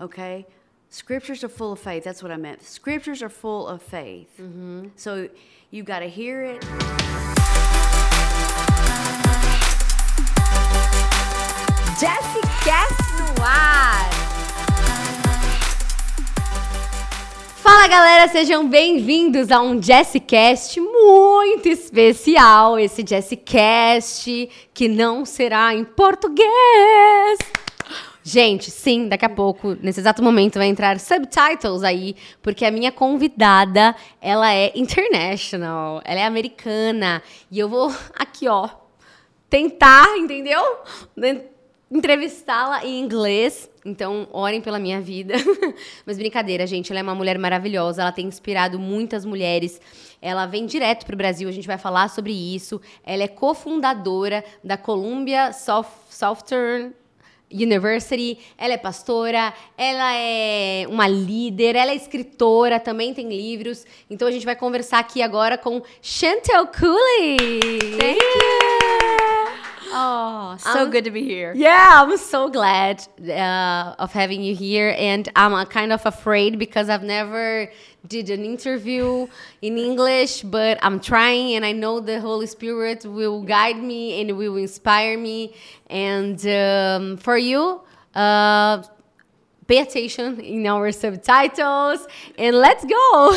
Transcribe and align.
Okay? 0.00 0.46
Scriptures 0.90 1.42
are 1.44 1.48
full 1.48 1.72
of 1.72 1.78
faith. 1.78 2.04
That's 2.04 2.22
what 2.22 2.32
I 2.32 2.36
meant. 2.36 2.62
Scriptures 2.62 3.22
are 3.22 3.28
full 3.28 3.66
of 3.66 3.82
faith. 3.82 4.40
So 4.96 5.28
you 5.70 5.82
got 5.82 6.00
to 6.00 6.08
hear 6.08 6.42
it. 6.42 6.64
Jessie 12.00 12.40
Cast 12.64 13.00
no 13.18 13.42
ar! 13.42 14.08
Fala 17.56 17.88
galera, 17.88 18.28
sejam 18.28 18.68
bem-vindos 18.68 19.50
a 19.50 19.60
um 19.60 19.82
Jessicast 19.82 20.80
muito 20.80 21.68
especial. 21.68 22.78
Esse 22.78 23.04
Jessicast 23.06 24.48
que 24.72 24.88
não 24.88 25.24
será 25.24 25.74
em 25.74 25.84
português. 25.84 27.38
Gente, 28.30 28.70
sim, 28.70 29.08
daqui 29.08 29.24
a 29.24 29.28
pouco, 29.30 29.74
nesse 29.80 30.00
exato 30.00 30.22
momento, 30.22 30.58
vai 30.58 30.66
entrar 30.66 31.00
subtitles 31.00 31.82
aí, 31.82 32.14
porque 32.42 32.62
a 32.66 32.70
minha 32.70 32.92
convidada, 32.92 33.96
ela 34.20 34.52
é 34.54 34.70
international, 34.74 36.02
ela 36.04 36.20
é 36.20 36.24
americana. 36.24 37.22
E 37.50 37.58
eu 37.58 37.70
vou 37.70 37.90
aqui, 38.14 38.46
ó, 38.46 38.68
tentar, 39.48 40.14
entendeu? 40.18 40.60
Ne- 41.16 41.40
Entrevistá-la 41.90 42.84
em 42.84 43.00
inglês. 43.00 43.70
Então, 43.82 44.28
orem 44.30 44.60
pela 44.60 44.78
minha 44.78 45.00
vida. 45.00 45.32
Mas 46.04 46.18
brincadeira, 46.18 46.66
gente. 46.66 46.92
Ela 46.92 47.00
é 47.00 47.02
uma 47.02 47.14
mulher 47.14 47.38
maravilhosa. 47.38 48.02
Ela 48.02 48.12
tem 48.12 48.26
inspirado 48.26 48.78
muitas 48.78 49.24
mulheres. 49.24 49.80
Ela 50.20 50.44
vem 50.44 50.66
direto 50.66 51.06
para 51.06 51.14
o 51.14 51.16
Brasil. 51.16 51.48
A 51.48 51.52
gente 51.52 51.66
vai 51.66 51.78
falar 51.78 52.10
sobre 52.10 52.34
isso. 52.34 52.78
Ela 53.02 53.22
é 53.22 53.28
cofundadora 53.28 54.44
da 54.62 54.76
Columbia 54.76 55.50
Soft 55.54 55.88
Southern 56.10 56.92
University, 57.52 58.38
ela 58.56 58.74
é 58.74 58.76
pastora, 58.76 59.52
ela 59.76 60.14
é 60.14 60.86
uma 60.88 61.08
líder, 61.08 61.76
ela 61.76 61.92
é 61.92 61.94
escritora, 61.94 62.78
também 62.78 63.14
tem 63.14 63.28
livros. 63.28 63.84
Então 64.10 64.28
a 64.28 64.30
gente 64.30 64.44
vai 64.44 64.56
conversar 64.56 64.98
aqui 64.98 65.22
agora 65.22 65.56
com 65.56 65.82
Chantel 66.02 66.66
Cooley. 66.66 67.36
Thank 67.98 68.20
you. 68.20 69.07
Oh, 69.90 70.56
so 70.58 70.82
Um, 70.84 70.90
good 70.90 71.04
to 71.04 71.10
be 71.10 71.24
here. 71.24 71.52
Yeah, 71.56 72.02
I'm 72.02 72.16
so 72.18 72.48
glad 72.48 73.06
uh, 73.28 73.94
of 73.98 74.12
having 74.12 74.42
you 74.42 74.54
here, 74.54 74.94
and 74.98 75.28
I'm 75.34 75.54
uh, 75.54 75.64
kind 75.64 75.92
of 75.92 76.04
afraid 76.04 76.58
because 76.58 76.88
I've 76.88 77.02
never 77.02 77.70
did 78.06 78.30
an 78.30 78.44
interview 78.44 79.26
in 79.62 79.78
English, 79.78 80.42
but 80.42 80.78
I'm 80.82 81.00
trying, 81.00 81.54
and 81.54 81.64
I 81.64 81.72
know 81.72 82.00
the 82.00 82.20
Holy 82.20 82.46
Spirit 82.46 83.04
will 83.04 83.42
guide 83.42 83.82
me 83.82 84.20
and 84.20 84.36
will 84.36 84.56
inspire 84.56 85.18
me. 85.18 85.54
And 85.88 86.38
um, 86.46 87.16
for 87.16 87.36
you, 87.36 87.80
uh, 88.14 88.82
pay 89.68 89.80
attention 89.80 90.40
in 90.40 90.66
our 90.66 90.90
subtitles, 90.90 92.06
and 92.38 92.56
let's 92.56 92.84
go. 92.84 93.34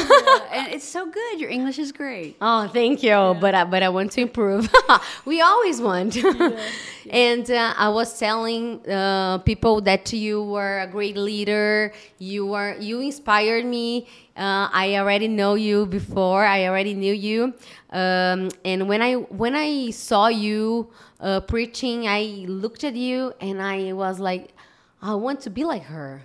and 0.51 0.73
it's 0.73 0.87
so 0.87 1.05
good. 1.05 1.39
Your 1.39 1.49
English 1.49 1.77
is 1.77 1.91
great. 1.91 2.37
Oh, 2.51 2.67
thank 2.67 3.03
you. 3.03 3.35
But 3.39 3.53
I, 3.55 3.63
but 3.65 3.83
I 3.83 3.89
want 3.89 4.11
to 4.13 4.21
improve. 4.21 4.69
we 5.25 5.41
always 5.41 5.81
want. 5.81 6.17
and 7.09 7.51
uh, 7.51 7.73
I 7.77 7.89
was 7.89 8.17
telling 8.17 8.81
uh, 8.89 9.39
people 9.39 9.81
that 9.81 10.11
you 10.13 10.43
were 10.43 10.79
a 10.79 10.87
great 10.87 11.17
leader. 11.17 11.93
You 12.17 12.45
were 12.45 12.75
you 12.79 13.01
inspired 13.01 13.65
me. 13.65 14.07
Uh, 14.35 14.69
I 14.71 14.95
already 14.97 15.27
know 15.27 15.55
you 15.55 15.85
before. 15.85 16.45
I 16.45 16.67
already 16.67 16.93
knew 16.93 17.13
you. 17.13 17.53
Um, 17.91 18.49
and 18.63 18.87
when 18.87 19.01
I 19.01 19.15
when 19.15 19.55
I 19.55 19.91
saw 19.91 20.27
you 20.27 20.89
uh, 21.19 21.41
preaching, 21.41 22.07
I 22.07 22.45
looked 22.47 22.83
at 22.83 22.95
you 22.95 23.33
and 23.41 23.61
I 23.61 23.93
was 23.93 24.19
like, 24.19 24.53
I 25.01 25.15
want 25.15 25.41
to 25.41 25.49
be 25.49 25.63
like 25.63 25.83
her. 25.83 26.21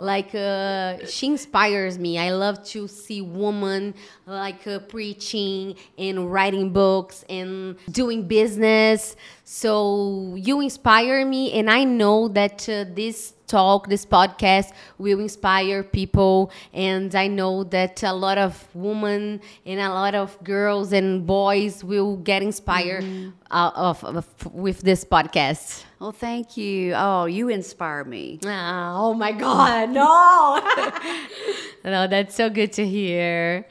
Like 0.00 0.34
uh, 0.34 1.04
she 1.06 1.26
inspires 1.26 1.98
me. 1.98 2.18
I 2.18 2.32
love 2.32 2.64
to 2.68 2.88
see 2.88 3.20
women 3.20 3.94
like 4.24 4.66
uh, 4.66 4.78
preaching 4.78 5.76
and 5.98 6.32
writing 6.32 6.72
books 6.72 7.24
and 7.28 7.76
doing 7.90 8.26
business. 8.26 9.16
So 9.44 10.34
you 10.36 10.60
inspire 10.62 11.26
me, 11.26 11.52
and 11.52 11.70
I 11.70 11.84
know 11.84 12.28
that 12.28 12.66
uh, 12.68 12.86
this 12.94 13.34
talk, 13.46 13.88
this 13.88 14.06
podcast, 14.06 14.72
will 14.98 15.20
inspire 15.20 15.82
people. 15.82 16.50
And 16.72 17.14
I 17.14 17.26
know 17.28 17.62
that 17.64 18.02
a 18.02 18.12
lot 18.12 18.38
of 18.38 18.66
women 18.74 19.40
and 19.66 19.78
a 19.78 19.90
lot 19.90 20.14
of 20.14 20.42
girls 20.42 20.92
and 20.92 21.26
boys 21.26 21.84
will 21.84 22.16
get 22.16 22.42
inspired 22.42 23.04
uh, 23.50 23.70
of, 23.74 24.02
of 24.04 24.26
with 24.54 24.80
this 24.80 25.04
podcast. 25.04 25.84
Well, 25.98 26.12
thank 26.12 26.58
you. 26.58 26.92
Oh, 26.94 27.24
you 27.24 27.48
inspire 27.48 28.04
me. 28.04 28.38
Ah, 28.44 28.96
oh 28.98 29.14
my 29.14 29.32
God, 29.32 29.88
no! 29.90 30.60
no, 31.90 32.06
that's 32.06 32.34
so 32.34 32.50
good 32.50 32.72
to 32.74 32.86
hear. 32.86 33.66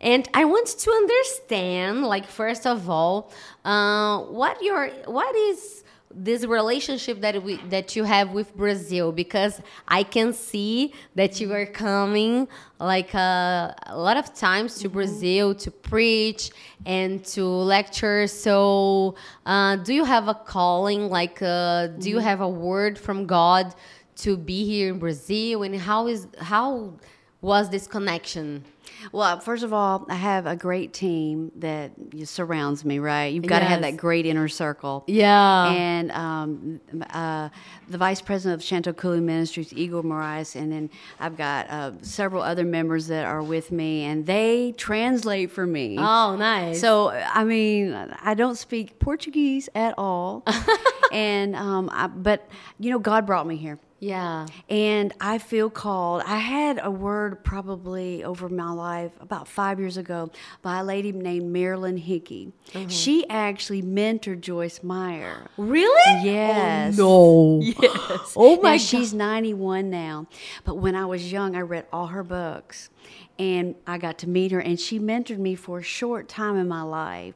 And 0.00 0.28
I 0.34 0.46
want 0.46 0.66
to 0.66 0.90
understand, 0.90 2.02
like, 2.04 2.26
first 2.26 2.66
of 2.66 2.90
all, 2.90 3.30
uh, 3.64 4.18
what 4.22 4.62
your 4.62 4.88
what 5.06 5.34
is 5.36 5.83
this 6.14 6.44
relationship 6.44 7.20
that 7.20 7.42
we 7.42 7.56
that 7.68 7.96
you 7.96 8.04
have 8.04 8.30
with 8.30 8.56
Brazil? 8.56 9.12
Because 9.12 9.60
I 9.88 10.02
can 10.02 10.32
see 10.32 10.92
that 11.14 11.40
you 11.40 11.52
are 11.52 11.66
coming 11.66 12.48
like 12.78 13.14
uh, 13.14 13.72
a 13.86 13.96
lot 13.96 14.16
of 14.16 14.34
times 14.34 14.78
to 14.80 14.88
Brazil 14.88 15.54
to 15.56 15.70
preach 15.70 16.50
and 16.86 17.24
to 17.26 17.44
lecture. 17.44 18.26
So, 18.26 19.14
uh, 19.46 19.76
do 19.76 19.94
you 19.94 20.04
have 20.04 20.28
a 20.28 20.34
calling? 20.34 21.08
Like, 21.08 21.40
uh, 21.42 21.88
do 21.88 22.10
you 22.10 22.18
have 22.18 22.40
a 22.40 22.48
word 22.48 22.98
from 22.98 23.26
God 23.26 23.74
to 24.16 24.36
be 24.36 24.64
here 24.64 24.90
in 24.92 24.98
Brazil? 24.98 25.62
And 25.62 25.74
how 25.76 26.06
is 26.06 26.28
how 26.38 26.94
was 27.40 27.70
this 27.70 27.86
connection? 27.86 28.64
Well, 29.12 29.40
first 29.40 29.62
of 29.62 29.72
all, 29.72 30.06
I 30.08 30.14
have 30.14 30.46
a 30.46 30.56
great 30.56 30.92
team 30.92 31.52
that 31.56 31.92
surrounds 32.24 32.84
me, 32.84 32.98
right? 32.98 33.32
You've 33.32 33.46
got 33.46 33.60
to 33.60 33.64
have 33.64 33.82
that 33.82 33.96
great 33.96 34.26
inner 34.26 34.48
circle. 34.48 35.04
Yeah. 35.06 35.70
And 35.70 36.10
um, 36.12 36.80
uh, 37.10 37.48
the 37.88 37.98
vice 37.98 38.20
president 38.20 38.60
of 38.60 38.66
Chantell 38.66 38.92
Cooley 38.92 39.20
Ministries, 39.20 39.72
Igor 39.72 40.02
Moraes, 40.02 40.56
and 40.56 40.72
then 40.72 40.90
I've 41.20 41.36
got 41.36 41.68
uh, 41.70 41.92
several 42.02 42.42
other 42.42 42.64
members 42.64 43.06
that 43.08 43.24
are 43.24 43.42
with 43.42 43.72
me, 43.72 44.04
and 44.04 44.26
they 44.26 44.72
translate 44.76 45.50
for 45.50 45.66
me. 45.66 45.96
oh, 45.98 46.36
nice. 46.36 46.80
So, 46.80 47.10
I 47.10 47.44
mean, 47.44 47.94
I 47.94 48.34
don't 48.34 48.56
speak 48.56 48.98
Portuguese 48.98 49.68
at 49.74 49.94
all. 49.98 50.44
and, 51.12 51.54
um, 51.56 51.90
I, 51.92 52.06
but, 52.08 52.48
you 52.78 52.90
know, 52.90 52.98
God 52.98 53.26
brought 53.26 53.46
me 53.46 53.56
here. 53.56 53.78
Yeah. 54.04 54.46
And 54.68 55.14
I 55.18 55.38
feel 55.38 55.70
called. 55.70 56.22
I 56.26 56.36
had 56.36 56.78
a 56.82 56.90
word 56.90 57.42
probably 57.42 58.22
over 58.22 58.50
my 58.50 58.70
life 58.70 59.12
about 59.18 59.48
five 59.48 59.80
years 59.80 59.96
ago 59.96 60.30
by 60.60 60.80
a 60.80 60.84
lady 60.84 61.10
named 61.10 61.50
Marilyn 61.50 61.96
Hickey. 61.96 62.52
Mm-hmm. 62.72 62.88
She 62.88 63.26
actually 63.30 63.80
mentored 63.82 64.42
Joyce 64.42 64.82
Meyer. 64.82 65.46
Really? 65.56 66.22
Yes. 66.22 66.98
Oh, 67.00 67.60
no. 67.60 67.72
Yes. 67.80 68.34
Oh 68.36 68.56
Now, 68.56 68.62
my 68.62 68.76
she's 68.76 69.14
91 69.14 69.88
now. 69.88 70.26
But 70.64 70.74
when 70.76 70.94
I 70.94 71.06
was 71.06 71.32
young, 71.32 71.56
I 71.56 71.60
read 71.60 71.86
all 71.90 72.08
her 72.08 72.22
books 72.22 72.90
and 73.38 73.74
I 73.86 73.96
got 73.96 74.18
to 74.18 74.28
meet 74.28 74.52
her 74.52 74.60
and 74.60 74.78
she 74.78 75.00
mentored 75.00 75.38
me 75.38 75.54
for 75.54 75.78
a 75.78 75.82
short 75.82 76.28
time 76.28 76.56
in 76.56 76.68
my 76.68 76.82
life. 76.82 77.34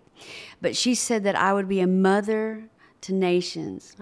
But 0.60 0.76
she 0.76 0.94
said 0.94 1.24
that 1.24 1.34
I 1.34 1.54
would 1.54 1.68
be 1.68 1.80
a 1.80 1.86
mother 1.86 2.68
to 3.00 3.14
nations. 3.14 3.94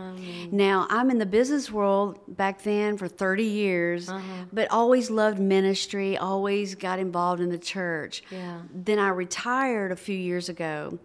Now, 0.50 0.86
I'm 0.88 1.10
in 1.10 1.18
the 1.18 1.26
business 1.26 1.70
world 1.70 2.18
back 2.28 2.62
then 2.62 2.96
for 2.96 3.08
30 3.08 3.44
years, 3.44 4.08
uh-huh. 4.08 4.44
but 4.52 4.70
always 4.70 5.10
loved 5.10 5.38
ministry, 5.38 6.16
always 6.16 6.74
got 6.74 6.98
involved 6.98 7.40
in 7.42 7.50
the 7.50 7.58
church. 7.58 8.22
Yeah. 8.30 8.60
Then 8.72 8.98
I 8.98 9.08
retired 9.08 9.92
a 9.92 9.96
few 9.96 10.16
years 10.16 10.48
ago 10.48 10.98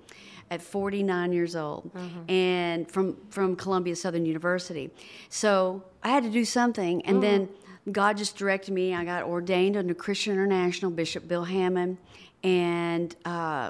at 0.50 0.62
49 0.62 1.32
years 1.32 1.56
old 1.56 1.90
uh-huh. 1.96 2.08
and 2.28 2.92
from 2.92 3.16
from 3.30 3.56
Columbia 3.56 3.96
Southern 3.96 4.26
University. 4.26 4.92
So 5.30 5.84
I 6.04 6.10
had 6.10 6.24
to 6.24 6.30
do 6.30 6.44
something 6.44 7.06
and 7.06 7.18
uh-huh. 7.18 7.22
then 7.22 7.50
God 7.92 8.18
just 8.18 8.38
directed 8.38 8.74
me. 8.74 8.94
I 8.94 9.06
got 9.06 9.24
ordained 9.24 9.78
under 9.78 9.94
Christian 9.94 10.34
International 10.34 10.92
Bishop 10.92 11.28
Bill 11.28 11.46
Hamon 11.46 11.98
and 12.44 13.16
uh, 13.26 13.70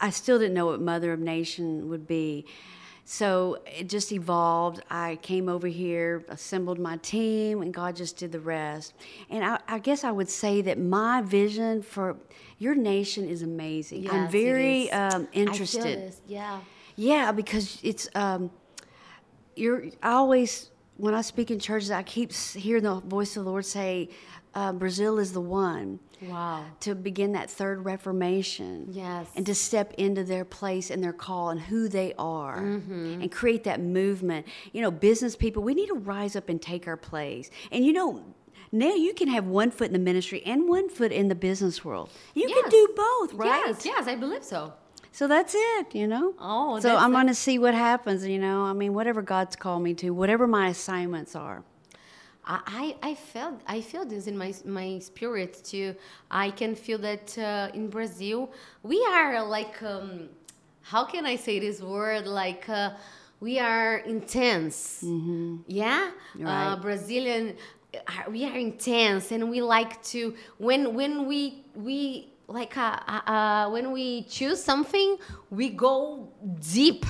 I 0.00 0.10
still 0.10 0.38
didn't 0.38 0.54
know 0.54 0.66
what 0.66 0.80
Mother 0.80 1.12
of 1.12 1.20
Nation 1.20 1.88
would 1.88 2.06
be. 2.06 2.46
So 3.10 3.56
it 3.64 3.88
just 3.88 4.12
evolved. 4.12 4.82
I 4.90 5.16
came 5.22 5.48
over 5.48 5.66
here, 5.66 6.26
assembled 6.28 6.78
my 6.78 6.98
team, 6.98 7.62
and 7.62 7.72
God 7.72 7.96
just 7.96 8.18
did 8.18 8.32
the 8.32 8.38
rest. 8.38 8.92
And 9.30 9.42
I, 9.42 9.58
I 9.66 9.78
guess 9.78 10.04
I 10.04 10.10
would 10.10 10.28
say 10.28 10.60
that 10.60 10.78
my 10.78 11.22
vision 11.22 11.80
for 11.80 12.18
your 12.58 12.74
nation 12.74 13.26
is 13.26 13.40
amazing. 13.40 14.02
Yes, 14.02 14.12
I'm 14.12 14.28
very 14.28 14.90
um, 14.90 15.22
I 15.30 15.34
feel 15.34 15.42
interested. 15.46 15.82
this, 15.84 16.20
Yeah. 16.26 16.60
Yeah, 16.96 17.32
because 17.32 17.78
it's 17.82 18.10
um, 18.14 18.50
you're. 19.56 19.86
I 20.02 20.10
always 20.10 20.70
when 20.98 21.14
I 21.14 21.22
speak 21.22 21.50
in 21.50 21.60
churches, 21.60 21.90
I 21.90 22.02
keep 22.02 22.30
hearing 22.32 22.82
the 22.82 22.96
voice 22.96 23.38
of 23.38 23.44
the 23.44 23.50
Lord 23.50 23.64
say, 23.64 24.10
uh, 24.54 24.72
"Brazil 24.72 25.18
is 25.18 25.32
the 25.32 25.40
one." 25.40 26.00
Wow. 26.20 26.64
to 26.80 26.96
begin 26.96 27.30
that 27.32 27.48
third 27.48 27.84
reformation. 27.84 28.88
Yes. 28.90 29.28
And 29.36 29.46
to 29.46 29.54
step 29.54 29.94
into 29.98 30.24
their 30.24 30.44
place 30.44 30.90
and 30.90 31.00
their 31.02 31.12
call 31.12 31.50
and 31.50 31.60
who 31.60 31.88
they 31.88 32.12
are 32.18 32.58
Mm-hmm. 32.58 33.22
and 33.22 33.30
create 33.30 33.62
that 33.64 33.80
movement. 33.80 34.46
You 34.72 34.82
know, 34.82 34.90
business 34.90 35.36
people, 35.36 35.62
we 35.62 35.74
need 35.74 35.86
to 35.86 35.94
rise 35.94 36.34
up 36.34 36.48
and 36.48 36.60
take 36.60 36.88
our 36.88 36.96
place. 36.96 37.50
And 37.70 37.84
you 37.86 37.92
know, 37.92 38.24
now 38.72 38.94
you 38.94 39.14
can 39.14 39.28
have 39.28 39.46
one 39.46 39.70
foot 39.70 39.86
in 39.86 39.92
the 39.92 39.98
ministry 40.00 40.42
and 40.44 40.68
one 40.68 40.88
foot 40.88 41.12
in 41.12 41.28
the 41.28 41.34
business 41.36 41.84
world. 41.84 42.10
You 42.34 42.48
Yes. 42.48 42.62
can 42.62 42.70
do 42.70 42.88
both, 42.96 43.34
right? 43.34 43.62
Yes, 43.68 43.84
yes, 43.86 44.06
I 44.08 44.16
believe 44.16 44.42
so. 44.42 44.72
So 45.12 45.26
that's 45.28 45.54
it, 45.56 45.94
you 45.94 46.06
know. 46.08 46.34
Oh, 46.40 46.78
so 46.80 46.96
I'm 46.96 47.12
going 47.12 47.28
to 47.28 47.34
see 47.34 47.58
what 47.60 47.74
happens. 47.74 48.26
You 48.26 48.38
know, 48.40 48.62
I 48.64 48.72
mean, 48.72 48.92
whatever 48.92 49.22
God's 49.22 49.54
called 49.56 49.82
me 49.84 49.94
to, 49.94 50.10
whatever 50.10 50.46
my 50.48 50.68
assignments 50.68 51.34
are. 51.36 51.62
I, 52.48 52.96
I 53.02 53.14
felt 53.14 53.60
I 53.66 53.80
feel 53.82 54.04
this 54.06 54.26
in 54.26 54.36
my 54.38 54.54
my 54.64 54.98
spirit 55.00 55.60
too. 55.64 55.94
I 56.30 56.50
can 56.50 56.74
feel 56.74 56.98
that 56.98 57.36
uh, 57.38 57.70
in 57.74 57.88
Brazil 57.88 58.50
we 58.82 59.04
are 59.12 59.44
like 59.44 59.82
um, 59.82 60.28
how 60.82 61.04
can 61.04 61.26
I 61.26 61.36
say 61.36 61.58
this 61.58 61.80
word? 61.82 62.26
Like 62.26 62.68
uh, 62.68 62.92
we 63.40 63.58
are 63.58 63.98
intense. 63.98 65.04
Yeah, 65.66 66.10
uh, 66.48 66.76
Brazilian 66.76 67.56
uh, 67.94 68.30
we 68.30 68.44
are 68.44 68.56
intense 68.56 69.30
and 69.32 69.50
we 69.50 69.60
like 69.62 70.02
to 70.04 70.34
when 70.58 70.94
when 70.94 71.26
we 71.26 71.64
we 71.74 72.32
like 72.46 72.76
uh, 72.78 72.98
uh, 73.06 73.30
uh, 73.30 73.70
when 73.70 73.92
we 73.92 74.22
choose 74.24 74.62
something 74.62 75.18
we 75.50 75.68
go 75.68 76.28
deep 76.72 77.04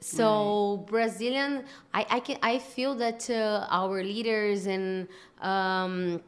so 0.00 0.84
brazilian 0.88 1.64
i 1.92 2.06
i 2.10 2.20
can 2.20 2.38
i 2.42 2.58
feel 2.58 2.94
that 2.94 3.28
uh, 3.30 3.66
our 3.70 4.02
leaders 4.02 4.66
and 4.66 5.08
um 5.40 6.20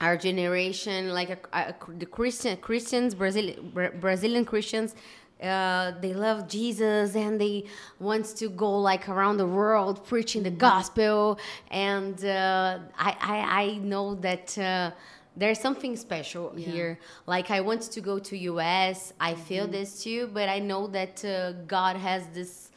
our 0.00 0.16
generation 0.16 1.12
like 1.12 1.30
uh, 1.52 1.56
uh, 1.56 1.72
the 1.98 2.06
christian 2.06 2.56
christians 2.58 3.14
brazilian 3.14 3.72
brazilian 4.00 4.44
christians 4.44 4.94
uh, 5.42 5.92
they 6.00 6.12
love 6.14 6.48
Jesus 6.48 7.14
and 7.14 7.40
they 7.40 7.64
want 8.00 8.26
to 8.36 8.48
go 8.48 8.78
like 8.78 9.08
around 9.08 9.36
the 9.36 9.46
world 9.46 10.04
preaching 10.04 10.42
the 10.42 10.50
gospel. 10.50 11.38
And 11.70 12.24
uh, 12.24 12.78
I, 12.98 13.16
I, 13.20 13.62
I 13.62 13.74
know 13.78 14.16
that 14.16 14.58
uh, 14.58 14.90
there's 15.36 15.60
something 15.60 15.96
special 15.96 16.52
here. 16.56 16.98
Like 17.26 17.50
I 17.50 17.60
want 17.60 17.82
to 17.82 18.00
go 18.00 18.18
to 18.18 18.36
US. 18.36 19.12
I 19.20 19.34
feel 19.34 19.68
this 19.68 20.02
too, 20.02 20.28
but 20.32 20.48
I 20.48 20.58
know 20.58 20.88
that 20.88 21.24
uh, 21.24 21.52
God 21.68 21.96
has 21.96 22.26
this 22.34 22.67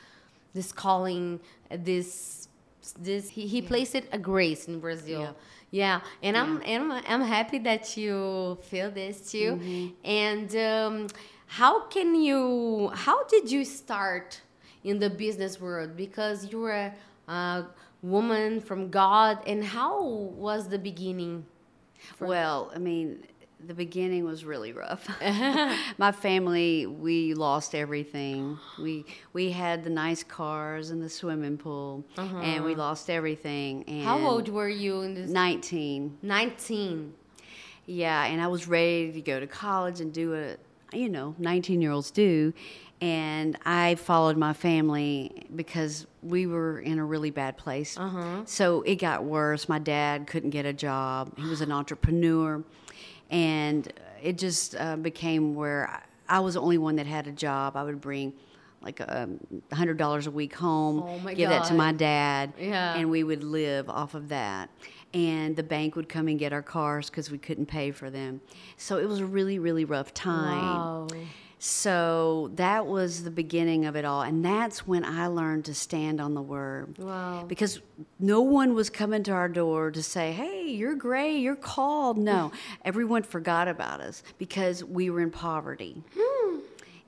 this 0.53 0.71
calling, 0.71 1.39
this 1.69 2.47
this 2.99 3.29
he, 3.29 3.47
he 3.47 3.61
placed 3.61 3.95
it 3.95 4.07
a 4.11 4.17
grace 4.17 4.67
in 4.67 4.79
Brazil. 4.79 5.35
Yeah, 5.69 6.01
and 6.21 6.35
I'm 6.35 6.61
and 6.65 6.91
I'm, 6.91 7.03
I'm 7.07 7.21
happy 7.21 7.59
that 7.59 7.95
you 7.95 8.57
feel 8.63 8.91
this 8.91 9.31
too. 9.31 9.93
And 10.03 10.53
um, 10.55 11.07
how 11.47 11.85
can 11.87 12.15
you? 12.15 12.91
How 12.93 13.23
did 13.25 13.49
you 13.49 13.63
start 13.63 14.41
in 14.83 14.99
the 14.99 15.09
business 15.09 15.61
world? 15.61 15.95
Because 15.95 16.51
you 16.51 16.59
were 16.59 16.73
a, 16.73 16.93
a 17.31 17.67
woman 18.01 18.59
from 18.59 18.89
God, 18.89 19.39
and 19.47 19.63
how 19.63 20.03
was 20.03 20.67
the 20.67 20.79
beginning? 20.79 21.45
Well, 22.19 22.71
I 22.75 22.79
mean, 22.79 23.23
the 23.67 23.73
beginning 23.73 24.25
was 24.25 24.43
really 24.43 24.73
rough. 24.73 25.07
My 25.97 26.11
family, 26.11 26.85
we 26.85 27.33
lost 27.33 27.75
everything. 27.75 28.57
We 28.79 29.05
we 29.33 29.51
had 29.51 29.83
the 29.83 29.89
nice 29.89 30.23
cars 30.23 30.89
and 30.89 31.01
the 31.01 31.09
swimming 31.09 31.57
pool, 31.57 32.03
and 32.17 32.63
we 32.63 32.71
uh-huh. 32.71 32.81
lost 32.81 33.09
everything. 33.09 33.83
And 33.87 34.03
How 34.03 34.19
old 34.19 34.49
were 34.49 34.69
you 34.69 35.01
in 35.01 35.13
this? 35.13 35.29
Nineteen. 35.29 36.17
Nineteen. 36.21 37.13
Yeah, 37.85 38.25
and 38.25 38.41
I 38.41 38.47
was 38.47 38.67
ready 38.67 39.11
to 39.11 39.21
go 39.21 39.39
to 39.39 39.47
college 39.47 40.01
and 40.01 40.13
do 40.13 40.31
what 40.31 40.59
you 40.93 41.09
know, 41.09 41.35
19 41.37 41.81
year 41.81 41.91
olds 41.91 42.11
do. 42.11 42.53
And 42.99 43.57
I 43.65 43.95
followed 43.95 44.37
my 44.37 44.53
family 44.53 45.47
because 45.55 46.05
we 46.21 46.45
were 46.45 46.79
in 46.79 46.99
a 46.99 47.05
really 47.05 47.31
bad 47.31 47.57
place. 47.57 47.97
Uh-huh. 47.97 48.43
So 48.45 48.83
it 48.83 48.97
got 48.97 49.23
worse. 49.23 49.67
My 49.67 49.79
dad 49.79 50.27
couldn't 50.27 50.51
get 50.51 50.65
a 50.65 50.73
job, 50.73 51.37
he 51.37 51.47
was 51.47 51.61
an 51.61 51.71
entrepreneur. 51.71 52.63
And 53.31 53.91
it 54.21 54.37
just 54.37 54.75
uh, 54.75 54.97
became 54.97 55.55
where 55.55 55.89
I, 56.27 56.37
I 56.37 56.39
was 56.41 56.53
the 56.53 56.61
only 56.61 56.77
one 56.77 56.97
that 56.97 57.07
had 57.07 57.25
a 57.27 57.31
job. 57.31 57.75
I 57.75 57.83
would 57.83 57.99
bring 58.01 58.33
like 58.81 58.99
a 58.99 59.29
hundred 59.73 59.97
dollars 59.97 60.27
a 60.27 60.31
week 60.31 60.55
home, 60.55 61.03
Oh 61.03 61.33
give 61.35 61.49
that 61.49 61.65
to 61.65 61.73
my 61.75 61.91
dad, 61.91 62.53
Yeah. 62.59 62.95
and 62.95 63.09
we 63.11 63.23
would 63.23 63.43
live 63.43 63.89
off 63.89 64.15
of 64.15 64.29
that. 64.29 64.69
And 65.13 65.55
the 65.55 65.63
bank 65.63 65.95
would 65.95 66.09
come 66.09 66.27
and 66.27 66.39
get 66.39 66.51
our 66.53 66.61
cars 66.63 67.09
because 67.09 67.29
we 67.29 67.37
couldn't 67.37 67.65
pay 67.67 67.91
for 67.91 68.09
them. 68.09 68.41
So 68.77 68.97
it 68.97 69.07
was 69.07 69.19
a 69.19 69.25
really, 69.25 69.59
really 69.59 69.85
rough 69.85 70.13
time. 70.13 70.65
Wow. 70.65 71.07
So 71.63 72.49
that 72.55 72.87
was 72.87 73.23
the 73.23 73.29
beginning 73.29 73.85
of 73.85 73.95
it 73.95 74.03
all. 74.03 74.23
And 74.23 74.43
that's 74.43 74.87
when 74.87 75.05
I 75.05 75.27
learned 75.27 75.65
to 75.65 75.75
stand 75.75 76.19
on 76.19 76.33
the 76.33 76.41
word. 76.41 76.97
Wow. 76.97 77.45
Because 77.47 77.79
no 78.19 78.41
one 78.41 78.73
was 78.73 78.89
coming 78.89 79.21
to 79.25 79.31
our 79.31 79.47
door 79.47 79.91
to 79.91 80.01
say, 80.01 80.31
hey, 80.31 80.67
you're 80.69 80.95
gray, 80.95 81.37
you're 81.37 81.55
called. 81.55 82.17
No, 82.17 82.51
everyone 82.83 83.21
forgot 83.21 83.67
about 83.67 84.01
us 84.01 84.23
because 84.39 84.83
we 84.83 85.11
were 85.11 85.21
in 85.21 85.29
poverty. 85.29 86.01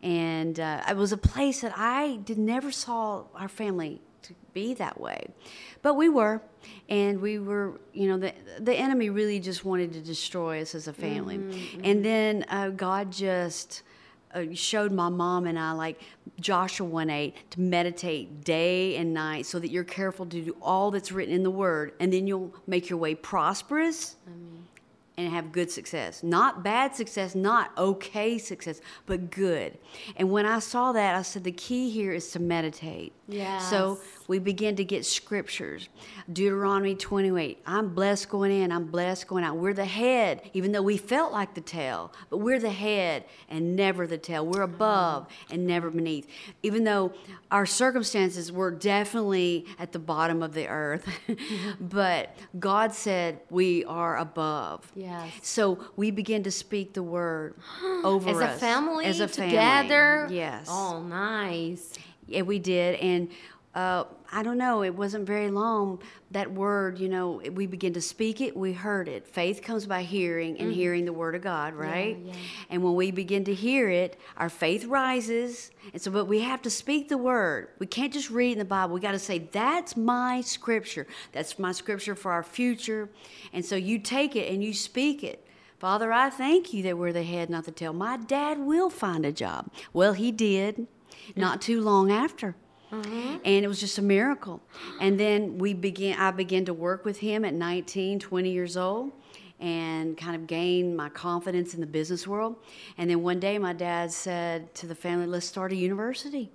And 0.03 0.59
uh, 0.59 0.83
it 0.88 0.97
was 0.97 1.11
a 1.11 1.17
place 1.17 1.61
that 1.61 1.73
I 1.75 2.17
did 2.17 2.38
never 2.38 2.71
saw 2.71 3.23
our 3.33 3.47
family 3.47 4.01
to 4.21 4.35
be 4.53 4.75
that 4.75 5.01
way. 5.01 5.29
But 5.81 5.95
we 5.95 6.09
were. 6.09 6.44
And 6.89 7.21
we 7.21 7.39
were, 7.39 7.79
you 7.91 8.07
know, 8.07 8.19
the, 8.19 8.35
the 8.59 8.75
enemy 8.75 9.09
really 9.09 9.39
just 9.39 9.65
wanted 9.65 9.94
to 9.94 10.01
destroy 10.01 10.61
us 10.61 10.75
as 10.75 10.88
a 10.88 10.94
family. 10.94 11.39
And 11.83 12.05
then 12.05 12.45
uh, 12.50 12.69
God 12.69 13.11
just 13.11 13.81
Uh, 14.33 14.45
showed 14.53 14.91
my 14.91 15.09
mom 15.09 15.45
and 15.45 15.59
I, 15.59 15.71
like 15.74 16.01
Joshua 16.39 16.88
1 16.88 17.09
8, 17.09 17.51
to 17.51 17.62
meditate 17.62 18.44
day 18.44 18.95
and 18.95 19.13
night 19.13 19.45
so 19.45 19.59
that 19.59 19.69
you're 19.69 19.83
careful 19.83 20.25
to 20.25 20.41
do 20.41 20.56
all 20.62 20.91
that's 20.91 21.12
written 21.12 21.33
in 21.33 21.44
the 21.44 21.51
Word, 21.51 21.94
and 22.00 22.12
then 22.12 22.25
you'll 22.25 22.53
make 22.65 22.89
your 22.89 22.97
way 22.97 23.15
prosperous 23.15 24.15
and 25.18 25.30
have 25.30 25.51
good 25.51 25.69
success. 25.69 26.24
Not 26.24 26.63
bad 26.63 26.95
success, 26.95 27.35
not 27.35 27.71
okay 27.77 28.38
success, 28.38 28.81
but 29.06 29.30
good. 29.30 29.77
And 30.15 30.31
when 30.31 30.45
I 30.45 30.59
saw 30.59 30.91
that, 30.94 31.15
I 31.15 31.21
said 31.21 31.44
the 31.44 31.51
key 31.51 31.89
here 31.91 32.12
is 32.12 32.31
to 32.31 32.39
meditate. 32.39 33.13
Yeah. 33.27 33.59
So. 33.59 34.00
We 34.28 34.40
begin 34.40 34.75
to 34.78 34.84
get 34.84 35.06
scriptures. 35.06 35.90
Deuteronomy 36.31 36.96
28. 36.96 37.62
I'm 37.66 37.94
blessed 37.94 38.30
going 38.30 38.52
in, 38.52 38.72
I'm 38.72 38.86
blessed 38.86 39.28
going 39.28 39.44
out. 39.44 39.58
We're 39.58 39.74
the 39.74 39.86
head, 39.86 40.42
even 40.54 40.72
though 40.72 40.81
we 40.81 40.98
felt 40.98 41.31
like 41.31 41.54
the 41.54 41.62
tail, 41.62 42.12
but 42.30 42.38
we're 42.38 42.60
the 42.60 42.70
head 42.70 43.25
and 43.50 43.75
never 43.75 44.08
the 44.08 44.18
tail. 44.18 44.46
We're 44.46 44.62
above 44.62 45.28
and 45.52 45.68
never 45.68 45.90
beneath. 45.90 46.28
Even 46.62 46.84
though 46.84 47.14
our 47.52 47.66
circumstances 47.66 48.52
were 48.52 48.72
definitely 48.72 49.66
at 49.78 49.92
the 49.92 50.00
bottom 50.00 50.42
of 50.42 50.54
the 50.54 50.68
earth, 50.68 51.08
but 51.80 52.36
God 52.60 52.94
said 52.94 53.40
we 53.50 53.84
are 53.86 54.18
above. 54.18 54.90
Yes. 54.96 55.31
So 55.42 55.80
we 55.96 56.12
begin 56.12 56.44
to 56.44 56.51
speak 56.51 56.94
the 56.94 57.03
word 57.03 57.56
over 58.03 58.30
As 58.30 58.39
a 58.39 58.60
family, 58.60 59.06
As 59.06 59.20
a 59.20 59.27
family. 59.27 59.51
together. 59.51 60.27
Yes. 60.32 60.68
Oh, 60.70 61.01
nice. 61.01 61.94
Yeah, 62.27 62.44
we 62.44 62.58
did. 62.58 62.96
And 63.01 63.30
uh, 63.75 64.03
I 64.32 64.44
don't 64.44 64.58
know, 64.58 64.84
it 64.84 64.94
wasn't 64.96 65.25
very 65.25 65.50
long. 65.50 66.00
That 66.30 66.51
word, 66.51 67.00
you 67.00 67.10
know, 67.10 67.42
we 67.53 67.65
begin 67.65 67.94
to 67.94 68.01
speak 68.01 68.39
it, 68.39 68.56
we 68.56 68.74
heard 68.74 69.08
it. 69.08 69.27
Faith 69.27 69.62
comes 69.63 69.88
by 69.88 70.03
hearing 70.03 70.60
and 70.60 70.72
hearing 70.72 71.06
the 71.06 71.13
word 71.13 71.34
of 71.36 71.42
God, 71.42 71.74
right? 71.74 72.18
yeah. 72.24 72.34
And 72.70 72.84
when 72.84 72.96
we 72.96 73.10
begin 73.12 73.44
to 73.46 73.53
hear 73.53 73.89
it, 73.89 74.20
our 74.38 74.50
faith 74.50 74.86
rises. 74.86 75.72
And 75.92 76.01
so, 76.01 76.12
but 76.12 76.25
we 76.25 76.42
have 76.42 76.62
to 76.63 76.70
speak 76.70 77.10
the 77.10 77.18
word. 77.18 77.70
We 77.80 77.88
can't 77.88 78.13
just 78.13 78.30
read 78.30 78.53
in 78.53 78.60
the 78.60 78.65
Bible. 78.65 78.94
We 78.94 79.01
got 79.01 79.12
to 79.12 79.20
say, 79.20 79.39
that's 79.39 79.98
my 79.98 80.42
scripture. 80.42 81.08
That's 81.32 81.58
my 81.58 81.72
scripture 81.72 82.15
for 82.15 82.32
our 82.32 82.44
future. 82.44 83.10
And 83.53 83.65
so 83.65 83.75
you 83.75 83.98
take 83.98 84.36
it 84.36 84.51
and 84.53 84.63
you 84.63 84.74
speak 84.74 85.24
it. 85.24 85.48
Father, 85.80 86.13
I 86.13 86.30
thank 86.30 86.74
you 86.74 86.84
that 86.84 86.98
we're 86.98 87.12
the 87.12 87.24
head, 87.24 87.50
not 87.50 87.65
the 87.65 87.72
tail. 87.72 87.92
My 87.92 88.18
dad 88.18 88.60
will 88.60 88.89
find 88.89 89.25
a 89.25 89.32
job. 89.32 89.70
Well, 89.92 90.13
he 90.13 90.32
did 90.32 90.88
not 91.36 91.62
too 91.62 91.82
long 91.82 92.12
after. 92.12 92.56
Mm-hmm. 92.93 93.38
And 93.43 93.65
it 93.65 93.67
was 93.67 93.79
just 93.79 93.97
a 93.97 94.01
miracle. 94.03 94.62
And 95.01 95.19
then 95.19 95.57
we 95.57 95.73
began 95.73 96.19
I 96.19 96.31
began 96.31 96.65
to 96.65 96.73
work 96.73 97.05
with 97.05 97.17
him 97.17 97.43
at 97.43 97.53
19, 97.53 98.19
20 98.19 98.51
years 98.51 98.77
old 98.77 99.12
and 99.59 100.15
kind 100.15 100.35
of 100.35 100.45
gain 100.45 100.95
my 100.95 101.09
confidence 101.09 101.73
in 101.73 101.79
the 101.79 101.88
business 101.88 102.27
world. 102.27 102.55
And 102.97 103.09
then 103.09 103.23
one 103.23 103.39
day 103.39 103.57
my 103.57 103.73
dad 103.73 104.12
said 104.12 104.75
to 104.75 104.88
the 104.88 104.95
family, 104.95 105.25
"Let's 105.25 105.45
start 105.45 105.71
a 105.71 105.75
university." 105.75 106.51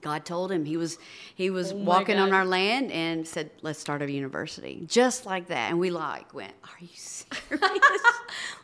God 0.00 0.24
told 0.24 0.50
him 0.52 0.64
he 0.64 0.76
was 0.76 0.98
he 1.34 1.50
was 1.50 1.72
Oh 1.72 1.76
walking 1.76 2.18
on 2.18 2.32
our 2.32 2.44
land 2.44 2.90
and 2.92 3.26
said, 3.26 3.50
"Let's 3.62 3.78
start 3.78 4.02
a 4.02 4.10
university." 4.10 4.82
Just 4.86 5.26
like 5.26 5.46
that. 5.48 5.70
And 5.70 5.78
we 5.78 5.90
like 5.90 6.32
went, 6.34 6.52
"Are 6.64 6.78
you 6.80 6.88
serious?" 6.94 7.60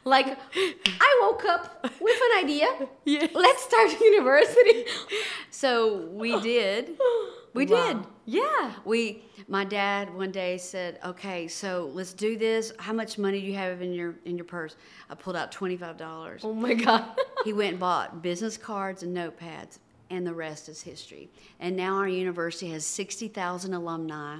Like, 0.05 0.39
I 0.57 1.19
woke 1.23 1.45
up 1.47 1.83
with 2.01 2.17
an 2.31 2.45
idea. 2.45 2.69
Yes. 3.05 3.31
Let's 3.35 3.65
start 3.65 3.91
a 4.01 4.05
university. 4.05 4.85
so 5.51 6.07
we 6.13 6.41
did. 6.41 6.97
We 7.55 7.67
Wow. 7.67 7.87
did. 7.95 8.07
Yeah. 8.27 8.73
We 8.85 9.25
my 9.49 9.65
dad 9.65 10.15
one 10.15 10.31
day 10.31 10.59
said, 10.59 11.01
"Okay, 11.05 11.49
so 11.49 11.91
let's 11.93 12.13
do 12.13 12.37
this. 12.39 12.73
How 12.79 12.93
much 12.93 13.19
money 13.19 13.41
do 13.41 13.47
you 13.47 13.55
have 13.55 13.83
in 13.83 13.93
your 13.93 14.15
in 14.25 14.37
your 14.37 14.45
purse?" 14.45 14.77
I 15.11 15.15
pulled 15.17 15.35
out 15.37 15.51
$25. 15.51 16.41
Oh 16.45 16.53
my 16.53 16.75
God. 16.75 17.05
he 17.45 17.53
went 17.53 17.71
and 17.73 17.81
bought 17.81 18.23
business 18.23 18.57
cards 18.57 19.03
and 19.03 19.17
notepads, 19.17 19.79
and 20.11 20.27
the 20.27 20.35
rest 20.35 20.69
is 20.69 20.83
history. 20.83 21.29
And 21.61 21.77
now 21.77 21.97
our 21.97 22.09
university 22.09 22.71
has 22.71 22.85
60,000 22.87 23.75
alumni. 23.75 24.39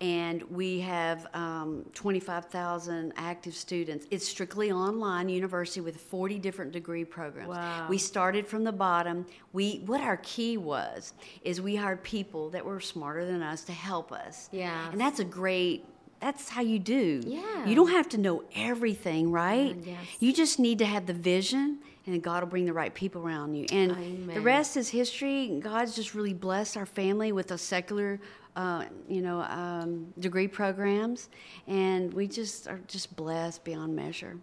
and 0.00 0.42
we 0.50 0.80
have 0.80 1.26
um, 1.32 1.84
25,000 1.94 3.12
active 3.16 3.54
students. 3.54 4.06
It's 4.10 4.26
strictly 4.26 4.72
online 4.72 5.28
university 5.28 5.80
with 5.80 6.00
40 6.00 6.38
different 6.40 6.72
degree 6.72 7.04
programs. 7.04 7.48
Wow. 7.50 7.86
We 7.88 7.98
started 7.98 8.46
from 8.46 8.64
the 8.64 8.72
bottom. 8.72 9.26
We 9.52 9.82
what 9.86 10.00
our 10.00 10.16
key 10.18 10.56
was 10.56 11.12
is 11.44 11.60
we 11.60 11.76
hired 11.76 12.02
people 12.02 12.50
that 12.50 12.64
were 12.64 12.80
smarter 12.80 13.24
than 13.24 13.42
us 13.42 13.62
to 13.64 13.72
help 13.72 14.10
us. 14.12 14.48
Yes. 14.52 14.72
and 14.92 15.00
that's 15.00 15.20
a 15.20 15.24
great. 15.24 15.84
That's 16.20 16.48
how 16.48 16.62
you 16.62 16.78
do. 16.78 17.20
Yeah. 17.26 17.66
You 17.66 17.74
don't 17.74 17.90
have 17.90 18.08
to 18.10 18.18
know 18.18 18.44
everything, 18.54 19.32
right? 19.32 19.76
yes. 19.84 19.98
You 20.20 20.32
just 20.32 20.60
need 20.60 20.78
to 20.78 20.84
have 20.86 21.06
the 21.06 21.12
vision, 21.14 21.78
and 22.06 22.22
God 22.22 22.42
will 22.42 22.50
bring 22.50 22.64
the 22.64 22.72
right 22.72 22.92
people 22.92 23.22
around 23.22 23.54
you. 23.54 23.66
And 23.70 24.28
the 24.28 24.40
rest 24.40 24.76
is 24.76 24.88
history. 24.88 25.60
God's 25.60 25.94
just 25.94 26.14
really 26.14 26.34
blessed 26.34 26.76
our 26.76 26.86
family 26.86 27.32
with 27.32 27.52
a 27.52 27.58
secular, 27.58 28.20
uh, 28.56 28.86
you 29.08 29.22
know, 29.22 29.42
um, 29.42 30.12
degree 30.18 30.48
programs, 30.48 31.28
and 31.66 32.12
we 32.12 32.26
just 32.26 32.68
are 32.68 32.80
just 32.86 33.14
blessed 33.14 33.62
beyond 33.64 33.94
measure. 33.94 34.36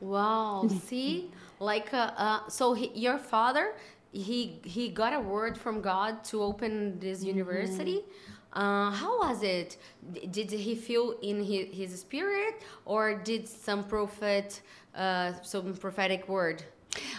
Wow. 0.00 0.68
See, 0.84 1.30
like, 1.60 1.92
uh, 1.92 2.12
uh, 2.16 2.48
so 2.48 2.74
he, 2.74 2.90
your 2.94 3.18
father, 3.18 3.74
he 4.12 4.60
he 4.64 4.88
got 4.88 5.12
a 5.12 5.20
word 5.20 5.56
from 5.56 5.80
God 5.80 6.24
to 6.24 6.42
open 6.42 6.98
this 6.98 7.22
university. 7.22 8.02
Uh, 8.52 8.90
how 8.90 9.18
was 9.20 9.42
it? 9.42 9.76
Did 10.30 10.50
he 10.50 10.74
feel 10.74 11.16
in 11.22 11.44
his, 11.44 11.68
his 11.70 12.00
spirit, 12.00 12.62
or 12.86 13.14
did 13.14 13.46
some 13.46 13.84
prophet, 13.84 14.62
uh, 14.94 15.34
some 15.42 15.74
prophetic 15.74 16.28
word? 16.28 16.64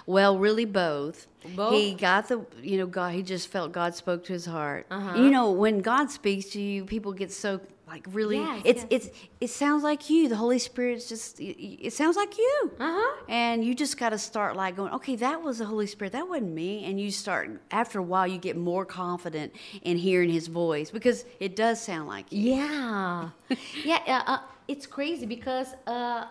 Well, 0.10 0.40
really 0.40 0.66
both. 0.66 1.28
Both? 1.56 1.76
He 1.76 1.94
got 1.94 2.30
the, 2.30 2.44
you 2.64 2.80
know, 2.80 2.88
God. 2.88 3.14
He 3.14 3.22
just 3.22 3.48
felt 3.48 3.72
God 3.72 3.94
spoke 3.94 4.24
to 4.24 4.34
his 4.34 4.48
heart. 4.48 4.88
Uh-huh. 4.90 5.22
You 5.22 5.30
know, 5.30 5.52
when 5.52 5.82
God 5.82 6.10
speaks 6.10 6.50
to 6.54 6.60
you, 6.60 6.84
people 6.84 7.14
get 7.14 7.32
so 7.32 7.62
like 7.88 8.08
really. 8.12 8.38
Yes, 8.38 8.62
it's 8.66 8.86
yes. 8.90 9.06
it's 9.06 9.10
it 9.40 9.50
sounds 9.52 9.84
like 9.84 10.10
you. 10.10 10.28
The 10.28 10.36
Holy 10.36 10.58
Spirit's 10.58 11.08
just. 11.08 11.40
It, 11.40 11.62
it 11.62 11.94
sounds 11.94 12.16
like 12.16 12.40
you. 12.40 12.72
Uh 12.80 12.92
huh. 13.00 13.24
And 13.30 13.64
you 13.64 13.76
just 13.76 14.00
got 14.00 14.10
to 14.10 14.18
start 14.18 14.56
like 14.56 14.76
going, 14.76 14.92
okay, 14.94 15.16
that 15.18 15.44
was 15.44 15.60
the 15.60 15.66
Holy 15.66 15.86
Spirit. 15.86 16.14
That 16.14 16.28
wasn't 16.28 16.54
me. 16.54 16.86
And 16.86 17.00
you 17.00 17.12
start 17.12 17.62
after 17.70 18.00
a 18.00 18.04
while, 18.04 18.26
you 18.26 18.40
get 18.40 18.58
more 18.58 18.86
confident 18.86 19.54
in 19.84 19.96
hearing 19.96 20.32
His 20.32 20.48
voice 20.48 20.90
because 20.90 21.24
it 21.40 21.56
does 21.56 21.80
sound 21.80 22.08
like 22.08 22.32
you. 22.32 22.56
Yeah, 22.56 23.30
yeah. 23.86 24.00
Uh, 24.08 24.32
uh, 24.32 24.40
it's 24.68 24.88
crazy 24.88 25.28
because 25.28 25.76
uh, 25.86 26.26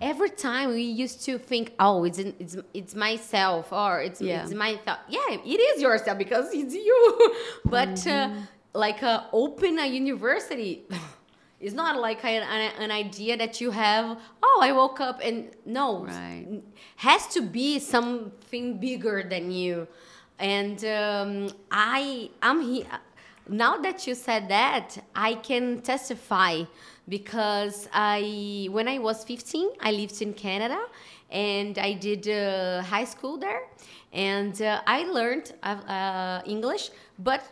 every 0.00 0.30
time 0.30 0.70
we 0.70 0.82
used 0.82 1.24
to 1.24 1.38
think, 1.38 1.72
oh, 1.78 2.04
it's 2.04 2.18
it's 2.18 2.56
it's 2.72 2.94
myself 2.94 3.72
or 3.72 4.00
it's 4.02 4.20
Yeah. 4.20 4.42
it's 4.42 4.52
my 4.54 4.76
thought. 4.84 5.00
Yeah, 5.08 5.28
it 5.30 5.60
is 5.70 5.82
yourself 5.82 6.18
because 6.18 6.46
it's 6.52 6.74
you. 6.74 7.34
but 7.64 8.06
uh, 8.06 8.30
like 8.74 9.02
uh, 9.02 9.24
open 9.32 9.78
a 9.78 9.86
university. 9.86 10.84
It's 11.60 11.72
not 11.72 11.98
like 11.98 12.22
an, 12.26 12.42
an, 12.42 12.72
an 12.78 12.90
idea 12.90 13.38
that 13.38 13.58
you 13.58 13.70
have. 13.70 14.18
Oh, 14.42 14.58
I 14.62 14.72
woke 14.72 15.00
up 15.00 15.20
and 15.24 15.50
no, 15.64 16.04
Right. 16.04 16.60
has 16.96 17.26
to 17.28 17.40
be 17.40 17.78
something 17.78 18.76
bigger 18.78 19.22
than 19.26 19.50
you. 19.50 19.88
And 20.38 20.84
um, 20.84 21.48
I, 21.70 22.28
I'm 22.42 22.60
here. 22.60 22.84
Now 23.48 23.78
that 23.78 24.06
you 24.06 24.14
said 24.14 24.48
that, 24.50 24.98
I 25.14 25.36
can 25.36 25.80
testify 25.80 26.64
because 27.08 27.88
I, 27.92 28.68
when 28.70 28.88
I 28.88 28.98
was 28.98 29.24
15, 29.24 29.70
I 29.80 29.92
lived 29.92 30.20
in 30.22 30.32
Canada 30.34 30.78
and 31.30 31.78
I 31.78 31.92
did 31.92 32.28
uh, 32.28 32.82
high 32.82 33.04
school 33.04 33.36
there, 33.36 33.62
and 34.12 34.60
uh, 34.62 34.80
I 34.86 35.02
learned 35.04 35.52
uh, 35.62 35.66
uh, 35.66 36.42
English, 36.46 36.90
but 37.18 37.42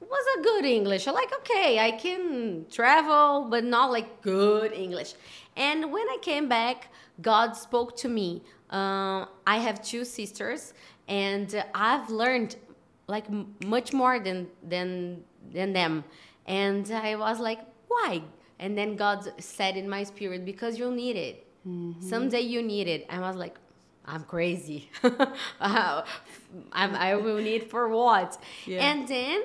was 0.00 0.24
a 0.38 0.42
good 0.42 0.64
English. 0.64 1.06
Like, 1.06 1.32
okay, 1.40 1.78
I 1.78 1.92
can 1.92 2.66
travel, 2.70 3.46
but 3.48 3.64
not 3.64 3.90
like 3.90 4.22
good 4.22 4.72
English. 4.72 5.14
And 5.56 5.92
when 5.92 6.06
I 6.08 6.18
came 6.20 6.48
back, 6.48 6.88
God 7.22 7.56
spoke 7.56 7.96
to 7.98 8.08
me. 8.08 8.42
Uh, 8.70 9.26
I 9.46 9.58
have 9.58 9.82
two 9.82 10.04
sisters, 10.04 10.74
and 11.08 11.64
I've 11.74 12.10
learned 12.10 12.56
like 13.06 13.26
much 13.64 13.92
more 13.92 14.18
than 14.18 14.48
than 14.68 15.24
than 15.52 15.72
them. 15.72 16.04
And 16.46 16.90
I 16.90 17.16
was 17.16 17.40
like, 17.40 17.60
why? 17.88 18.22
And 18.58 18.76
then 18.78 18.96
God 18.96 19.32
said 19.42 19.76
in 19.76 19.88
my 19.88 20.04
spirit, 20.04 20.44
because 20.44 20.78
you'll 20.78 20.90
need 20.90 21.16
it. 21.16 21.46
Someday 22.00 22.42
you 22.42 22.62
need 22.62 22.88
it. 22.88 23.06
And 23.08 23.24
I 23.24 23.28
was 23.28 23.36
like, 23.36 23.56
I'm 24.06 24.24
crazy. 24.24 24.90
I'm, 25.60 26.04
I 26.72 27.14
will 27.14 27.38
need 27.38 27.70
for 27.70 27.88
what? 27.88 28.38
Yeah. 28.66 28.90
And 28.90 29.08
then 29.08 29.42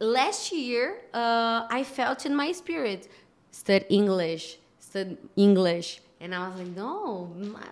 last 0.00 0.52
year, 0.52 0.96
uh, 1.14 1.66
I 1.70 1.84
felt 1.84 2.26
in 2.26 2.34
my 2.34 2.50
spirit, 2.50 3.08
study 3.52 3.84
English, 3.88 4.58
study 4.80 5.16
English. 5.36 6.00
And 6.20 6.34
I 6.34 6.48
was 6.48 6.58
like, 6.58 6.74
no, 6.74 7.30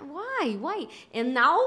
why? 0.09 0.57
Why? 0.61 0.87
And 1.13 1.35
now, 1.35 1.59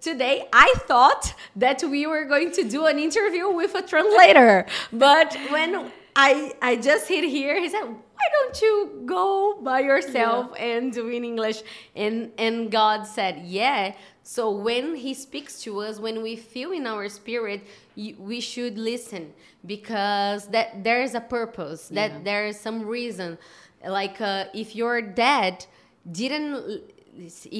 today, 0.00 0.46
I 0.52 0.72
thought 0.86 1.34
that 1.56 1.82
we 1.82 2.06
were 2.06 2.26
going 2.26 2.52
to 2.52 2.62
do 2.62 2.86
an 2.86 2.98
interview 2.98 3.50
with 3.50 3.74
a 3.74 3.82
translator. 3.82 4.66
But 4.92 5.36
when 5.50 5.90
I, 6.14 6.52
I 6.62 6.76
just 6.76 7.08
hit 7.08 7.24
here, 7.24 7.58
he 7.60 7.68
said, 7.68 7.96
why 8.16 8.26
don't 8.36 8.56
you 8.62 9.02
go 9.04 9.58
by 9.62 9.80
yourself 9.80 10.50
and 10.58 10.92
do 10.92 11.08
in 11.08 11.24
English? 11.24 11.62
And, 11.94 12.32
and 12.38 12.70
God 12.70 13.06
said, 13.06 13.42
yeah. 13.44 13.94
So 14.22 14.50
when 14.50 14.94
he 14.96 15.12
speaks 15.14 15.60
to 15.62 15.80
us, 15.80 16.00
when 16.00 16.22
we 16.22 16.34
feel 16.36 16.72
in 16.72 16.86
our 16.86 17.08
spirit, 17.08 17.60
we 17.96 18.40
should 18.40 18.76
listen 18.78 19.32
because 19.64 20.48
that 20.48 20.82
there 20.82 21.02
is 21.02 21.14
a 21.14 21.20
purpose, 21.20 21.88
that 21.88 22.10
Yeah. 22.10 22.20
there 22.28 22.46
is 22.46 22.58
some 22.58 22.86
reason. 22.86 23.38
Like 23.86 24.20
uh, 24.20 24.46
if 24.54 24.74
your 24.74 25.00
dad 25.02 25.66
didn't, 26.10 26.82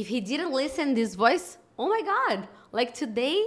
if 0.03 0.09
he 0.09 0.21
didn't 0.21 0.53
listen 0.53 0.95
this 0.95 1.15
voice, 1.15 1.59
oh 1.79 1.89
my 1.89 2.03
God! 2.03 2.49
Like 2.79 2.93
today, 2.95 3.39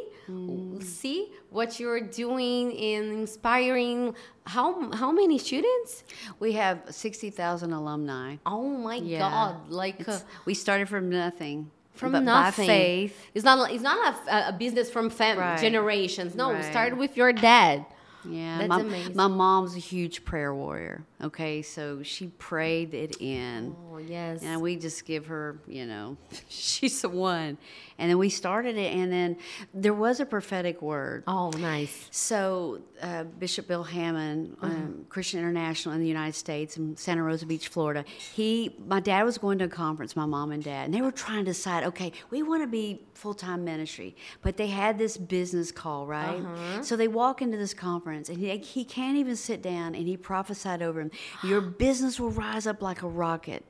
see 0.81 1.19
what 1.51 1.79
you're 1.79 2.01
doing 2.01 2.71
in 2.71 3.03
inspiring. 3.21 4.15
How 4.55 4.67
how 5.01 5.12
many 5.12 5.38
students? 5.38 6.03
We 6.39 6.53
have 6.53 6.77
60,000 6.89 7.71
alumni. 7.71 8.38
Oh 8.45 8.67
my 8.88 8.95
Yeah. 8.95 9.19
God! 9.19 9.69
Like. 9.69 10.07
Uh, 10.09 10.19
we 10.45 10.53
started 10.53 10.88
from 10.89 11.09
nothing. 11.09 11.69
from 11.93 12.13
but 12.13 12.24
nothing. 12.24 12.67
By 12.67 12.74
faith. 12.74 13.15
It's 13.36 13.45
not. 13.45 13.71
It's 13.71 13.83
not 13.83 14.00
a, 14.27 14.50
a 14.50 14.53
business 14.53 14.89
from 14.89 15.09
fam- 15.09 15.38
Right. 15.38 15.59
generations. 15.67 16.33
No, 16.33 16.48
Right. 16.53 16.63
start 16.74 16.91
with 16.98 17.13
your 17.15 17.31
dad. 17.33 17.86
Yeah, 18.25 18.57
That's 18.59 18.69
my, 18.69 18.79
amazing. 18.81 19.15
my 19.15 19.27
mom's 19.27 19.75
a 19.75 19.83
huge 19.93 20.25
prayer 20.29 20.53
warrior. 20.63 20.98
Okay, 21.21 21.61
so 21.61 22.01
she 22.01 22.27
prayed 22.27 22.93
it 22.93 23.17
in. 23.19 23.75
Oh 23.91 23.97
yes. 23.97 24.41
And 24.41 24.61
we 24.61 24.77
just 24.77 25.03
give 25.05 25.25
her, 25.27 25.59
you 25.67 25.85
know, 25.85 26.15
she's 26.49 27.01
the 27.01 27.09
one. 27.09 27.57
And 27.97 28.09
then 28.09 28.17
we 28.17 28.29
started 28.29 28.77
it, 28.77 28.95
and 28.95 29.11
then 29.11 29.35
there 29.73 29.93
was 29.93 30.21
a 30.21 30.25
prophetic 30.25 30.81
word. 30.81 31.23
oh 31.27 31.49
nice. 31.51 32.07
So 32.11 32.79
uh, 33.01 33.25
Bishop 33.25 33.67
Bill 33.67 33.83
Hamon, 33.83 34.55
Uh-huh. 34.61 34.71
um, 34.73 35.05
Christian 35.09 35.39
International 35.39 35.93
in 35.95 35.99
the 36.01 36.07
United 36.07 36.35
States 36.35 36.77
in 36.77 36.95
Santa 36.95 37.21
Rosa 37.23 37.45
Beach, 37.45 37.67
Florida. 37.67 38.05
He, 38.33 38.75
my 38.88 39.01
dad 39.01 39.23
was 39.23 39.38
going 39.38 39.57
to 39.59 39.65
a 39.65 39.69
conference, 39.69 40.15
my 40.15 40.25
mom 40.25 40.51
and 40.53 40.63
dad, 40.63 40.85
and 40.85 40.93
they 40.93 41.01
were 41.01 41.11
trying 41.11 41.43
to 41.43 41.51
decide, 41.51 41.83
okay, 41.83 42.13
we 42.29 42.41
want 42.43 42.63
to 42.63 42.67
be 42.67 43.01
full 43.13 43.33
time 43.33 43.65
ministry, 43.65 44.15
but 44.41 44.55
they 44.55 44.67
had 44.67 44.97
this 44.97 45.17
business 45.17 45.69
call, 45.73 46.07
right? 46.07 46.39
Uh-huh. 46.41 46.81
So 46.81 46.95
they 46.95 47.09
walk 47.09 47.41
into 47.41 47.57
this 47.57 47.73
conference, 47.73 48.29
and 48.29 48.38
he, 48.38 48.55
he 48.59 48.85
can't 48.85 49.17
even 49.17 49.35
sit 49.35 49.61
down, 49.61 49.93
and 49.95 50.07
he 50.07 50.15
prophesied 50.15 50.81
over 50.81 51.01
him, 51.01 51.08
your 51.43 51.61
business 51.61 52.19
will 52.19 52.31
rise 52.31 52.67
up 52.67 52.81
like 52.81 53.01
a 53.01 53.07
rocket 53.07 53.63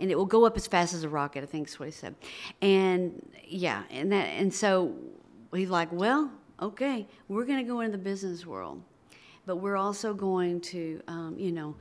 and 0.00 0.10
it 0.10 0.16
will 0.16 0.26
go 0.26 0.46
up 0.46 0.56
as 0.56 0.66
fast 0.66 0.94
as 0.94 1.04
a 1.04 1.08
rocket. 1.08 1.42
I 1.42 1.46
think 1.46 1.68
is 1.68 1.78
what 1.78 1.86
he 1.86 1.92
said. 1.92 2.14
And 2.62 3.30
yeah, 3.46 3.82
and 3.90 4.10
that 4.12 4.26
and 4.26 4.52
so 4.52 4.94
he's 5.54 5.70
like, 5.70 5.92
well, 5.92 6.30
okay, 6.60 7.06
we're 7.28 7.44
going 7.44 7.58
to 7.58 7.70
go 7.70 7.80
into 7.80 7.96
the 7.96 8.02
business 8.02 8.46
world, 8.46 8.82
but 9.46 9.56
we're 9.56 9.76
also 9.76 10.14
going 10.14 10.60
to, 10.62 11.02
um, 11.06 11.36
you 11.38 11.52
know. 11.52 11.76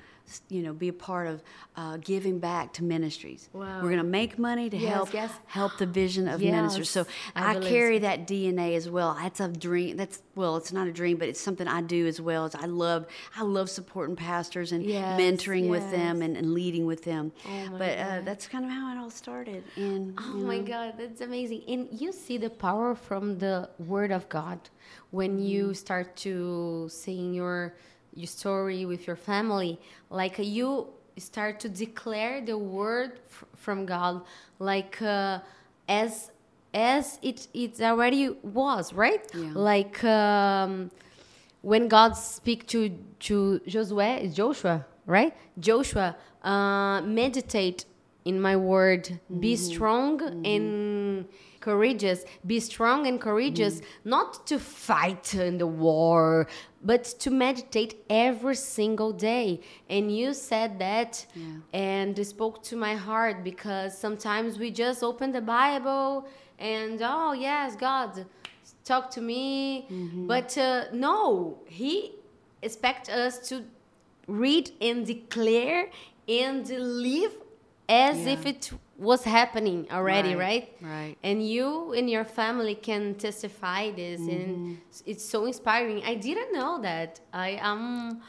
You 0.49 0.61
know, 0.63 0.73
be 0.73 0.87
a 0.89 0.93
part 0.93 1.27
of 1.27 1.41
uh, 1.75 1.97
giving 1.97 2.39
back 2.39 2.73
to 2.73 2.83
ministries. 2.83 3.49
Wow. 3.53 3.77
We're 3.81 3.89
going 3.89 3.97
to 3.97 4.03
make 4.03 4.37
money 4.37 4.69
to 4.69 4.77
Yes, 4.77 4.89
help 4.89 5.13
yes. 5.13 5.31
help 5.47 5.77
the 5.77 5.85
vision 5.85 6.27
of 6.27 6.41
ministers. 6.41 6.89
So 6.89 7.05
I 7.35 7.55
I, 7.57 7.59
carry 7.59 7.97
so. 7.97 8.01
that 8.01 8.27
DNA 8.27 8.75
as 8.75 8.89
well. 8.89 9.15
That's 9.19 9.39
a 9.39 9.47
dream. 9.47 9.97
That's 9.97 10.21
well, 10.35 10.57
it's 10.57 10.71
not 10.71 10.87
a 10.87 10.91
dream, 10.91 11.17
but 11.17 11.27
it's 11.29 11.39
something 11.39 11.67
I 11.67 11.81
do 11.81 12.05
as 12.07 12.19
well. 12.21 12.45
Is 12.45 12.55
I 12.55 12.65
love 12.65 13.05
I 13.35 13.43
love 13.43 13.69
supporting 13.69 14.15
pastors 14.15 14.71
and 14.71 14.83
Yes, 14.83 15.19
mentoring 15.19 15.67
with 15.69 15.89
them 15.91 16.21
and, 16.21 16.37
and 16.37 16.53
leading 16.53 16.85
with 16.85 17.03
them. 17.03 17.31
Oh 17.47 17.69
but 17.77 17.97
uh, 17.97 18.21
that's 18.23 18.47
kind 18.47 18.65
of 18.65 18.71
how 18.71 18.93
it 18.93 18.97
all 18.99 19.09
started. 19.09 19.63
And 19.75 20.15
Oh 20.19 20.37
you 20.37 20.45
my 20.45 20.59
God, 20.59 20.93
that's 20.97 21.21
amazing. 21.21 21.63
And 21.67 21.87
you 22.01 22.11
see 22.11 22.37
the 22.37 22.49
power 22.49 22.95
from 22.95 23.37
the 23.39 23.69
Word 23.79 24.11
of 24.11 24.27
God 24.29 24.59
when 25.11 25.31
Mm-hmm. 25.37 25.45
you 25.45 25.73
start 25.73 26.15
to 26.17 26.87
sing 26.89 27.33
your 27.33 27.73
your 28.19 28.27
story 28.27 28.85
with 28.85 29.07
your 29.07 29.15
family. 29.15 29.79
Like 30.09 30.39
uh, 30.39 30.43
you 30.43 30.87
start 31.17 31.59
to 31.61 31.69
declare 31.69 32.41
the 32.41 32.57
word 32.57 33.19
from 33.55 33.85
God, 33.85 34.21
like 34.59 35.01
uh, 35.01 35.39
as 35.87 36.31
as 36.73 37.19
it 37.21 37.47
it 37.53 37.81
already 37.81 38.29
was, 38.43 38.93
right? 38.93 39.25
Yeah. 39.33 39.51
Like 39.53 40.03
um, 40.03 40.91
when 41.61 41.87
God 41.87 42.13
speak 42.15 42.67
to 42.67 42.89
to 43.27 43.61
Josué, 43.67 44.33
Joshua, 44.33 44.85
right? 45.05 45.33
Joshua, 45.59 46.15
uh, 46.43 47.01
meditate 47.01 47.85
in 48.25 48.41
my 48.41 48.55
word. 48.55 49.19
Be 49.39 49.55
strong 49.55 50.21
and 50.45 51.25
courageous. 51.69 52.19
Be 52.51 52.59
strong 52.71 52.99
and 53.09 53.17
courageous, 53.27 53.75
not 54.15 54.29
to 54.49 54.55
fight 54.89 55.27
in 55.47 55.53
the 55.63 55.69
war, 55.87 56.23
but 56.91 57.03
to 57.23 57.29
meditate 57.45 57.91
every 58.27 58.57
single 58.77 59.11
day. 59.31 59.47
And 59.95 60.03
you 60.17 60.27
said 60.49 60.71
that 60.87 61.11
and 61.91 62.11
it 62.23 62.27
spoke 62.37 62.55
to 62.69 62.75
my 62.87 62.95
heart 63.07 63.37
because 63.51 63.91
sometimes 64.05 64.51
we 64.63 64.67
just 64.85 64.99
open 65.09 65.27
the 65.39 65.45
Bible 65.59 66.09
and, 66.75 66.97
oh, 67.15 67.31
yes, 67.47 67.69
God, 67.87 68.11
talk 68.91 69.05
to 69.17 69.21
me. 69.31 69.49
But 70.33 70.49
uh, 70.57 70.85
no, 71.07 71.19
He 71.79 71.93
expects 72.67 73.07
us 73.23 73.33
to 73.49 73.55
read 74.45 74.65
and 74.87 74.97
declare 75.15 75.81
and 76.43 76.63
live 77.07 77.33
as 78.07 78.17
Yeah. 78.25 78.33
if 78.35 78.41
it 78.53 78.63
was 78.99 79.23
happening 79.23 79.87
already, 79.91 80.35
Right, 80.35 80.75
right? 80.81 80.91
right. 80.97 81.15
And 81.23 81.37
you 81.47 81.93
and 81.93 82.09
your 82.09 82.25
family 82.25 82.75
can 82.75 83.15
testify 83.15 83.91
this, 83.91 84.19
Mm-hmm. 84.21 84.29
and 84.31 84.77
it's 85.05 85.23
so 85.23 85.45
inspiring. 85.45 86.03
I 86.05 86.15
didn't 86.15 86.51
know 86.53 86.81
that. 86.81 87.19
I 87.33 87.57
am. 87.61 88.21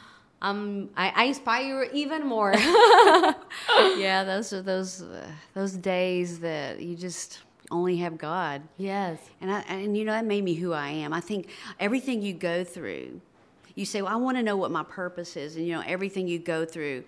Um, 0.43 0.89
I, 0.97 1.07
I 1.15 1.23
inspire 1.25 1.83
even 1.93 2.25
more. 2.25 2.53
yeah, 3.97 4.23
those 4.23 4.53
are 4.53 4.61
those 4.61 5.01
uh, 5.01 5.27
those 5.53 5.73
days 5.73 6.39
that 6.39 6.81
you 6.81 6.95
just 6.95 7.39
only 7.69 7.97
have 7.97 8.17
God. 8.17 8.61
yes. 8.77 9.19
And 9.39 9.51
I 9.51 9.59
and 9.67 9.95
you 9.97 10.03
know 10.05 10.11
that 10.13 10.25
made 10.25 10.43
me 10.43 10.53
who 10.55 10.73
I 10.73 10.89
am. 10.89 11.13
I 11.13 11.21
think 11.21 11.49
everything 11.79 12.21
you 12.21 12.33
go 12.33 12.63
through, 12.63 13.21
you 13.75 13.85
say, 13.85 14.01
"Well, 14.01 14.11
I 14.13 14.15
want 14.17 14.37
to 14.37 14.43
know 14.43 14.57
what 14.57 14.71
my 14.71 14.83
purpose 14.83 15.35
is," 15.37 15.55
and 15.55 15.65
you 15.67 15.73
know 15.75 15.83
everything 15.85 16.27
you 16.27 16.39
go 16.39 16.65
through, 16.65 17.03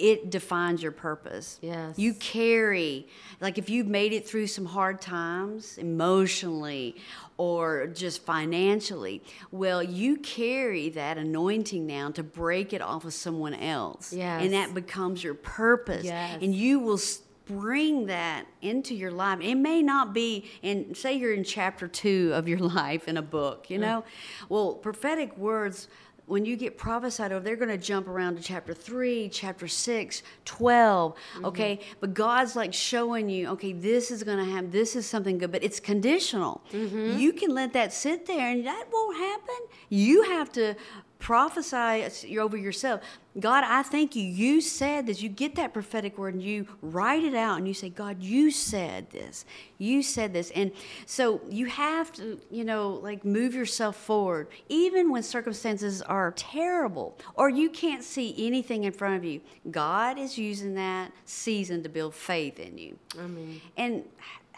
it 0.00 0.30
defines 0.30 0.82
your 0.82 0.92
purpose. 0.92 1.58
Yes. 1.60 1.98
You 1.98 2.14
carry, 2.14 3.06
like 3.40 3.58
if 3.58 3.68
you've 3.68 3.86
made 3.86 4.12
it 4.12 4.26
through 4.26 4.46
some 4.46 4.64
hard 4.64 5.00
times 5.00 5.78
emotionally 5.78 6.96
or 7.36 7.86
just 7.86 8.24
financially, 8.24 9.22
well, 9.50 9.82
you 9.82 10.16
carry 10.16 10.88
that 10.90 11.18
anointing 11.18 11.86
now 11.86 12.10
to 12.10 12.22
break 12.22 12.72
it 12.72 12.80
off 12.80 13.04
of 13.04 13.14
someone 13.14 13.54
else. 13.54 14.12
Yes. 14.12 14.42
And 14.42 14.52
that 14.54 14.74
becomes 14.74 15.22
your 15.22 15.34
purpose. 15.34 16.04
Yes. 16.04 16.38
And 16.42 16.54
you 16.54 16.80
will 16.80 16.98
bring 17.46 18.06
that 18.06 18.46
into 18.62 18.94
your 18.94 19.10
life. 19.10 19.40
It 19.40 19.56
may 19.56 19.82
not 19.82 20.14
be 20.14 20.48
in, 20.62 20.94
say, 20.94 21.14
you're 21.14 21.34
in 21.34 21.44
chapter 21.44 21.88
two 21.88 22.32
of 22.34 22.48
your 22.48 22.58
life 22.78 23.08
in 23.08 23.16
a 23.16 23.22
book, 23.22 23.68
you 23.68 23.78
mm. 23.78 23.82
know? 23.82 24.04
Well, 24.48 24.74
prophetic 24.74 25.36
words, 25.36 25.88
when 26.30 26.44
you 26.44 26.56
get 26.56 26.78
prophesied 26.78 27.32
over, 27.32 27.44
they're 27.44 27.56
going 27.56 27.68
to 27.70 27.76
jump 27.76 28.06
around 28.06 28.36
to 28.36 28.42
chapter 28.42 28.72
three, 28.72 29.28
chapter 29.28 29.66
six, 29.66 30.22
12, 30.44 31.14
mm-hmm. 31.14 31.44
okay? 31.44 31.80
But 31.98 32.14
God's 32.14 32.54
like 32.54 32.72
showing 32.72 33.28
you, 33.28 33.48
okay, 33.48 33.72
this 33.72 34.12
is 34.12 34.22
going 34.22 34.38
to 34.38 34.44
happen, 34.44 34.70
this 34.70 34.94
is 34.94 35.06
something 35.06 35.38
good, 35.38 35.50
but 35.50 35.64
it's 35.64 35.80
conditional. 35.80 36.62
Mm-hmm. 36.72 37.18
You 37.18 37.32
can 37.32 37.52
let 37.52 37.72
that 37.72 37.92
sit 37.92 38.26
there 38.26 38.48
and 38.52 38.64
that 38.64 38.84
won't 38.92 39.16
happen. 39.16 39.56
You 39.88 40.22
have 40.22 40.52
to 40.52 40.76
prophesy 41.18 42.38
over 42.38 42.56
yourself. 42.56 43.00
God, 43.38 43.62
I 43.64 43.82
thank 43.82 44.16
you. 44.16 44.24
You 44.24 44.60
said 44.60 45.06
this. 45.06 45.22
You 45.22 45.28
get 45.28 45.54
that 45.54 45.72
prophetic 45.72 46.18
word 46.18 46.34
and 46.34 46.42
you 46.42 46.66
write 46.82 47.22
it 47.22 47.34
out 47.34 47.58
and 47.58 47.68
you 47.68 47.74
say, 47.74 47.88
God, 47.88 48.20
you 48.20 48.50
said 48.50 49.10
this. 49.10 49.44
You 49.78 50.02
said 50.02 50.32
this. 50.32 50.50
And 50.50 50.72
so 51.06 51.40
you 51.48 51.66
have 51.66 52.12
to, 52.14 52.40
you 52.50 52.64
know, 52.64 52.98
like 53.02 53.24
move 53.24 53.54
yourself 53.54 53.94
forward, 53.96 54.48
even 54.68 55.10
when 55.10 55.22
circumstances 55.22 56.02
are 56.02 56.32
terrible 56.32 57.16
or 57.34 57.48
you 57.48 57.70
can't 57.70 58.02
see 58.02 58.34
anything 58.36 58.84
in 58.84 58.92
front 58.92 59.16
of 59.16 59.24
you. 59.24 59.40
God 59.70 60.18
is 60.18 60.36
using 60.36 60.74
that 60.74 61.12
season 61.24 61.84
to 61.84 61.88
build 61.88 62.14
faith 62.16 62.58
in 62.58 62.78
you. 62.78 62.98
Amen. 63.16 63.60
And 63.76 64.04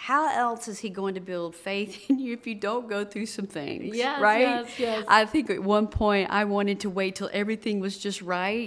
how 0.02 0.37
else 0.37 0.67
is 0.67 0.81
he 0.81 0.91
going 0.91 1.14
to 1.14 1.21
build 1.21 1.55
faith 1.55 2.11
in 2.11 2.18
you 2.18 2.33
if 2.33 2.44
you 2.44 2.57
don't 2.57 2.88
go 2.88 3.05
through 3.05 3.27
some 3.27 3.46
things? 3.46 3.96
Yes, 3.96 4.20
right? 4.20 4.40
yes, 4.40 4.79
yes. 4.79 5.05
I 5.07 5.25
think 5.27 5.49
at 5.49 5.62
one 5.62 5.87
point 5.87 6.29
I 6.31 6.44
wanted 6.44 6.81
to 6.81 6.90
wait 6.90 7.14
till 7.14 7.31
everything 7.33 7.79
was 7.79 7.99
just 7.99 8.20
right 8.20 8.62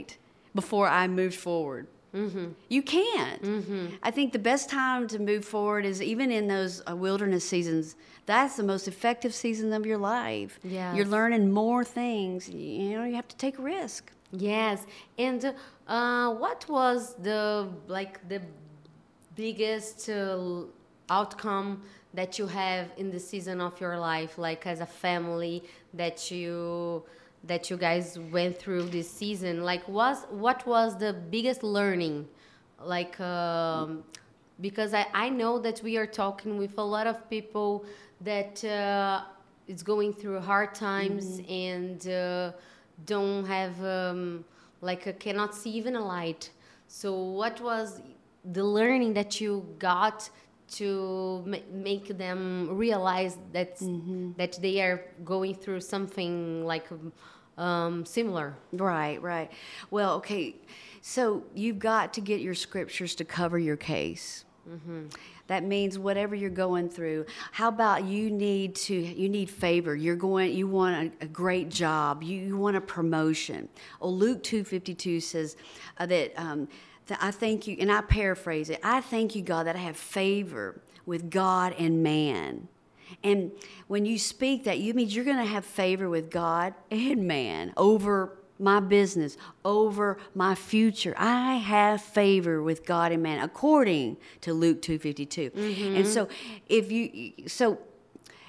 before 0.56 0.88
I 0.88 1.08
moved 1.08 1.36
forward. 1.36 1.88
Mm-hmm. 2.16 2.48
You 2.70 2.82
can't. 2.82 3.42
Mm-hmm. 3.44 3.88
I 4.02 4.10
think 4.10 4.32
the 4.32 4.40
best 4.40 4.70
time 4.70 5.08
to 5.10 5.20
move 5.20 5.44
forward 5.44 5.84
is 5.86 6.02
even 6.02 6.32
in 6.32 6.48
those 6.48 6.82
uh, 6.90 6.96
wilderness 6.96 7.48
seasons. 7.48 7.98
That's 8.26 8.56
the 8.56 8.64
most 8.64 8.88
effective 8.88 9.34
season 9.34 9.74
of 9.74 9.86
your 9.86 9.98
life. 9.98 10.58
Yes. 10.64 10.96
You're 10.96 11.06
learning 11.06 11.52
more 11.52 11.84
things. 11.84 12.50
You 12.50 12.98
know, 12.98 13.04
you 13.04 13.16
have 13.16 13.28
to 13.28 13.36
take 13.36 13.60
a 13.60 13.62
risk. 13.62 14.12
Yes, 14.32 14.86
and 15.18 15.54
uh, 15.88 16.34
what 16.34 16.66
was 16.68 17.16
the 17.16 17.70
like 17.88 18.28
the 18.28 18.42
biggest 19.36 20.10
uh, 20.10 20.64
outcome 21.10 21.84
that 22.14 22.40
you 22.40 22.48
have 22.48 22.88
in 22.98 23.12
the 23.12 23.20
season 23.20 23.62
of 23.62 23.80
your 23.80 23.98
life, 24.00 24.38
like 24.38 24.66
as 24.66 24.80
a 24.80 24.86
family 24.86 25.64
that 25.94 26.32
you 26.32 27.04
that 27.48 27.70
you 27.70 27.78
guys 27.78 28.20
went 28.32 28.58
through 28.58 28.84
this 28.84 29.10
season? 29.10 29.64
Like, 29.64 29.88
was 29.88 30.26
what 30.30 30.66
was 30.66 30.98
the 30.98 31.14
biggest 31.14 31.64
learning? 31.64 32.28
Like, 32.82 33.20
um, 33.20 34.04
because 34.62 34.94
I 34.94 35.06
I 35.14 35.30
know 35.30 35.60
that 35.60 35.82
we 35.84 35.98
are 35.98 36.08
talking 36.08 36.58
with 36.58 36.78
a 36.78 36.84
lot 36.84 37.08
of 37.08 37.30
people 37.30 37.86
that 38.22 38.64
uh, 38.64 39.24
is 39.68 39.84
going 39.84 40.14
through 40.14 40.40
hard 40.40 40.76
times 40.76 41.42
and. 41.48 42.08
Uh, 42.08 42.52
don't 43.04 43.46
have 43.46 43.84
um, 43.84 44.46
like 44.82 45.06
a, 45.08 45.14
cannot 45.14 45.54
see 45.54 45.72
even 45.72 45.96
a 45.96 46.06
light 46.06 46.50
so 46.88 47.14
what 47.14 47.60
was 47.62 48.02
the 48.54 48.64
learning 48.64 49.14
that 49.14 49.42
you 49.42 49.66
got 49.80 50.30
to 50.68 51.44
ma- 51.46 51.58
make 51.72 52.18
them 52.18 52.70
realize 52.72 53.38
that 53.52 53.78
that 54.38 54.58
they 54.62 54.82
are 54.82 55.04
going 55.24 55.54
through 55.54 55.82
something 55.82 56.66
like 56.66 56.88
um, 57.58 58.06
similar 58.06 58.56
Right, 58.74 59.22
right. 59.22 59.52
Well, 59.92 60.16
okay. 60.16 60.56
So 61.02 61.44
you've 61.54 61.80
got 61.80 62.14
to 62.16 62.22
get 62.22 62.42
your 62.42 62.56
scriptures 62.56 63.16
to 63.16 63.26
cover 63.26 63.60
your 63.60 63.78
case. 63.78 64.46
That 65.48 65.64
means 65.64 66.00
whatever 66.00 66.34
you're 66.34 66.50
going 66.50 66.90
through. 66.90 67.28
How 67.52 67.68
about 67.68 68.06
you 68.06 68.32
need 68.32 68.74
to 68.76 68.96
you 68.96 69.30
need 69.30 69.50
favor. 69.50 69.96
You're 69.96 70.16
going 70.16 70.54
you 70.54 70.68
want 70.68 71.14
a, 71.22 71.26
a 71.26 71.28
great 71.28 71.70
job. 71.70 72.24
You, 72.24 72.40
you 72.40 72.58
want 72.58 72.76
a 72.76 72.82
promotion. 72.82 73.70
Oh, 74.02 74.10
Luke 74.10 74.42
two 74.42 74.64
fifty 74.64 74.96
two 74.96 75.20
says 75.20 75.56
uh, 76.00 76.06
that. 76.08 76.34
Um, 76.38 76.68
that 77.08 77.20
I 77.22 77.30
thank 77.30 77.68
you, 77.68 77.78
and 77.80 77.92
I 77.92 78.02
paraphrase 78.02 78.72
it. 78.72 78.80
I 78.84 79.00
thank 79.00 79.36
you, 79.36 79.44
God, 79.44 79.68
that 79.68 79.76
I 79.76 79.80
have 79.80 79.96
favor 79.96 80.82
with 81.06 81.30
God 81.30 81.76
and 81.78 82.02
man. 82.02 82.68
And 83.24 83.52
when 83.88 84.06
you 84.06 84.18
speak 84.18 84.64
that, 84.66 84.80
you 84.80 84.94
means 84.94 85.16
you're 85.16 85.26
going 85.26 85.38
to 85.38 85.46
have 85.46 85.66
favor 85.66 86.10
with 86.10 86.30
God 86.30 86.74
and 86.92 87.28
man 87.28 87.74
over 87.78 88.38
my 88.58 88.80
business, 88.80 89.38
over 89.64 90.18
my 90.34 90.56
future. 90.56 91.14
I 91.18 91.56
have 91.56 92.02
favor 92.02 92.64
with 92.64 92.86
God 92.86 93.12
and 93.12 93.22
man 93.22 93.44
according 93.44 94.18
to 94.42 94.54
Luke 94.54 94.82
252. 94.82 95.52
And 95.96 96.08
so 96.08 96.28
if 96.68 96.92
you 96.92 97.34
so 97.48 97.80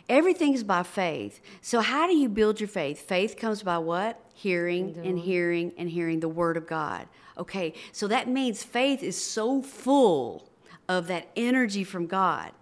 everything's 0.08 0.62
by 0.62 0.82
faith. 0.84 1.40
So 1.60 1.80
how 1.80 2.06
do 2.06 2.16
you 2.16 2.28
build 2.28 2.60
your 2.60 2.68
faith? 2.68 3.00
Faith 3.00 3.36
comes 3.36 3.62
by 3.62 3.78
what? 3.78 4.20
Hearing 4.34 4.96
and 5.02 5.18
hearing 5.18 5.72
and 5.76 5.90
hearing 5.90 6.20
the 6.20 6.28
word 6.28 6.56
of 6.56 6.66
God. 6.66 7.08
Okay. 7.36 7.74
So 7.92 8.06
that 8.08 8.28
means 8.28 8.62
faith 8.62 9.02
is 9.02 9.20
so 9.20 9.62
full 9.62 10.48
of 10.88 11.08
that 11.08 11.28
energy 11.36 11.82
from 11.82 12.06
God 12.06 12.52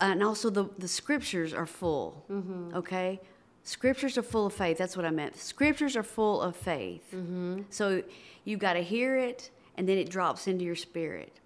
and 0.00 0.22
also 0.22 0.50
the, 0.50 0.68
the 0.78 0.88
scriptures 0.88 1.52
are 1.54 1.66
full 1.66 2.24
mm-hmm. 2.30 2.74
okay? 2.74 3.20
Scriptures 3.64 4.18
are 4.18 4.22
full 4.22 4.46
of 4.46 4.52
faith. 4.52 4.76
That's 4.76 4.96
what 4.96 5.06
i 5.06 5.10
meant. 5.10 5.36
Scriptures 5.36 5.96
are 5.96 6.02
full 6.02 6.40
of 6.42 6.56
faith. 6.56 7.04
Mm-hmm. 7.14 7.62
So 7.70 8.02
you 8.44 8.56
got 8.56 8.72
to 8.72 8.82
hear 8.82 9.16
it 9.16 9.50
and 9.76 9.88
then 9.88 9.98
it 9.98 10.10
drops 10.10 10.48
into 10.48 10.64
your 10.64 10.74
spirit 10.74 11.38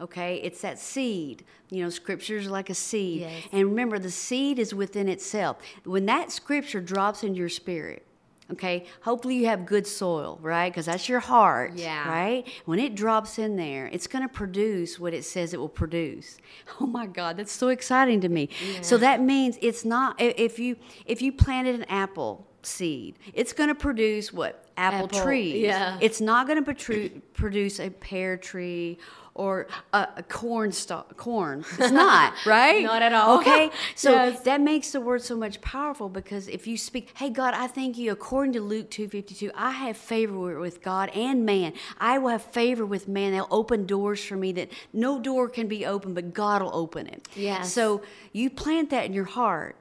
okay? 0.00 0.36
It's 0.36 0.62
that 0.62 0.78
seed. 0.78 1.44
You 1.68 1.84
know 1.84 1.90
scriptures 1.90 2.46
are 2.46 2.50
like 2.50 2.70
a 2.70 2.74
seed. 2.74 3.20
Yes. 3.20 3.42
and 3.52 3.64
remember 3.64 3.98
the 3.98 4.10
seed 4.10 4.58
is 4.58 4.74
within 4.74 5.08
itself. 5.08 5.58
When 5.84 6.06
that 6.06 6.32
scripture 6.32 6.80
drops 6.80 7.22
into 7.22 7.38
your 7.38 7.48
spirit 7.48 8.06
okay 8.52 8.84
hopefully 9.02 9.36
you 9.36 9.46
have 9.46 9.64
good 9.66 9.86
soil 9.86 10.38
right 10.42 10.70
because 10.70 10.86
that's 10.86 11.08
your 11.08 11.20
heart 11.20 11.72
Yeah. 11.74 12.08
right 12.08 12.46
when 12.64 12.78
it 12.78 12.94
drops 12.94 13.38
in 13.38 13.56
there 13.56 13.86
it's 13.92 14.06
going 14.06 14.26
to 14.26 14.32
produce 14.32 14.98
what 14.98 15.14
it 15.14 15.24
says 15.24 15.54
it 15.54 15.60
will 15.60 15.68
produce 15.68 16.38
oh 16.80 16.86
my 16.86 17.06
god 17.06 17.36
that's 17.36 17.52
so 17.52 17.68
exciting 17.68 18.20
to 18.22 18.28
me 18.28 18.48
so 18.82 18.96
that 18.98 19.20
means 19.20 19.58
it's 19.60 19.84
not 19.84 20.20
if 20.20 20.58
you 20.58 20.76
if 21.06 21.22
you 21.22 21.32
planted 21.32 21.74
an 21.74 21.84
apple 21.84 22.46
seed. 22.62 23.18
It's 23.32 23.54
going 23.54 23.68
to 23.70 23.74
produce 23.74 24.34
what? 24.34 24.66
Apple, 24.80 25.06
Apple, 25.06 25.20
trees. 25.22 25.62
yeah. 25.62 25.98
It's 26.00 26.20
not 26.20 26.46
going 26.46 26.62
to 26.64 26.74
protru- 26.74 27.20
produce 27.34 27.78
a 27.80 27.90
pear 27.90 28.36
tree 28.36 28.98
or 29.34 29.68
a, 29.92 30.08
a 30.16 30.22
corn 30.24 30.72
stalk. 30.72 31.16
Corn. 31.16 31.64
It's 31.78 31.92
not, 31.92 32.32
right? 32.46 32.82
Not 32.82 33.00
at 33.02 33.12
all. 33.12 33.38
Okay. 33.40 33.70
So 33.94 34.10
Yes. 34.12 34.40
that 34.42 34.60
makes 34.60 34.92
the 34.92 35.00
word 35.00 35.22
so 35.22 35.36
much 35.36 35.60
powerful 35.60 36.08
because 36.08 36.48
if 36.48 36.66
you 36.66 36.76
speak, 36.78 37.12
hey 37.16 37.30
God, 37.30 37.52
I 37.54 37.66
thank 37.66 37.98
you. 37.98 38.10
According 38.12 38.54
to 38.54 38.60
Luke 38.60 38.90
two 38.90 39.08
fifty 39.08 39.34
two, 39.34 39.50
I 39.54 39.70
have 39.72 39.96
favor 39.96 40.58
with 40.58 40.82
God 40.82 41.10
and 41.10 41.44
man. 41.44 41.74
I 41.98 42.18
will 42.18 42.30
have 42.30 42.42
favor 42.42 42.84
with 42.86 43.06
man. 43.08 43.32
They'll 43.32 43.46
open 43.50 43.86
doors 43.86 44.24
for 44.24 44.36
me 44.36 44.52
that 44.52 44.70
no 44.92 45.20
door 45.20 45.48
can 45.48 45.68
be 45.68 45.84
open, 45.86 46.14
but 46.14 46.32
God 46.34 46.62
will 46.62 46.74
open 46.74 47.06
it. 47.06 47.28
Yeah. 47.36 47.62
So 47.62 48.00
you 48.32 48.48
plant 48.50 48.88
that 48.90 49.04
in 49.04 49.12
your 49.12 49.24
heart. 49.40 49.76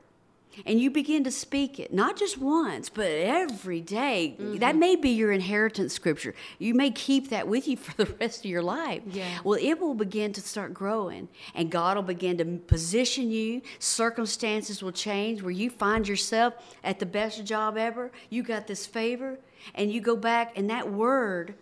And 0.65 0.79
you 0.79 0.89
begin 0.91 1.23
to 1.23 1.31
speak 1.31 1.79
it, 1.79 1.93
not 1.93 2.17
just 2.17 2.37
once, 2.37 2.89
but 2.89 3.07
every 3.07 3.81
day. 3.81 4.35
That 4.37 4.71
mm-hmm. 4.71 4.79
may 4.79 4.95
be 4.95 5.09
your 5.09 5.31
inheritance 5.31 5.93
scripture. 5.93 6.33
You 6.57 6.73
may 6.73 6.91
keep 6.91 7.29
that 7.29 7.47
with 7.47 7.67
you 7.67 7.77
for 7.77 7.93
the 8.05 8.11
rest 8.19 8.39
of 8.39 8.51
your 8.51 8.61
life. 8.61 9.03
Yeah. 9.11 9.39
Well, 9.43 9.59
it 9.61 9.79
will 9.79 9.93
begin 9.93 10.33
to 10.33 10.41
start 10.41 10.73
growing, 10.73 11.29
and 11.55 11.69
God 11.69 11.97
will 11.97 12.03
begin 12.03 12.37
to 12.37 12.45
position 12.45 13.31
you. 13.31 13.61
Circumstances 13.79 14.83
will 14.83 14.91
change 14.91 15.41
where 15.41 15.51
you 15.51 15.69
find 15.69 16.07
yourself 16.07 16.53
at 16.83 16.99
the 16.99 17.05
best 17.05 17.45
job 17.45 17.77
ever. 17.77 18.11
You 18.29 18.43
got 18.43 18.67
this 18.67 18.85
favor, 18.85 19.39
and 19.75 19.91
you 19.91 20.01
go 20.01 20.15
back, 20.15 20.57
and 20.57 20.69
that 20.69 20.91
word 20.91 21.55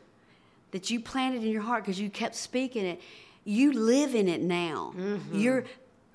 that 0.72 0.90
you 0.90 1.00
planted 1.00 1.44
in 1.44 1.50
your 1.50 1.62
heart 1.62 1.84
because 1.84 2.00
you 2.00 2.10
kept 2.10 2.36
speaking 2.36 2.86
it, 2.86 3.02
you 3.46 3.72
live 3.72 4.14
in 4.14 4.28
it 4.28 4.42
now. 4.42 4.94
Mm-hmm. 4.96 5.40
Your 5.40 5.64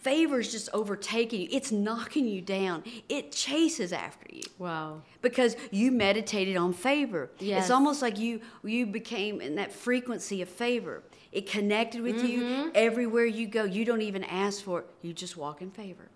favor 0.02 0.40
is 0.40 0.50
just 0.50 0.68
overtaking 0.72 1.42
you, 1.42 1.48
it's 1.50 1.70
knocking 1.72 2.26
you 2.26 2.40
down, 2.40 2.82
it 3.08 3.32
chases 3.32 3.92
after 3.92 4.26
you 4.32 4.42
Wow. 4.58 5.02
because 5.20 5.56
you 5.70 5.90
meditated 5.92 6.56
on 6.56 6.72
favor. 6.72 7.30
Yes. 7.38 7.64
It's 7.64 7.70
almost 7.70 8.02
like 8.02 8.18
you 8.18 8.40
you 8.64 8.86
became 8.86 9.40
in 9.40 9.54
that 9.56 9.72
frequency 9.72 10.42
of 10.42 10.48
favor. 10.48 11.02
It 11.30 11.48
connected 11.50 12.02
with 12.02 12.16
Mm-hmm. 12.16 12.26
you 12.26 12.70
everywhere 12.74 13.24
you 13.24 13.46
go. 13.46 13.64
You 13.64 13.84
don't 13.84 14.02
even 14.02 14.24
ask 14.24 14.62
for 14.62 14.80
it. 14.80 14.86
You 15.02 15.12
just 15.14 15.36
walk 15.36 15.62
in 15.62 15.70
favor. 15.70 16.08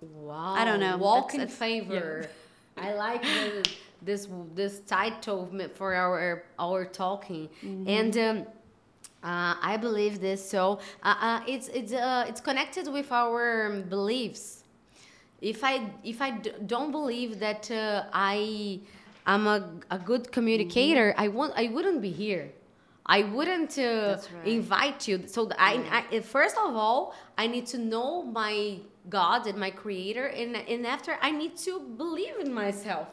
Wow. 0.00 0.54
I 0.54 0.64
don't 0.64 0.80
know. 0.80 0.96
Walk 0.96 1.32
That's- 1.32 1.34
in 1.34 1.40
that's- 1.40 1.58
favor. 1.58 2.28
I 2.78 2.92
like 2.92 3.22
the, 3.22 3.66
this 4.02 4.28
this 4.54 4.80
title 4.80 5.48
for 5.74 5.94
our 5.94 6.44
our 6.58 6.84
talking, 6.84 7.48
Mm-hmm. 7.64 7.88
and 7.88 8.18
um, 8.18 8.46
uh, 9.22 9.54
I 9.60 9.76
believe 9.76 10.20
this. 10.20 10.48
So 10.48 10.78
uh, 11.02 11.14
uh, 11.20 11.40
it's 11.46 11.68
it's 11.68 11.92
uh, 11.92 12.24
it's 12.28 12.40
connected 12.40 12.86
with 12.92 13.10
our 13.10 13.66
um, 13.66 13.82
beliefs. 13.82 14.64
If 15.40 15.64
I 15.64 15.90
if 16.04 16.22
I 16.22 16.30
d- 16.30 16.52
don't 16.66 16.92
believe 16.92 17.40
that 17.40 17.70
uh, 17.70 18.04
I 18.12 18.80
am 19.26 19.46
a, 19.46 19.68
a 19.90 19.98
good 19.98 20.30
communicator, 20.32 21.14
I 21.16 21.28
won't 21.28 21.52
I 21.56 21.68
wouldn't 21.68 22.00
be 22.00 22.10
here. 22.10 22.52
I 23.06 23.22
wouldn't 23.22 23.78
uh, 23.78 24.18
right. 24.34 24.46
invite 24.46 25.06
you. 25.06 25.28
So 25.28 25.48
I, 25.58 26.06
I 26.12 26.20
first 26.20 26.56
of 26.56 26.74
all, 26.74 27.14
I 27.38 27.46
need 27.46 27.66
to 27.66 27.78
know 27.78 28.24
my 28.24 28.80
God 29.08 29.46
and 29.46 29.58
my 29.58 29.70
Creator, 29.70 30.26
and 30.26 30.56
and 30.56 30.86
after 30.86 31.16
I 31.20 31.30
need 31.30 31.56
to 31.58 31.80
believe 31.80 32.36
in 32.40 32.52
myself. 32.52 33.08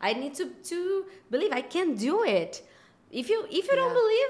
I 0.00 0.12
need 0.12 0.34
to 0.34 0.50
to 0.50 1.06
believe 1.30 1.52
I 1.52 1.62
can 1.62 1.94
do 1.94 2.24
it. 2.24 2.62
If 3.10 3.30
you 3.30 3.46
if 3.50 3.68
you 3.68 3.76
don't 3.76 3.94
believe, 3.94 4.28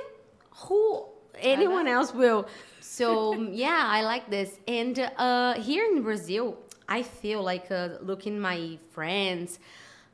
who 0.68 1.06
anyone 1.40 1.86
else 1.86 2.14
will. 2.14 2.46
So 2.80 3.34
yeah, 3.50 3.82
I 3.84 4.02
like 4.02 4.30
this. 4.30 4.58
And 4.66 4.98
uh, 5.16 5.54
here 5.54 5.84
in 5.84 6.02
Brazil, 6.02 6.58
I 6.88 7.02
feel 7.02 7.42
like 7.42 7.70
uh, 7.70 7.98
looking 8.00 8.38
my 8.38 8.78
friends. 8.90 9.58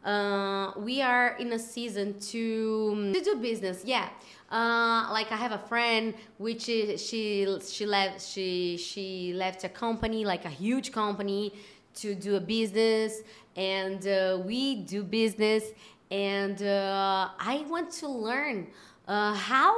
Uh, 0.04 0.72
we 0.78 1.00
are 1.00 1.36
in 1.36 1.52
a 1.52 1.58
season 1.58 2.18
to 2.18 3.12
to 3.12 3.20
do 3.20 3.36
business. 3.36 3.84
Yeah, 3.84 4.08
uh, 4.50 5.06
like 5.12 5.30
I 5.30 5.36
have 5.36 5.52
a 5.52 5.62
friend 5.68 6.14
which 6.38 6.68
is, 6.68 7.00
she 7.00 7.46
she 7.64 7.86
left 7.86 8.20
she 8.20 8.76
she 8.78 9.32
left 9.32 9.62
a 9.62 9.68
company 9.68 10.24
like 10.24 10.44
a 10.44 10.50
huge 10.50 10.90
company 10.90 11.54
to 11.94 12.14
do 12.16 12.34
a 12.34 12.40
business, 12.40 13.22
and 13.54 14.06
uh, 14.06 14.42
we 14.44 14.76
do 14.82 15.04
business. 15.04 15.64
And 16.10 16.62
uh, 16.62 17.28
I 17.38 17.64
want 17.68 17.90
to 18.00 18.08
learn 18.08 18.66
uh, 19.08 19.34
how 19.34 19.72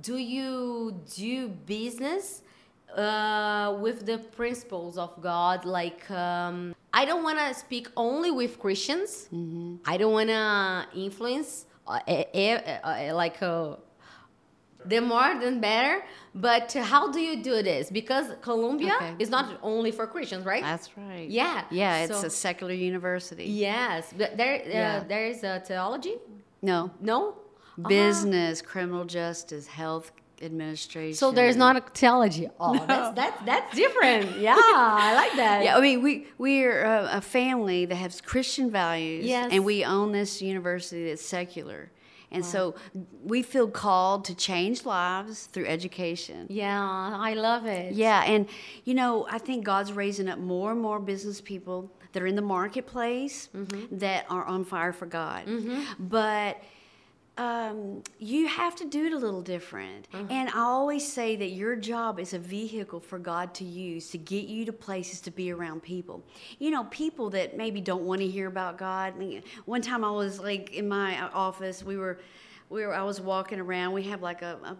do 0.00 0.16
you 0.16 1.00
do 1.16 1.48
business 1.48 2.42
uh, 2.96 3.76
with 3.80 4.06
the 4.06 4.18
principles 4.18 4.96
of 4.98 5.20
God. 5.20 5.64
Like, 5.64 6.10
um, 6.10 6.74
I 6.92 7.04
don't 7.04 7.22
want 7.22 7.38
to 7.38 7.54
speak 7.54 7.88
only 7.96 8.30
with 8.30 8.58
Christians. 8.58 9.28
I 9.84 9.96
don't 9.96 10.12
want 10.12 10.28
to 10.30 10.86
influence, 10.98 11.66
uh, 11.86 12.00
uh, 12.06 13.10
like, 13.14 13.42
uh, 13.42 13.76
the 14.84 15.00
more 15.00 15.38
than 15.40 15.60
better. 15.60 16.02
But 16.34 16.72
how 16.72 17.10
do 17.10 17.20
you 17.20 17.42
do 17.42 17.62
this? 17.62 17.90
Because 17.90 18.26
Columbia 18.42 18.94
Okay. 18.96 19.14
is 19.18 19.28
not 19.28 19.58
only 19.62 19.90
for 19.90 20.06
Christians, 20.06 20.44
right? 20.44 20.62
That's 20.62 20.96
right. 20.96 21.28
Yeah. 21.28 21.64
Yeah, 21.70 22.04
it's 22.04 22.20
So- 22.20 22.26
a 22.26 22.30
secular 22.30 22.72
university. 22.72 23.44
yes, 23.44 24.12
but 24.16 24.36
there, 24.36 24.54
uh, 24.64 24.68
Yeah. 24.68 25.04
there 25.06 25.26
is 25.26 25.42
a 25.42 25.60
theology. 25.60 26.16
No. 26.62 26.90
No. 27.00 27.34
Ah. 27.84 27.88
Business, 27.88 28.60
criminal 28.62 29.04
justice, 29.04 29.66
health 29.66 30.10
administration. 30.42 31.16
So 31.16 31.30
there's 31.32 31.56
not 31.56 31.76
a 31.76 31.80
theology. 31.94 32.48
Oh, 32.60 32.74
that's 32.86 33.14
that's 33.16 33.42
that's 33.44 33.74
different. 33.76 34.38
Yeah, 34.48 34.56
I 34.56 35.14
like 35.14 35.34
that. 35.36 35.64
Yeah, 35.64 35.76
I 35.76 35.80
mean, 35.80 36.02
we 36.02 36.26
we're 36.38 36.82
a, 36.84 37.08
a 37.14 37.20
family 37.20 37.86
that 37.86 37.94
has 37.96 38.20
Christian 38.20 38.70
values, 38.70 39.24
Yes. 39.26 39.50
and 39.52 39.64
we 39.64 39.84
own 39.84 40.12
this 40.12 40.40
university 40.42 41.08
that's 41.08 41.24
secular, 41.24 41.90
and 42.30 42.44
so 42.44 42.74
we 43.24 43.42
feel 43.42 43.68
called 43.68 44.24
to 44.26 44.34
change 44.34 44.84
lives 44.84 45.46
through 45.46 45.66
education. 45.66 46.46
Yeah, 46.50 46.80
I 47.30 47.34
love 47.34 47.66
it. 47.66 47.94
Yeah, 47.94 48.22
and 48.24 48.46
you 48.84 48.94
know, 48.94 49.26
I 49.30 49.38
think 49.38 49.64
God's 49.64 49.92
raising 49.92 50.28
up 50.28 50.38
more 50.38 50.70
and 50.72 50.80
more 50.80 51.00
business 51.00 51.40
people 51.40 51.90
that 52.12 52.22
are 52.22 52.26
in 52.26 52.36
the 52.36 52.42
marketplace 52.56 53.48
Mm-hmm. 53.54 53.98
that 53.98 54.24
are 54.30 54.44
on 54.44 54.64
fire 54.64 54.92
for 54.92 55.06
God. 55.06 55.42
But 55.98 56.62
um, 57.38 58.02
you 58.18 58.48
have 58.48 58.74
to 58.76 58.84
do 58.84 59.06
it 59.06 59.12
a 59.12 59.16
little 59.16 59.40
different. 59.40 60.08
Uh-huh. 60.12 60.24
And 60.28 60.50
I 60.50 60.58
always 60.58 61.10
say 61.10 61.36
that 61.36 61.50
your 61.50 61.76
job 61.76 62.18
is 62.18 62.34
a 62.34 62.38
vehicle 62.38 62.98
for 62.98 63.18
God 63.18 63.54
to 63.54 63.64
use 63.64 64.10
to 64.10 64.18
get 64.18 64.48
you 64.48 64.64
to 64.64 64.72
places 64.72 65.20
to 65.22 65.30
be 65.30 65.52
around 65.52 65.82
people. 65.82 66.22
You 66.58 66.70
know, 66.70 66.84
people 66.84 67.30
that 67.30 67.56
maybe 67.56 67.80
don't 67.80 68.02
want 68.02 68.20
to 68.20 68.26
hear 68.26 68.48
about 68.48 68.76
God. 68.76 69.14
I 69.14 69.18
mean, 69.18 69.42
One 69.66 69.80
time 69.82 70.04
I 70.04 70.10
was 70.10 70.40
like 70.40 70.74
in 70.74 70.88
my 70.88 71.28
office, 71.28 71.84
we 71.84 71.96
were, 71.96 72.18
we 72.70 72.84
were, 72.84 72.92
I 72.92 73.04
was 73.04 73.20
walking 73.20 73.60
around. 73.60 73.92
We 73.92 74.02
have 74.04 74.20
like 74.20 74.42
a, 74.42 74.58
a 74.64 74.76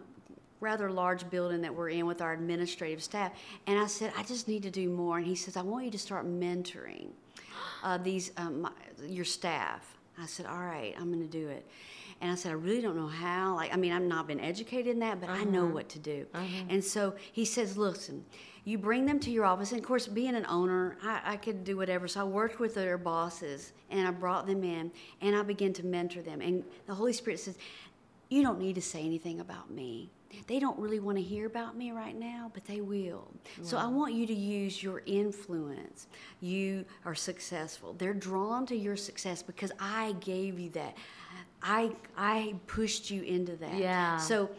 rather 0.61 0.91
large 0.91 1.31
building 1.31 1.61
that 1.63 1.73
we're 1.73 1.91
in 1.91 2.07
with 2.07 2.21
our 2.21 2.33
administrative 2.33 3.03
staff. 3.03 3.33
And 3.69 3.79
I 3.79 3.87
said, 3.87 4.13
I 4.17 4.25
just 4.25 4.49
need 4.49 4.65
to 4.65 4.71
do 4.71 4.89
more. 4.89 5.19
And 5.19 5.27
he 5.27 5.37
says, 5.37 5.57
I 5.57 5.63
want 5.63 5.85
you 5.85 5.93
to 5.93 5.99
start 5.99 6.27
mentoring 6.27 7.11
uh, 7.85 7.99
these 7.99 8.33
um, 8.37 8.63
my, 8.63 8.73
your 9.07 9.25
staff. 9.25 9.98
I 10.21 10.27
said, 10.27 10.47
all 10.47 10.59
right, 10.59 10.95
I'm 10.99 11.13
going 11.13 11.27
to 11.27 11.27
do 11.27 11.49
it. 11.49 11.67
And 12.21 12.33
I 12.33 12.35
said, 12.35 12.51
I 12.51 12.55
really 12.55 12.83
don't 12.83 12.97
know 12.97 13.07
how. 13.07 13.55
Like, 13.55 13.73
I 13.73 13.77
mean, 13.77 13.93
I've 13.93 14.03
not 14.03 14.27
been 14.27 14.41
educated 14.41 14.89
in 14.89 14.99
that, 15.01 15.21
but 15.21 15.31
I 15.31 15.45
know 15.45 15.65
uh-huh. 15.65 15.75
what 15.75 15.89
to 15.91 15.99
do. 15.99 16.27
Uh-huh. 16.35 16.65
And 16.69 16.83
so 16.83 17.15
he 17.33 17.45
says, 17.45 17.77
listen, 17.77 18.25
you 18.65 18.77
bring 18.77 19.07
them 19.07 19.21
to 19.21 19.31
your 19.31 19.45
office. 19.45 19.71
And 19.71 19.81
of 19.81 19.87
course, 19.87 20.07
being 20.09 20.35
an 20.35 20.45
owner, 20.47 20.97
I, 21.03 21.21
I 21.25 21.37
could 21.37 21.65
do 21.65 21.77
whatever. 21.77 22.09
So 22.09 22.21
I 22.21 22.25
worked 22.25 22.59
with 22.59 22.75
their 22.75 22.99
bosses 22.99 23.73
and 23.91 24.07
I 24.07 24.11
brought 24.11 24.47
them 24.47 24.65
in 24.65 24.91
and 25.21 25.37
I 25.37 25.43
began 25.43 25.73
to 25.75 25.87
mentor 25.87 26.23
them. 26.23 26.41
And 26.41 26.65
the 26.87 26.95
Holy 26.95 27.13
Spirit 27.13 27.39
says, 27.39 27.57
you 28.29 28.43
don't 28.43 28.59
need 28.59 28.75
to 28.75 28.83
say 28.83 29.03
anything 29.03 29.41
about 29.41 29.71
me. 29.71 30.11
They 30.47 30.59
don't 30.59 30.79
really 30.79 31.01
want 31.01 31.19
to 31.19 31.23
hear 31.23 31.47
about 31.47 31.77
me 31.77 31.91
right 31.91 32.19
now, 32.19 32.51
but 32.53 32.65
they 32.65 32.81
will. 32.81 33.29
So 33.63 33.77
I 33.77 33.87
want 33.87 34.15
you 34.15 34.27
to 34.27 34.35
use 34.35 34.83
your 34.83 35.03
influence. 35.07 36.07
You 36.41 36.85
are 37.05 37.15
successful. 37.15 37.95
They're 37.95 38.15
drawn 38.15 38.67
to 38.67 38.77
your 38.77 38.97
success 38.97 39.43
because 39.43 39.73
I 39.81 40.15
gave 40.21 40.59
you 40.59 40.71
that. 40.71 40.97
I 41.63 41.93
I 42.17 42.55
pushed 42.67 43.11
you 43.11 43.23
into 43.23 43.57
that. 43.57 43.75
Yeah. 43.75 44.19
So 44.19 44.51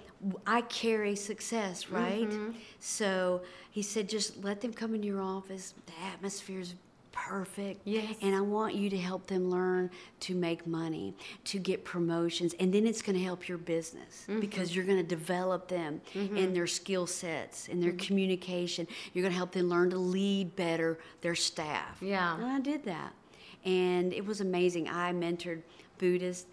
I 0.46 0.62
carry 0.62 1.16
success, 1.16 1.90
right? 1.90 2.30
Mm-hmm. 2.30 2.52
So 2.80 3.42
he 3.72 3.82
said, 3.82 4.10
just 4.10 4.44
let 4.44 4.62
them 4.62 4.74
come 4.74 4.94
into 4.96 5.08
your 5.08 5.22
office. 5.22 5.74
The 5.86 5.94
atmosphere 6.14 6.60
is 6.60 6.76
perfect. 7.28 7.82
Yes. 7.86 8.16
And 8.22 8.34
I 8.36 8.42
want 8.42 8.76
you 8.76 8.90
to 8.90 8.98
help 8.98 9.28
them 9.28 9.50
learn 9.50 9.90
to 10.22 10.36
make 10.36 10.66
money, 10.66 11.14
to 11.46 11.60
get 11.60 11.84
promotions, 11.86 12.56
and 12.60 12.74
then 12.74 12.88
it's 12.88 13.02
going 13.02 13.18
to 13.18 13.24
help 13.24 13.48
your 13.48 13.58
business 13.58 14.26
Mm-hmm. 14.28 14.40
because 14.40 14.76
you're 14.76 14.86
going 14.86 14.98
to 14.98 15.04
develop 15.04 15.68
them 15.68 16.02
in 16.16 16.54
their 16.54 16.68
skill 16.68 17.06
sets, 17.08 17.68
in 17.68 17.74
Mm-hmm. 17.76 17.82
their 17.82 17.92
communication. 17.94 18.88
You're 19.14 19.24
going 19.24 19.32
to 19.34 19.38
help 19.38 19.52
them 19.52 19.70
learn 19.70 19.90
to 19.92 19.98
lead 19.98 20.56
better 20.56 21.00
their 21.22 21.36
staff. 21.36 21.98
Yeah. 22.02 22.36
And 22.36 22.46
I 22.46 22.60
did 22.60 22.84
that. 22.86 23.14
And 23.66 24.14
it 24.14 24.26
was 24.26 24.42
amazing. 24.42 24.88
I 24.90 25.12
mentored 25.14 25.62
Buddhist, 25.98 26.48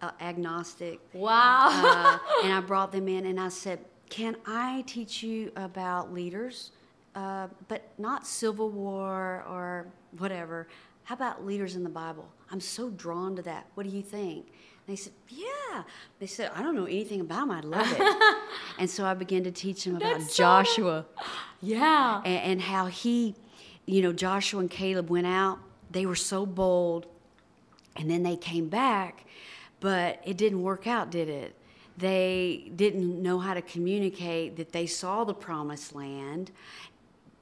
uh, 0.00 0.10
agnostic, 0.20 1.00
Wow. 1.12 1.68
uh, 1.70 2.18
and 2.44 2.52
I 2.52 2.60
brought 2.66 2.92
them 2.92 3.08
in 3.08 3.26
and 3.26 3.38
I 3.40 3.48
said, 3.48 3.80
Can 4.08 4.36
I 4.46 4.84
teach 4.86 5.22
you 5.22 5.50
about 5.56 6.12
leaders? 6.14 6.70
Uh, 7.16 7.48
but 7.68 7.88
not 7.98 8.26
Civil 8.26 8.68
War 8.68 9.42
or 9.48 9.86
whatever. 10.18 10.68
how 11.04 11.14
about 11.14 11.46
leaders 11.46 11.74
in 11.74 11.82
the 11.82 11.88
Bible? 11.88 12.28
I'm 12.50 12.60
so 12.60 12.90
drawn 12.90 13.34
to 13.36 13.42
that. 13.42 13.66
What 13.74 13.84
do 13.84 13.90
you 13.90 14.02
think? 14.02 14.46
And 14.46 14.86
they 14.86 14.96
said, 14.96 15.14
Yeah. 15.30 15.82
They 16.20 16.26
said, 16.26 16.50
I 16.54 16.62
don't 16.62 16.76
know 16.76 16.84
anything 16.84 17.22
about 17.22 17.44
him. 17.44 17.50
I 17.52 17.60
love 17.60 17.86
it. 17.90 18.38
and 18.78 18.90
so 18.90 19.06
I 19.06 19.14
began 19.14 19.44
to 19.44 19.50
teach 19.50 19.84
them 19.84 19.96
about 19.96 20.18
That's 20.18 20.34
so 20.36 20.42
Joshua 20.42 21.06
Yeah. 21.62 22.20
and, 22.24 22.42
and 22.52 22.60
how 22.60 22.84
he, 22.86 23.34
you 23.86 24.02
know, 24.02 24.12
Joshua 24.12 24.60
and 24.60 24.70
Caleb 24.70 25.08
went 25.08 25.26
out. 25.26 25.58
They 25.90 26.04
were 26.04 26.16
so 26.16 26.44
bold, 26.44 27.06
and 27.96 28.10
then 28.10 28.24
they 28.24 28.36
came 28.36 28.68
back, 28.68 29.24
but 29.80 30.20
it 30.24 30.36
didn't 30.36 30.60
work 30.62 30.86
out, 30.86 31.10
did 31.10 31.28
it? 31.30 31.54
They 31.96 32.70
didn't 32.76 33.22
know 33.22 33.38
how 33.38 33.54
to 33.54 33.62
communicate 33.62 34.56
that 34.56 34.72
they 34.72 34.86
saw 34.86 35.24
the 35.24 35.32
promised 35.32 35.94
land, 35.94 36.50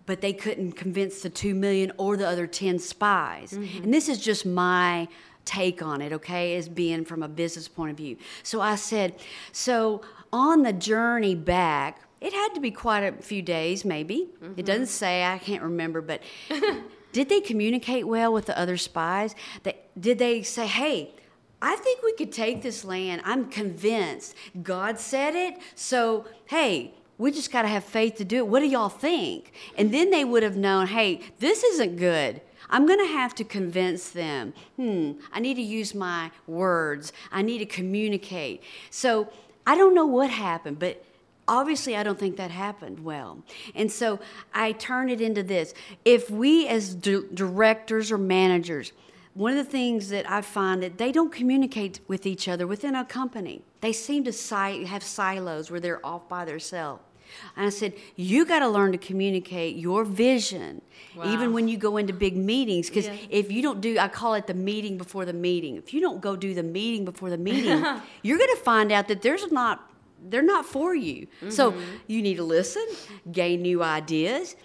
but 0.06 0.20
they 0.20 0.32
couldn't 0.32 0.72
convince 0.72 1.22
the 1.22 1.30
two 1.30 1.54
million 1.54 1.92
or 1.96 2.16
the 2.16 2.28
other 2.28 2.46
10 2.46 2.78
spies. 2.78 3.52
Mm-hmm. 3.52 3.84
And 3.84 3.94
this 3.94 4.08
is 4.08 4.18
just 4.18 4.44
my 4.44 5.08
take 5.44 5.82
on 5.82 6.00
it, 6.00 6.12
okay, 6.12 6.56
as 6.56 6.68
being 6.68 7.04
from 7.04 7.22
a 7.22 7.28
business 7.28 7.68
point 7.68 7.90
of 7.90 7.96
view. 7.96 8.16
So 8.42 8.60
I 8.60 8.76
said, 8.76 9.14
so 9.52 10.02
on 10.32 10.62
the 10.62 10.72
journey 10.72 11.34
back, 11.34 12.00
it 12.20 12.32
had 12.32 12.54
to 12.54 12.60
be 12.60 12.70
quite 12.70 13.00
a 13.00 13.12
few 13.20 13.42
days, 13.42 13.84
maybe. 13.84 14.14
It 14.14 14.42
mm-hmm. 14.42 14.60
doesn't 14.62 14.86
say, 14.86 15.24
I 15.24 15.38
can't 15.38 15.62
remember, 15.62 16.00
but 16.00 16.22
did 17.12 17.28
they 17.28 17.40
communicate 17.40 18.06
well 18.06 18.32
with 18.32 18.46
the 18.46 18.58
other 18.58 18.76
spies? 18.76 19.34
They, 19.62 19.76
did 19.98 20.18
they 20.18 20.42
say, 20.42 20.66
hey, 20.66 21.14
I 21.60 21.76
think 21.76 22.02
we 22.02 22.12
could 22.14 22.32
take 22.32 22.62
this 22.62 22.84
land. 22.84 23.22
I'm 23.24 23.50
convinced. 23.50 24.34
God 24.62 24.98
said 24.98 25.34
it. 25.34 25.58
So, 25.74 26.26
hey, 26.46 26.94
we 27.18 27.30
just 27.30 27.52
got 27.52 27.62
to 27.62 27.68
have 27.68 27.84
faith 27.84 28.16
to 28.16 28.24
do 28.24 28.38
it. 28.38 28.48
What 28.48 28.60
do 28.60 28.66
y'all 28.66 28.88
think? 28.88 29.52
And 29.76 29.92
then 29.92 30.10
they 30.10 30.24
would 30.24 30.42
have 30.42 30.56
known, 30.56 30.88
hey, 30.88 31.20
this 31.38 31.62
isn't 31.62 31.96
good. 31.96 32.40
I'm 32.70 32.86
going 32.86 32.98
to 32.98 33.06
have 33.06 33.34
to 33.36 33.44
convince 33.44 34.08
them. 34.08 34.52
Hmm, 34.76 35.12
I 35.32 35.40
need 35.40 35.54
to 35.54 35.62
use 35.62 35.94
my 35.94 36.30
words. 36.46 37.12
I 37.30 37.42
need 37.42 37.58
to 37.58 37.66
communicate. 37.66 38.62
So, 38.90 39.28
I 39.66 39.76
don't 39.76 39.94
know 39.94 40.06
what 40.06 40.30
happened, 40.30 40.78
but 40.78 41.02
obviously 41.46 41.94
i 41.94 42.02
don't 42.02 42.18
think 42.18 42.36
that 42.36 42.50
happened 42.50 43.04
well 43.04 43.42
and 43.74 43.92
so 43.92 44.18
i 44.54 44.72
turn 44.72 45.10
it 45.10 45.20
into 45.20 45.42
this 45.42 45.74
if 46.04 46.30
we 46.30 46.66
as 46.66 46.94
di- 46.94 47.20
directors 47.34 48.10
or 48.10 48.16
managers 48.18 48.92
one 49.34 49.56
of 49.56 49.64
the 49.64 49.70
things 49.70 50.08
that 50.08 50.28
i 50.30 50.40
find 50.40 50.82
that 50.82 50.96
they 50.96 51.12
don't 51.12 51.32
communicate 51.32 52.00
with 52.08 52.24
each 52.24 52.48
other 52.48 52.66
within 52.66 52.94
a 52.94 53.04
company 53.04 53.60
they 53.84 53.92
seem 53.92 54.22
to 54.24 54.32
si- 54.32 54.84
have 54.92 55.02
silos 55.02 55.70
where 55.70 55.80
they're 55.84 56.04
off 56.12 56.24
by 56.28 56.42
themselves 56.50 57.02
and 57.56 57.66
i 57.66 57.72
said 57.80 57.92
you 58.16 58.40
got 58.52 58.60
to 58.64 58.68
learn 58.76 58.90
to 58.96 58.98
communicate 59.10 59.72
your 59.86 60.02
vision 60.04 60.80
even 61.32 61.52
when 61.56 61.66
you 61.72 61.76
go 61.88 61.92
into 62.00 62.12
big 62.26 62.36
meetings 62.52 62.88
because 62.90 63.06
Yeah. 63.06 63.16
if 63.40 63.46
you 63.54 63.60
don't 63.66 63.80
do 63.86 63.90
i 64.06 64.08
call 64.20 64.34
it 64.40 64.46
the 64.52 64.58
meeting 64.70 64.94
before 65.04 65.24
the 65.32 65.38
meeting 65.48 65.72
if 65.84 65.88
you 65.94 66.00
don't 66.06 66.20
go 66.28 66.32
do 66.46 66.50
the 66.60 66.66
meeting 66.78 67.02
before 67.12 67.30
the 67.36 67.42
meeting 67.50 67.78
you're 68.26 68.38
going 68.44 68.54
to 68.58 68.62
find 68.72 68.88
out 68.96 69.06
that 69.08 69.20
there's 69.26 69.46
not 69.60 69.76
they're 70.30 70.48
not 70.56 70.64
for 70.76 70.90
you. 70.94 71.26
So 71.58 71.64
Mm-hmm. 71.72 71.80
you 72.12 72.20
need 72.26 72.36
to 72.42 72.44
listen, 72.58 72.86
gain 73.40 73.60
new 73.70 73.82
ideas, 73.82 74.56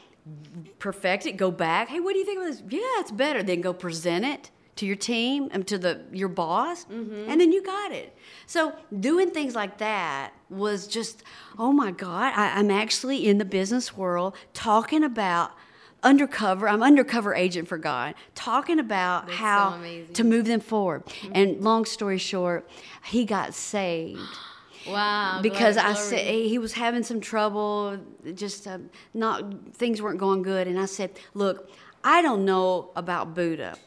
perfect 0.85 1.25
it, 1.25 1.33
go 1.45 1.51
back. 1.51 1.89
Hey, 1.89 1.99
what 1.99 2.13
do 2.13 2.19
you 2.19 2.25
think 2.25 2.39
of 2.39 2.45
this? 2.45 2.63
Yeah, 2.69 3.01
it's 3.01 3.11
better. 3.11 3.43
Then 3.43 3.59
go 3.59 3.73
present 3.73 4.23
it 4.25 4.51
to 4.77 4.85
your 4.85 4.95
team 4.95 5.49
and 5.51 5.67
to 5.67 5.77
the 5.77 5.93
your 6.13 6.29
boss, 6.29 6.85
Mm-hmm. 6.85 7.29
and 7.29 7.41
then 7.41 7.51
you 7.51 7.61
got 7.61 7.91
it. 7.91 8.15
So 8.49 8.73
doing 8.99 9.29
things 9.29 9.53
like 9.53 9.77
that 9.77 10.31
was 10.49 10.87
just, 10.87 11.21
oh 11.59 11.71
my 11.71 11.91
God, 11.91 12.33
I, 12.35 12.57
I'm 12.57 12.71
actually 12.71 13.27
in 13.27 13.37
the 13.37 13.45
business 13.45 13.95
world 13.95 14.35
talking 14.55 15.03
about 15.03 15.51
undercover. 16.01 16.67
I'm 16.67 16.81
undercover 16.81 17.35
agent 17.35 17.67
for 17.67 17.77
God, 17.77 18.15
talking 18.33 18.79
about 18.79 19.27
That's 19.27 19.37
how 19.37 19.73
amazing. 19.73 20.15
to 20.15 20.23
move 20.23 20.45
them 20.45 20.61
forward. 20.61 21.03
And 21.31 21.61
long 21.61 21.85
story 21.85 22.17
short, 22.17 22.67
he 23.05 23.23
got 23.23 23.53
saved 23.53 24.19
Wow. 24.87 25.41
because 25.43 25.75
glory, 25.75 25.91
I 25.91 25.93
said 25.93 26.25
he 26.45 26.57
was 26.57 26.73
having 26.73 27.03
some 27.03 27.21
trouble, 27.21 27.99
just 28.33 28.65
uh, 28.65 28.79
not 29.13 29.75
things 29.75 30.01
weren't 30.01 30.17
going 30.17 30.41
good, 30.41 30.67
and 30.67 30.79
I 30.79 30.85
said, 30.85 31.11
"Look, 31.35 31.69
I 32.03 32.23
don't 32.23 32.45
know 32.45 32.89
about 32.95 33.35
Buddha," 33.35 33.77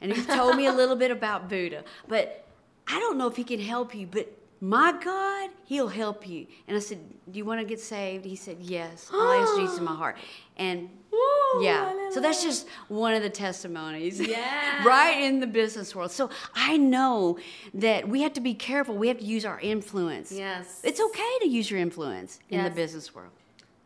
and 0.00 0.14
he 0.14 0.24
told 0.24 0.56
me 0.56 0.64
a 0.64 0.72
little 0.72 0.96
bit 0.96 1.10
about 1.10 1.50
Buddha, 1.50 1.84
but 2.06 2.46
I 2.88 2.98
don't 2.98 3.18
know 3.18 3.28
if 3.28 3.36
he 3.36 3.44
can 3.44 3.60
help 3.60 3.94
you, 3.94 4.06
but. 4.06 4.34
My 4.60 4.92
God, 5.04 5.50
He'll 5.66 5.86
help 5.86 6.26
you. 6.28 6.48
And 6.66 6.76
I 6.76 6.80
said, 6.80 6.98
Do 7.30 7.38
you 7.38 7.44
want 7.44 7.60
to 7.60 7.64
get 7.64 7.78
saved? 7.78 8.24
He 8.24 8.34
said, 8.34 8.56
Yes. 8.60 9.08
I'll 9.12 9.30
ask 9.30 9.56
Jesus 9.56 9.78
in 9.78 9.84
my 9.84 9.94
heart. 9.94 10.16
And 10.56 10.88
Woo, 11.12 11.62
yeah, 11.62 12.10
so 12.10 12.20
that's 12.20 12.42
just 12.42 12.66
one 12.88 13.14
of 13.14 13.22
the 13.22 13.30
testimonies. 13.30 14.20
Yeah. 14.28 14.84
right 14.84 15.22
in 15.22 15.38
the 15.38 15.46
business 15.46 15.94
world. 15.94 16.10
So 16.10 16.28
I 16.54 16.76
know 16.76 17.38
that 17.74 18.08
we 18.08 18.22
have 18.22 18.32
to 18.32 18.40
be 18.40 18.52
careful. 18.54 18.96
We 18.96 19.06
have 19.06 19.18
to 19.18 19.24
use 19.24 19.44
our 19.44 19.60
influence. 19.60 20.32
Yes. 20.32 20.80
It's 20.82 21.00
okay 21.00 21.38
to 21.42 21.48
use 21.48 21.70
your 21.70 21.78
influence 21.78 22.40
in 22.50 22.64
the 22.64 22.70
business 22.70 23.14
world. 23.14 23.30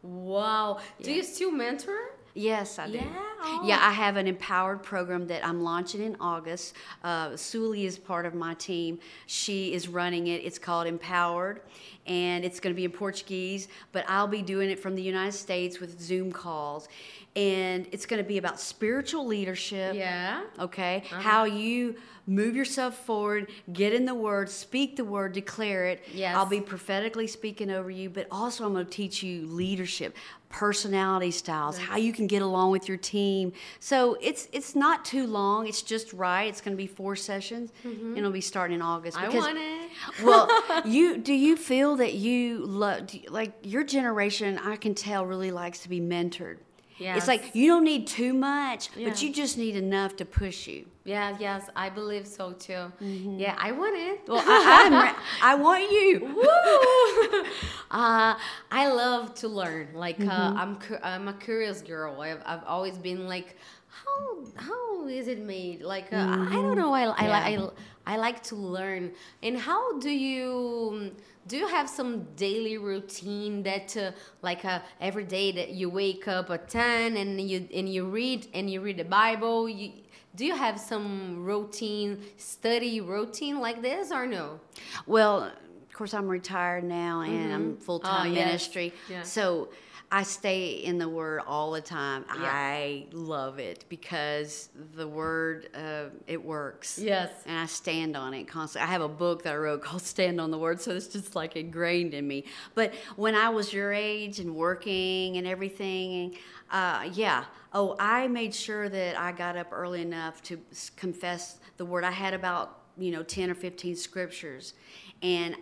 Wow. 0.02 0.78
Do 1.02 1.12
you 1.12 1.22
still 1.22 1.50
mentor? 1.52 2.12
Yes, 2.34 2.78
I 2.78 2.86
do. 2.86 2.94
Yeah? 2.94 3.04
Oh. 3.44 3.62
Yeah, 3.64 3.78
I 3.82 3.90
have 3.90 4.16
an 4.16 4.26
empowered 4.26 4.82
program 4.82 5.26
that 5.26 5.44
I'm 5.44 5.62
launching 5.62 6.02
in 6.02 6.16
August. 6.20 6.74
Uh, 7.02 7.36
Suli 7.36 7.86
is 7.86 7.98
part 7.98 8.24
of 8.24 8.34
my 8.34 8.54
team. 8.54 8.98
She 9.26 9.72
is 9.74 9.88
running 9.88 10.28
it. 10.28 10.44
It's 10.44 10.58
called 10.58 10.86
Empowered, 10.86 11.60
and 12.06 12.44
it's 12.44 12.60
going 12.60 12.72
to 12.74 12.76
be 12.76 12.84
in 12.84 12.92
Portuguese, 12.92 13.68
but 13.90 14.04
I'll 14.08 14.28
be 14.28 14.42
doing 14.42 14.70
it 14.70 14.78
from 14.78 14.94
the 14.94 15.02
United 15.02 15.32
States 15.32 15.80
with 15.80 16.00
Zoom 16.00 16.32
calls. 16.32 16.88
And 17.34 17.86
it's 17.92 18.04
going 18.04 18.22
to 18.22 18.28
be 18.28 18.38
about 18.38 18.60
spiritual 18.60 19.26
leadership. 19.26 19.94
Yeah. 19.94 20.42
Okay? 20.60 21.02
How 21.08 21.44
you 21.44 21.96
move 22.26 22.54
yourself 22.54 22.96
forward, 23.04 23.50
get 23.72 23.92
in 23.92 24.04
the 24.04 24.14
word, 24.14 24.48
speak 24.48 24.96
the 24.96 25.04
word, 25.04 25.32
declare 25.32 25.86
it. 25.86 26.04
Yes. 26.12 26.36
I'll 26.36 26.46
be 26.46 26.60
prophetically 26.60 27.26
speaking 27.26 27.70
over 27.70 27.90
you, 27.90 28.08
but 28.10 28.26
also 28.30 28.64
I'm 28.66 28.72
going 28.74 28.84
to 28.86 28.90
teach 28.90 29.22
you 29.22 29.46
leadership, 29.46 30.16
personality 30.48 31.30
styles, 31.30 31.78
how 31.78 31.96
you 31.96 32.12
can 32.12 32.26
get 32.26 32.42
along 32.42 32.70
with 32.70 32.86
your 32.88 32.96
team. 32.98 33.52
So 33.80 34.16
it's 34.20 34.48
it's 34.52 34.74
not 34.76 35.04
too 35.04 35.26
long. 35.26 35.66
It's 35.66 35.82
just 35.82 36.12
right. 36.12 36.44
It's 36.44 36.60
going 36.60 36.76
to 36.76 36.80
be 36.80 36.86
four 36.86 37.16
sessions, 37.16 37.72
and 37.82 38.16
it'll 38.16 38.30
be 38.30 38.40
starting 38.40 38.76
in 38.76 38.82
August. 38.82 39.18
I 39.18 39.28
want 39.28 39.58
it. 39.58 39.90
well, 40.22 40.48
you 40.84 41.18
do 41.18 41.32
you 41.32 41.56
feel 41.56 41.96
that 41.96 42.14
you 42.14 42.58
love 42.64 43.12
you- 43.14 43.28
like 43.30 43.52
your 43.62 43.82
generation? 43.84 44.58
I 44.58 44.76
can 44.76 44.94
tell 44.94 45.26
really 45.26 45.50
likes 45.50 45.80
to 45.80 45.88
be 45.88 46.00
mentored. 46.00 46.58
Yes. 46.98 47.16
It's 47.18 47.26
like 47.28 47.54
you 47.54 47.66
don't 47.68 47.84
need 47.84 48.06
too 48.06 48.32
much, 48.32 48.90
Yeah. 48.96 49.08
but 49.08 49.22
you 49.22 49.32
just 49.32 49.58
need 49.58 49.76
enough 49.76 50.16
to 50.16 50.24
push 50.24 50.66
you. 50.68 50.86
Yeah, 51.04 51.36
yes, 51.40 51.68
I 51.74 51.88
believe 51.90 52.26
so 52.28 52.52
too. 52.52 52.92
Yeah, 53.00 53.56
I 53.58 53.72
want 53.72 53.96
it. 53.96 54.20
Well, 54.28 54.42
I, 54.46 55.14
I 55.42 55.54
want 55.56 55.90
you. 55.90 56.20
Woo! 56.36 57.44
uh, 57.90 58.34
I 58.70 58.88
love 58.88 59.34
to 59.36 59.48
learn. 59.48 59.88
Like 59.94 60.18
Mm-hmm. 60.18 60.30
uh, 60.30 60.60
I'm, 60.62 60.76
cu- 60.76 60.98
I'm 61.02 61.26
a 61.28 61.32
curious 61.32 61.82
girl. 61.82 62.20
I've, 62.20 62.42
I've 62.46 62.64
always 62.64 62.96
been 62.98 63.26
like, 63.26 63.56
how 63.88 64.44
how 64.56 65.06
is 65.08 65.26
it 65.28 65.40
made? 65.40 65.82
Like 65.82 66.12
uh, 66.12 66.16
I 66.16 66.54
don't 66.54 66.76
know. 66.76 66.92
I 66.92 67.02
I, 67.02 67.06
Mm-hmm. 67.06 67.24
Yeah. 67.26 67.68
I 68.06 68.14
I 68.14 68.16
like 68.16 68.42
to 68.44 68.56
learn. 68.56 69.12
And 69.42 69.56
how 69.58 69.98
do 69.98 70.10
you 70.10 71.12
do? 71.46 71.56
You 71.56 71.66
have 71.68 71.88
some 71.88 72.24
daily 72.36 72.78
routine 72.78 73.62
that 73.64 73.96
uh, 73.96 74.12
like 74.42 74.64
uh, 74.64 74.80
every 75.00 75.24
day 75.24 75.52
that 75.52 75.70
you 75.70 75.88
wake 75.90 76.28
up 76.28 76.50
at 76.50 76.68
ten 76.68 77.16
and 77.16 77.40
you 77.40 77.68
and 77.74 77.88
you 77.88 78.04
read 78.06 78.46
and 78.54 78.70
you 78.70 78.80
read 78.80 78.98
the 78.98 79.04
Bible. 79.04 79.68
You, 79.68 79.92
do 80.34 80.46
you 80.46 80.56
have 80.56 80.80
some 80.80 81.44
routine, 81.44 82.22
study 82.38 83.00
routine 83.00 83.60
like 83.60 83.82
this 83.82 84.10
or 84.10 84.26
no? 84.26 84.60
Well, 85.06 85.42
of 85.44 85.92
course, 85.92 86.14
I'm 86.14 86.26
retired 86.28 86.84
now 86.84 87.20
and 87.20 87.52
I'm 87.52 87.76
full 87.76 88.00
time 88.00 88.30
Oh, 88.30 88.34
yes. 88.34 88.46
ministry. 88.46 88.94
Yeah. 89.10 89.22
So 89.22 89.68
I 90.14 90.24
stay 90.24 90.72
in 90.72 90.98
the 90.98 91.08
Word 91.08 91.40
all 91.46 91.70
the 91.70 91.80
time. 91.80 92.26
Yeah. 92.28 92.42
I 92.44 93.06
love 93.12 93.58
it 93.58 93.86
because 93.88 94.68
the 94.94 95.08
Word, 95.08 95.70
uh, 95.74 96.10
it 96.26 96.44
works. 96.44 96.98
Yes. 96.98 97.30
And 97.46 97.58
I 97.58 97.64
stand 97.64 98.14
on 98.14 98.34
it 98.34 98.46
constantly. 98.46 98.86
I 98.86 98.92
have 98.92 99.00
a 99.00 99.08
book 99.08 99.42
that 99.44 99.54
I 99.54 99.56
wrote 99.56 99.82
called 99.82 100.02
Stand 100.02 100.38
on 100.38 100.50
the 100.50 100.58
Word, 100.58 100.82
so 100.82 100.90
it's 100.90 101.06
just 101.06 101.34
like 101.34 101.56
ingrained 101.56 102.12
in 102.12 102.28
me. 102.28 102.44
But 102.74 102.92
when 103.16 103.34
I 103.34 103.48
was 103.48 103.72
your 103.72 103.90
age 103.90 104.38
and 104.38 104.54
working 104.54 105.38
and 105.38 105.46
everything, 105.46 106.36
uh, 106.70 107.08
yeah. 107.14 107.44
Oh, 107.72 107.96
I 107.98 108.28
made 108.28 108.54
sure 108.54 108.90
that 108.90 109.18
I 109.18 109.32
got 109.32 109.56
up 109.56 109.68
early 109.72 110.02
enough 110.02 110.42
to 110.42 110.60
confess 110.94 111.56
the 111.78 111.86
Word. 111.86 112.04
I 112.04 112.10
had 112.10 112.34
about, 112.34 112.80
you 112.98 113.12
know, 113.12 113.22
10 113.22 113.50
or 113.50 113.54
15 113.54 113.96
scriptures. 113.96 114.74
And 115.22 115.56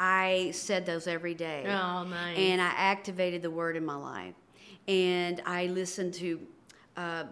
I 0.00 0.50
said 0.52 0.86
those 0.86 1.06
every 1.06 1.34
day. 1.34 1.64
Oh, 1.66 2.04
nice. 2.04 2.36
And 2.38 2.60
I 2.60 2.68
activated 2.76 3.42
the 3.42 3.50
word 3.50 3.76
in 3.76 3.84
my 3.84 3.96
life. 3.96 4.34
And 4.86 5.42
I 5.44 5.66
listened 5.66 6.14
to, 6.14 6.40
uh, 6.96 7.24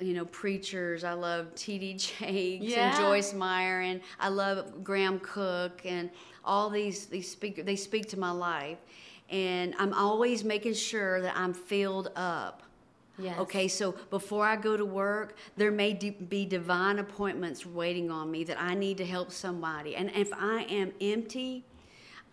you 0.00 0.14
know, 0.14 0.24
preachers. 0.26 1.04
I 1.04 1.12
love 1.12 1.54
T.D. 1.54 1.94
Jakes 1.98 2.64
Yeah. 2.64 2.88
and 2.96 2.96
Joyce 2.98 3.32
Meyer, 3.34 3.80
and 3.82 4.00
I 4.18 4.28
love 4.28 4.82
Graham 4.82 5.20
Cooke, 5.20 5.82
and 5.84 6.10
all 6.44 6.68
these 6.70 7.06
these 7.06 7.30
speak 7.30 7.64
they 7.64 7.76
speak 7.76 8.08
to 8.10 8.18
my 8.18 8.30
life, 8.32 8.78
and 9.30 9.74
I'm 9.78 9.94
always 9.94 10.44
making 10.44 10.74
sure 10.74 11.20
that 11.22 11.36
I'm 11.36 11.54
filled 11.54 12.10
up 12.16 12.62
Yes. 13.16 13.38
Okay, 13.38 13.68
so 13.68 13.94
before 14.10 14.44
I 14.44 14.56
go 14.56 14.76
to 14.76 14.84
work, 14.84 15.36
there 15.56 15.70
may 15.70 15.92
d- 15.92 16.10
be 16.10 16.44
divine 16.44 16.98
appointments 16.98 17.64
waiting 17.64 18.10
on 18.10 18.28
me 18.28 18.42
that 18.42 18.60
I 18.60 18.74
need 18.74 18.98
to 18.98 19.04
help 19.06 19.30
somebody. 19.30 19.94
And 19.94 20.10
if 20.16 20.32
I 20.32 20.62
am 20.64 20.92
empty, 21.00 21.64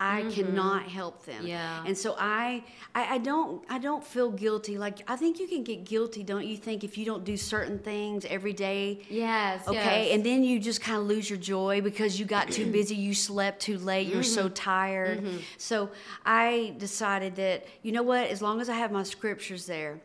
I 0.00 0.22
cannot 0.30 0.82
help 0.88 1.24
them. 1.24 1.38
Mm-hmm. 1.38 1.46
Yeah. 1.46 1.84
And 1.86 1.96
so 1.96 2.16
I, 2.18 2.64
I 2.94 3.14
I 3.14 3.18
don't 3.18 3.64
I 3.70 3.78
don't 3.78 4.02
feel 4.04 4.30
guilty. 4.30 4.76
Like 4.76 4.98
I 5.06 5.14
think 5.16 5.38
you 5.38 5.46
can 5.46 5.62
get 5.62 5.84
guilty, 5.84 6.24
don't 6.24 6.44
you 6.46 6.56
think, 6.56 6.82
if 6.82 6.98
you 6.98 7.04
don't 7.04 7.24
do 7.24 7.36
certain 7.36 7.78
things 7.78 8.24
every 8.24 8.52
day? 8.52 9.02
Yes. 9.08 9.66
Okay, 9.68 10.06
yes. 10.06 10.14
and 10.14 10.26
then 10.26 10.42
you 10.42 10.58
just 10.58 10.80
kind 10.80 10.98
of 10.98 11.06
lose 11.06 11.30
your 11.30 11.38
joy 11.38 11.80
because 11.80 12.18
you 12.18 12.26
got 12.26 12.50
too 12.50 12.66
busy, 12.70 12.96
you 12.96 13.14
slept 13.14 13.60
too 13.62 13.78
late, 13.78 14.08
you're 14.08 14.22
so 14.24 14.44
Mm-hmm. 14.46 14.54
tired. 14.54 15.24
So 15.56 15.90
I 16.26 16.74
decided 16.78 17.36
that, 17.36 17.64
you 17.82 17.92
know 17.92 18.02
what, 18.02 18.26
as 18.28 18.42
long 18.42 18.60
as 18.60 18.68
I 18.68 18.74
have 18.74 18.90
my 18.90 19.04
scriptures 19.04 19.66
there, 19.66 20.00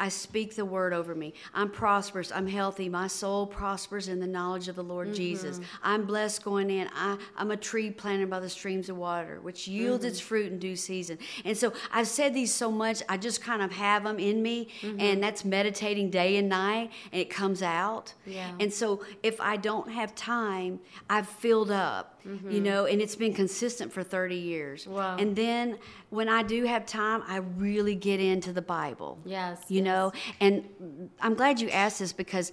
I 0.00 0.08
speak 0.08 0.56
the 0.56 0.64
word 0.64 0.92
over 0.94 1.14
me. 1.14 1.34
I'm 1.52 1.70
prosperous. 1.70 2.32
I'm 2.32 2.46
healthy. 2.46 2.88
My 2.88 3.06
soul 3.06 3.46
prospers 3.46 4.08
in 4.08 4.18
the 4.18 4.26
knowledge 4.26 4.66
of 4.68 4.74
the 4.76 4.82
Lord 4.82 5.08
Mm-hmm. 5.08 5.14
Jesus. 5.16 5.60
I'm 5.82 6.06
blessed 6.06 6.42
going 6.42 6.70
in. 6.70 6.88
I, 6.94 7.18
I'm 7.36 7.50
a 7.50 7.56
tree 7.56 7.90
planted 7.90 8.30
by 8.30 8.40
the 8.40 8.48
streams 8.48 8.88
of 8.88 8.96
water, 8.96 9.38
which 9.42 9.68
yields 9.68 10.04
its 10.04 10.18
Mm-hmm. 10.18 10.26
fruit 10.28 10.52
in 10.52 10.58
due 10.58 10.74
season. 10.76 11.18
And 11.44 11.56
so 11.56 11.72
I've 11.92 12.08
said 12.08 12.32
these 12.34 12.52
so 12.54 12.70
much, 12.70 13.02
I 13.08 13.16
just 13.18 13.42
kind 13.42 13.60
of 13.62 13.70
have 13.72 14.04
them 14.04 14.18
in 14.18 14.42
me, 14.42 14.68
Mm-hmm. 14.80 15.00
and 15.00 15.22
that's 15.22 15.44
meditating 15.44 16.10
day 16.10 16.36
and 16.36 16.48
night, 16.48 16.90
and 17.12 17.20
it 17.20 17.28
comes 17.30 17.62
out. 17.62 18.14
Yeah. 18.26 18.50
And 18.58 18.72
so 18.72 19.04
if 19.22 19.40
I 19.40 19.56
don't 19.58 19.90
have 19.90 20.14
time, 20.14 20.80
I've 21.10 21.28
filled 21.28 21.70
up, 21.70 22.19
you 22.48 22.60
know, 22.60 22.86
and 22.86 23.00
it's 23.00 23.16
been 23.16 23.34
consistent 23.34 23.92
for 23.92 24.02
30 24.02 24.36
years. 24.36 24.84
Mm-hmm. 24.84 24.92
Wow. 24.94 25.16
And 25.18 25.34
then 25.36 25.78
when 26.10 26.28
I 26.28 26.42
do 26.42 26.64
have 26.64 26.86
time, 26.86 27.22
I 27.26 27.36
really 27.36 27.94
get 27.94 28.20
into 28.20 28.52
the 28.52 28.62
Bible. 28.62 29.18
Yes, 29.24 29.64
You 29.68 29.76
yes. 29.76 29.84
know, 29.84 30.12
and 30.40 31.10
I'm 31.20 31.34
glad 31.34 31.60
you 31.60 31.70
asked 31.70 31.98
this 32.00 32.12
because 32.12 32.52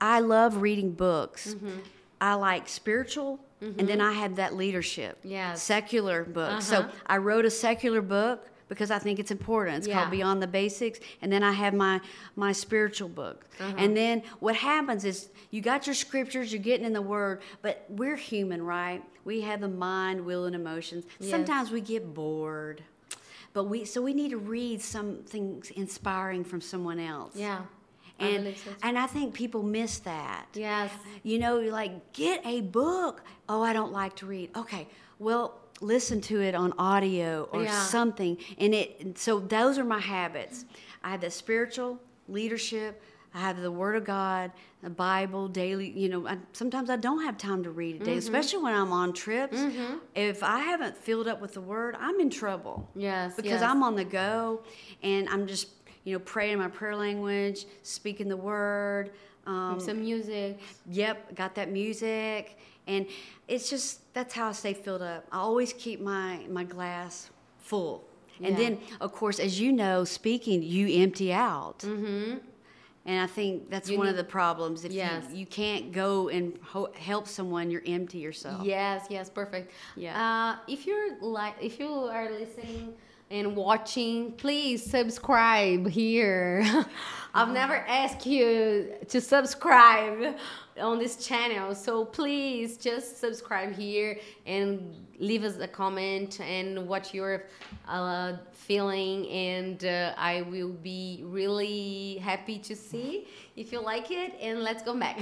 I 0.00 0.20
love 0.20 0.62
reading 0.62 0.92
books. 0.92 1.54
Mm-hmm. 1.54 1.78
I 2.20 2.34
like 2.34 2.68
spiritual, 2.68 3.38
and 3.60 3.88
then 3.88 4.00
I 4.00 4.12
have 4.12 4.36
that 4.36 4.54
leadership. 4.56 5.18
Yes. 5.22 5.62
Secular 5.62 6.24
book. 6.24 6.50
Uh-huh. 6.50 6.60
So 6.60 6.88
I 7.06 7.18
wrote 7.18 7.44
a 7.44 7.50
secular 7.50 8.02
book 8.02 8.48
because 8.68 8.90
I 8.90 8.98
think 8.98 9.18
it's 9.18 9.30
important. 9.30 9.78
It's 9.78 9.86
Yeah. 9.88 9.98
called 10.00 10.10
Beyond 10.10 10.42
the 10.42 10.46
Basics, 10.46 11.00
and 11.22 11.32
then 11.32 11.42
I 11.42 11.52
have 11.52 11.74
my 11.74 12.00
my 12.36 12.52
spiritual 12.52 13.08
book. 13.08 13.46
Uh-huh. 13.60 13.74
And 13.76 13.96
then 13.96 14.22
what 14.40 14.56
happens 14.56 15.04
is 15.04 15.28
you 15.50 15.60
got 15.60 15.86
your 15.86 15.94
scriptures, 15.94 16.52
you're 16.52 16.62
getting 16.62 16.86
in 16.86 16.92
the 16.92 17.02
Word, 17.02 17.40
but 17.62 17.84
we're 17.88 18.16
human, 18.16 18.62
right? 18.62 19.02
We 19.24 19.40
have 19.42 19.60
the 19.60 19.68
mind, 19.68 20.24
will, 20.24 20.44
and 20.44 20.54
emotions. 20.54 21.04
Yes. 21.20 21.30
Sometimes 21.30 21.70
we 21.70 21.80
get 21.80 22.14
bored, 22.14 22.82
but 23.52 23.64
we 23.64 23.84
so 23.84 24.02
we 24.02 24.14
need 24.14 24.30
to 24.30 24.38
read 24.38 24.80
something 24.82 25.62
inspiring 25.74 26.44
from 26.44 26.60
someone 26.60 26.98
else. 26.98 27.34
Yeah. 27.36 27.62
And 28.20 28.56
so 28.56 28.70
and 28.82 28.98
I 28.98 29.06
think 29.06 29.32
people 29.32 29.62
miss 29.62 30.00
that. 30.00 30.46
Yes. 30.54 30.90
You 31.22 31.38
know, 31.38 31.60
you're 31.60 31.72
like 31.72 32.12
get 32.12 32.44
a 32.44 32.62
book. 32.62 33.22
Oh, 33.48 33.62
I 33.62 33.72
don't 33.72 33.92
like 33.92 34.16
to 34.16 34.26
read. 34.26 34.50
Okay, 34.56 34.88
well, 35.18 35.60
listen 35.80 36.20
to 36.22 36.40
it 36.40 36.54
on 36.54 36.72
audio 36.78 37.48
or 37.52 37.62
Yeah. 37.62 37.82
something. 37.84 38.36
And 38.58 38.74
it. 38.74 38.96
and 39.00 39.16
So 39.18 39.38
those 39.40 39.78
are 39.78 39.84
my 39.84 40.00
habits. 40.00 40.64
I 41.04 41.10
have 41.10 41.20
the 41.20 41.30
spiritual 41.30 42.00
leadership. 42.28 43.02
I 43.34 43.40
have 43.40 43.60
the 43.60 43.70
Word 43.70 43.94
of 43.96 44.04
God, 44.04 44.50
the 44.82 44.88
Bible, 44.90 45.48
daily. 45.48 45.90
You 45.90 46.08
know, 46.08 46.26
I, 46.26 46.38
sometimes 46.52 46.88
I 46.90 46.96
don't 46.96 47.22
have 47.22 47.36
time 47.36 47.62
to 47.64 47.70
read 47.70 47.96
a 47.96 47.98
day, 48.04 48.10
Mm-hmm. 48.12 48.18
especially 48.18 48.62
when 48.62 48.74
I'm 48.74 48.92
on 48.92 49.12
trips. 49.12 49.58
If 50.14 50.42
I 50.42 50.60
haven't 50.60 50.96
filled 50.96 51.28
up 51.28 51.40
with 51.40 51.54
the 51.54 51.60
Word, 51.60 51.94
I'm 52.00 52.18
in 52.20 52.30
trouble 52.30 52.88
Yes. 52.96 53.36
because 53.36 53.60
yes. 53.60 53.62
I'm 53.62 53.82
on 53.82 53.94
the 53.96 54.04
go 54.04 54.62
and 55.02 55.28
I'm 55.28 55.46
just 55.46 55.68
you 56.04 56.14
know 56.14 56.20
praying 56.20 56.58
my 56.58 56.68
prayer 56.68 56.96
language, 56.96 57.66
speaking 57.82 58.28
the 58.28 58.36
word. 58.36 59.10
Um, 59.46 59.78
some 59.80 60.00
music. 60.00 60.58
yep, 60.90 61.34
got 61.34 61.54
that 61.54 61.70
music, 61.72 62.58
and 62.88 63.06
it's 63.46 63.70
just 63.70 64.12
that's 64.14 64.34
how 64.34 64.48
I 64.48 64.52
stay 64.52 64.74
filled 64.74 65.02
up. 65.02 65.26
I 65.30 65.38
always 65.38 65.72
keep 65.72 66.00
my 66.00 66.40
my 66.50 66.64
glass 66.64 67.30
full, 67.58 68.04
and 68.42 68.52
Yeah. 68.52 68.56
then 68.62 68.78
of 69.00 69.12
course, 69.12 69.38
as 69.38 69.60
you 69.60 69.70
know, 69.72 70.04
speaking 70.04 70.62
you 70.62 71.02
empty 71.02 71.32
out. 71.32 71.78
Mm-hmm. 71.80 72.38
And 73.06 73.22
I 73.22 73.26
think 73.26 73.70
that's 73.70 73.88
You 73.88 73.96
one 73.96 74.08
of 74.08 74.16
the 74.16 74.24
problems. 74.24 74.84
If 74.84 74.92
Yes. 74.92 75.24
you, 75.30 75.38
you 75.38 75.46
can't 75.46 75.92
go 75.92 76.28
and 76.28 76.58
ho- 76.62 76.92
help 76.94 77.26
someone, 77.26 77.70
you're 77.70 77.86
empty 77.86 78.18
yourself. 78.18 78.66
Yes, 78.66 79.06
yes, 79.08 79.30
perfect. 79.30 79.72
Yeah. 79.96 80.12
Uh, 80.22 80.58
if 80.70 80.86
you're 80.86 81.16
like, 81.22 81.54
if 81.62 81.78
you 81.80 81.88
are 81.88 82.28
listening 82.30 82.92
and 83.30 83.54
watching, 83.54 84.32
please 84.32 84.82
subscribe 84.82 85.86
here. 85.88 86.64
I've 87.34 87.50
never 87.50 87.76
asked 87.86 88.26
you 88.26 88.94
to 89.08 89.20
subscribe 89.20 90.36
on 90.80 90.98
this 90.98 91.16
channel, 91.16 91.74
so 91.74 92.04
please 92.04 92.78
just 92.78 93.20
subscribe 93.20 93.74
here 93.74 94.18
and 94.46 94.94
leave 95.18 95.44
us 95.44 95.58
a 95.58 95.68
comment 95.68 96.40
and 96.40 96.88
what 96.88 97.12
you're 97.12 97.44
uh, 97.86 98.34
feeling, 98.52 99.28
and 99.28 99.84
uh, 99.84 100.14
I 100.16 100.42
will 100.42 100.72
be 100.72 101.22
really 101.24 102.18
happy 102.22 102.58
to 102.60 102.74
see 102.74 103.26
if 103.56 103.72
you 103.72 103.80
like 103.80 104.10
it. 104.10 104.34
And 104.40 104.62
let's 104.62 104.82
go 104.82 104.98
back. 104.98 105.20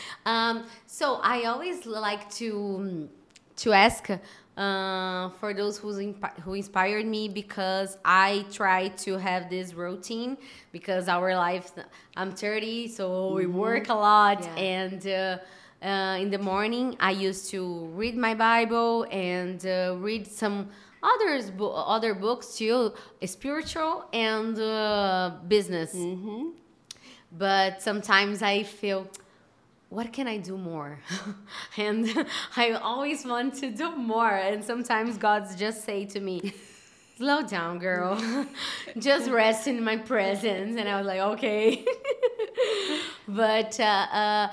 um, 0.26 0.66
so 0.86 1.20
I 1.22 1.44
always 1.44 1.86
like 1.86 2.30
to 2.34 3.08
to 3.56 3.72
ask 3.72 4.10
uh, 4.56 5.28
for 5.38 5.52
those 5.52 5.76
who's 5.78 5.98
impi- 5.98 6.40
who 6.42 6.54
inspired 6.54 7.04
me 7.06 7.28
because 7.28 7.98
I 8.04 8.44
try 8.52 8.88
to 9.04 9.18
have 9.18 9.50
this 9.50 9.74
routine 9.74 10.38
because 10.72 11.08
our 11.08 11.34
life 11.36 11.72
I'm 12.16 12.32
30 12.32 12.88
so 12.88 13.34
we 13.34 13.46
work 13.46 13.88
a 13.90 13.94
lot 13.94 14.42
Yeah. 14.42 14.54
and 14.56 15.06
uh, 15.06 15.38
uh, 15.86 16.16
in 16.22 16.30
the 16.30 16.38
morning 16.38 16.96
I 17.00 17.10
used 17.10 17.50
to 17.50 17.60
read 17.94 18.16
my 18.16 18.34
Bible 18.34 19.06
and 19.10 19.64
uh, 19.66 19.94
read 19.98 20.26
some 20.26 20.70
others 21.02 21.50
bo- 21.50 21.72
other 21.74 22.14
books 22.14 22.56
too 22.56 22.92
spiritual 23.26 24.04
and 24.12 24.58
uh, 24.58 25.32
business. 25.46 25.92
But 27.30 27.82
sometimes 27.82 28.40
I 28.42 28.62
feel 28.62 29.06
what 29.96 30.12
can 30.12 30.28
I 30.28 30.36
do 30.36 30.58
more? 30.58 30.98
and 31.78 32.06
I 32.56 32.72
always 32.72 33.24
want 33.24 33.54
to 33.62 33.70
do 33.70 33.96
more. 33.96 34.36
And 34.48 34.62
sometimes 34.62 35.16
God's 35.16 35.56
just 35.56 35.84
say 35.84 36.04
to 36.14 36.20
me, 36.20 36.52
slow 37.16 37.40
down, 37.42 37.78
girl. 37.78 38.12
just 38.98 39.30
rest 39.30 39.66
in 39.66 39.82
my 39.82 39.96
presence. 39.96 40.76
And 40.78 40.86
I 40.86 40.98
was 40.98 41.06
like, 41.06 41.20
okay. 41.32 41.86
but, 43.26 43.80
uh, 43.80 44.06
uh, 44.22 44.48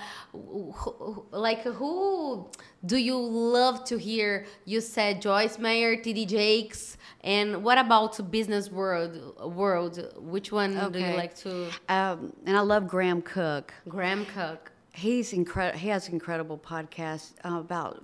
like, 1.31 1.63
who 1.63 2.49
do 2.85 2.95
you 2.95 3.17
love 3.17 3.83
to 3.91 3.97
hear? 3.97 4.45
You 4.63 4.79
said 4.79 5.21
Joyce 5.21 5.59
Meyer, 5.59 5.97
TD 5.97 6.25
Jakes. 6.25 6.97
And 7.19 7.65
what 7.65 7.77
about 7.77 8.31
business 8.31 8.71
world? 8.71 9.13
World, 9.43 9.95
which 10.17 10.53
one 10.53 10.71
do 10.93 10.99
you 10.99 11.15
like 11.15 11.35
to? 11.39 11.69
Um, 11.89 12.33
and 12.45 12.55
I 12.55 12.61
love 12.61 12.87
Graham 12.87 13.21
Cooke. 13.21 13.73
Graham 13.89 14.25
Cooke. 14.25 14.72
He's 14.95 15.33
incredible. 15.33 15.79
He 15.79 15.87
has 15.89 16.07
an 16.07 16.13
incredible 16.13 16.55
podcast 16.57 17.31
uh, 17.43 17.57
about 17.59 18.03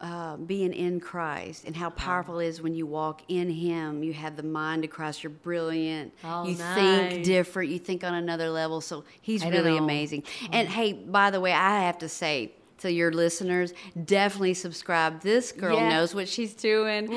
uh, 0.00 0.38
being 0.38 0.72
in 0.72 0.98
Christ 0.98 1.66
and 1.66 1.76
how 1.76 1.90
powerful 1.90 2.38
it 2.38 2.46
is 2.46 2.62
when 2.62 2.74
you 2.74 2.86
walk 2.86 3.20
in 3.28 3.50
Him. 3.50 4.02
You 4.02 4.14
have 4.14 4.36
the 4.36 4.42
mind 4.42 4.82
of 4.84 4.90
Christ. 4.90 5.22
You're 5.22 5.30
brilliant. 5.30 6.14
Oh, 6.24 6.46
you 6.46 6.56
nice. 6.56 7.10
think 7.12 7.24
different. 7.24 7.70
You 7.70 7.78
think 7.78 8.04
on 8.04 8.14
another 8.14 8.48
level. 8.48 8.80
So 8.80 9.04
he's 9.20 9.42
I 9.44 9.50
really 9.50 9.76
amazing. 9.76 10.22
And 10.50 10.66
hey, 10.66 10.94
by 10.94 11.30
the 11.30 11.40
way, 11.40 11.52
I 11.52 11.80
have 11.80 11.98
to 11.98 12.08
say 12.08 12.52
to 12.78 12.90
your 12.90 13.12
listeners, 13.12 13.74
definitely 14.06 14.54
subscribe. 14.54 15.20
This 15.20 15.52
girl 15.52 15.76
Yeah. 15.76 15.90
knows 15.90 16.14
what 16.14 16.26
she's 16.26 16.54
doing. 16.54 17.08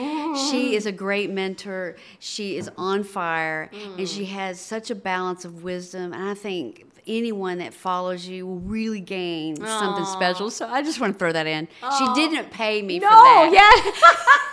She 0.52 0.76
is 0.76 0.86
a 0.86 0.92
great 0.92 1.30
mentor. 1.30 1.96
She 2.20 2.58
is 2.58 2.70
on 2.78 3.06
fire, 3.06 3.72
and 3.98 4.10
she 4.10 4.26
has 4.26 4.60
such 4.60 4.92
a 4.92 4.96
balance 4.96 5.46
of 5.46 5.64
wisdom. 5.64 6.12
And 6.12 6.28
I 6.28 6.34
think 6.34 6.88
anyone 7.08 7.60
that 7.60 7.74
follows 7.74 8.28
you 8.28 8.46
will 8.46 8.60
really 8.60 9.02
gain 9.02 9.56
something 9.58 10.06
special. 10.06 10.50
So 10.50 10.68
I 10.68 10.82
just 10.82 11.00
want 11.00 11.14
to 11.14 11.20
throw 11.20 11.32
that 11.32 11.48
in. 11.48 11.68
Aw. 11.82 12.16
She 12.16 12.22
didn't 12.22 12.52
pay 12.52 12.82
me 12.82 13.00
No, 13.00 13.08
for 13.08 13.14
that. 13.14 13.52
yeah. 13.54 13.92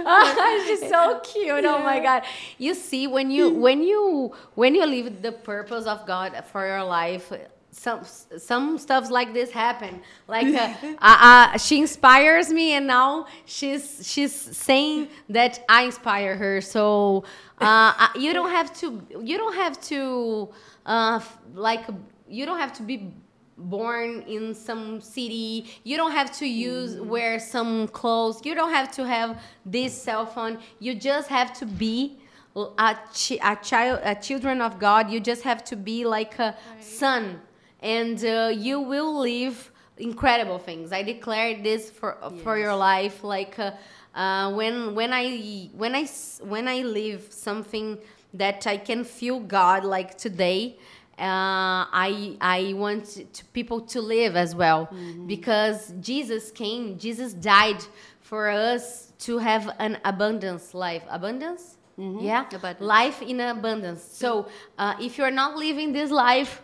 She's 0.66 0.88
so 0.88 1.20
cute. 1.20 1.64
Oh 1.64 1.82
my 1.82 2.00
god. 2.00 2.22
You 2.58 2.74
see 2.74 3.06
when 3.06 3.30
you 3.30 3.50
mm. 3.50 3.60
when 3.60 3.82
you 3.82 4.34
when 4.54 4.74
you 4.74 4.86
live 4.86 5.22
the 5.22 5.32
purpose 5.32 5.86
of 5.86 6.06
God 6.06 6.44
for 6.50 6.66
your 6.66 6.84
life 6.84 7.32
some 7.72 8.02
some 8.38 8.78
stuffs 8.78 9.10
like 9.10 9.32
this 9.32 9.50
happen. 9.50 10.00
Like 10.26 10.46
uh, 10.46 10.74
uh, 10.98 11.50
uh, 11.52 11.58
she 11.58 11.80
inspires 11.80 12.50
me 12.50 12.72
and 12.72 12.86
now 12.86 13.26
she's 13.44 14.00
she's 14.06 14.34
saying 14.34 15.08
that 15.28 15.64
i 15.68 15.82
inspire 15.82 16.36
her. 16.36 16.60
So 16.60 17.24
uh, 17.58 18.08
you 18.16 18.32
don't 18.32 18.50
have 18.50 18.72
to 18.80 19.02
you 19.20 19.38
don't 19.38 19.54
have 19.54 19.80
to 19.82 20.48
uh, 20.86 21.20
like 21.54 21.84
you 22.28 22.46
don't 22.46 22.58
have 22.58 22.72
to 22.74 22.82
be 22.82 23.12
born 23.56 24.22
in 24.22 24.54
some 24.54 25.00
city. 25.00 25.66
You 25.84 25.96
don't 25.96 26.12
have 26.12 26.32
to 26.38 26.46
use 26.46 26.98
wear 27.00 27.38
some 27.38 27.88
clothes. 27.88 28.40
You 28.44 28.54
don't 28.54 28.72
have 28.72 28.90
to 28.92 29.06
have 29.06 29.40
this 29.66 29.92
cell 30.00 30.26
phone. 30.26 30.58
You 30.78 30.94
just 30.94 31.28
have 31.28 31.52
to 31.58 31.66
be 31.66 32.18
a, 32.56 32.98
chi- 33.12 33.38
a 33.42 33.56
child, 33.56 34.00
a 34.02 34.14
children 34.14 34.60
of 34.60 34.78
God, 34.78 35.10
you 35.10 35.20
just 35.20 35.42
have 35.42 35.62
to 35.64 35.76
be 35.76 36.04
like 36.04 36.38
a 36.38 36.56
son, 36.80 37.40
and 37.80 38.22
uh, 38.24 38.50
you 38.54 38.80
will 38.80 39.20
live 39.20 39.70
incredible 39.98 40.58
things. 40.58 40.92
I 40.92 41.02
declare 41.02 41.62
this 41.62 41.90
for 41.90 42.16
for 42.42 42.58
your 42.58 42.74
life. 42.76 43.22
Like 43.24 43.58
uh, 43.58 43.72
uh, 44.14 44.52
when 44.52 44.94
when 44.94 45.12
I 45.12 45.68
when 45.74 45.94
I 45.94 46.06
when 46.42 46.68
I 46.68 46.82
live 46.82 47.26
something 47.30 47.98
that 48.34 48.66
I 48.66 48.76
can 48.76 49.04
feel 49.04 49.40
God 49.40 49.84
like 49.84 50.16
today. 50.16 50.76
Uh, 51.18 51.84
I 51.92 52.38
I 52.40 52.72
want 52.74 53.04
to, 53.34 53.44
people 53.52 53.82
to 53.82 54.00
live 54.00 54.36
as 54.36 54.54
well 54.54 54.88
because 55.26 55.92
Jesus 56.00 56.50
came, 56.50 56.98
Jesus 56.98 57.34
died 57.34 57.84
for 58.22 58.48
us 58.48 59.12
to 59.26 59.36
have 59.36 59.70
an 59.78 59.98
abundance 60.04 60.72
life. 60.72 61.02
Abundance, 61.10 61.76
yeah, 61.98 62.46
Abundance. 62.46 62.80
life 62.80 63.20
in 63.20 63.38
abundance. 63.40 64.02
So 64.02 64.48
uh, 64.78 64.94
if 64.98 65.18
you're 65.18 65.30
not 65.30 65.56
living 65.56 65.92
this 65.92 66.10
life, 66.10 66.62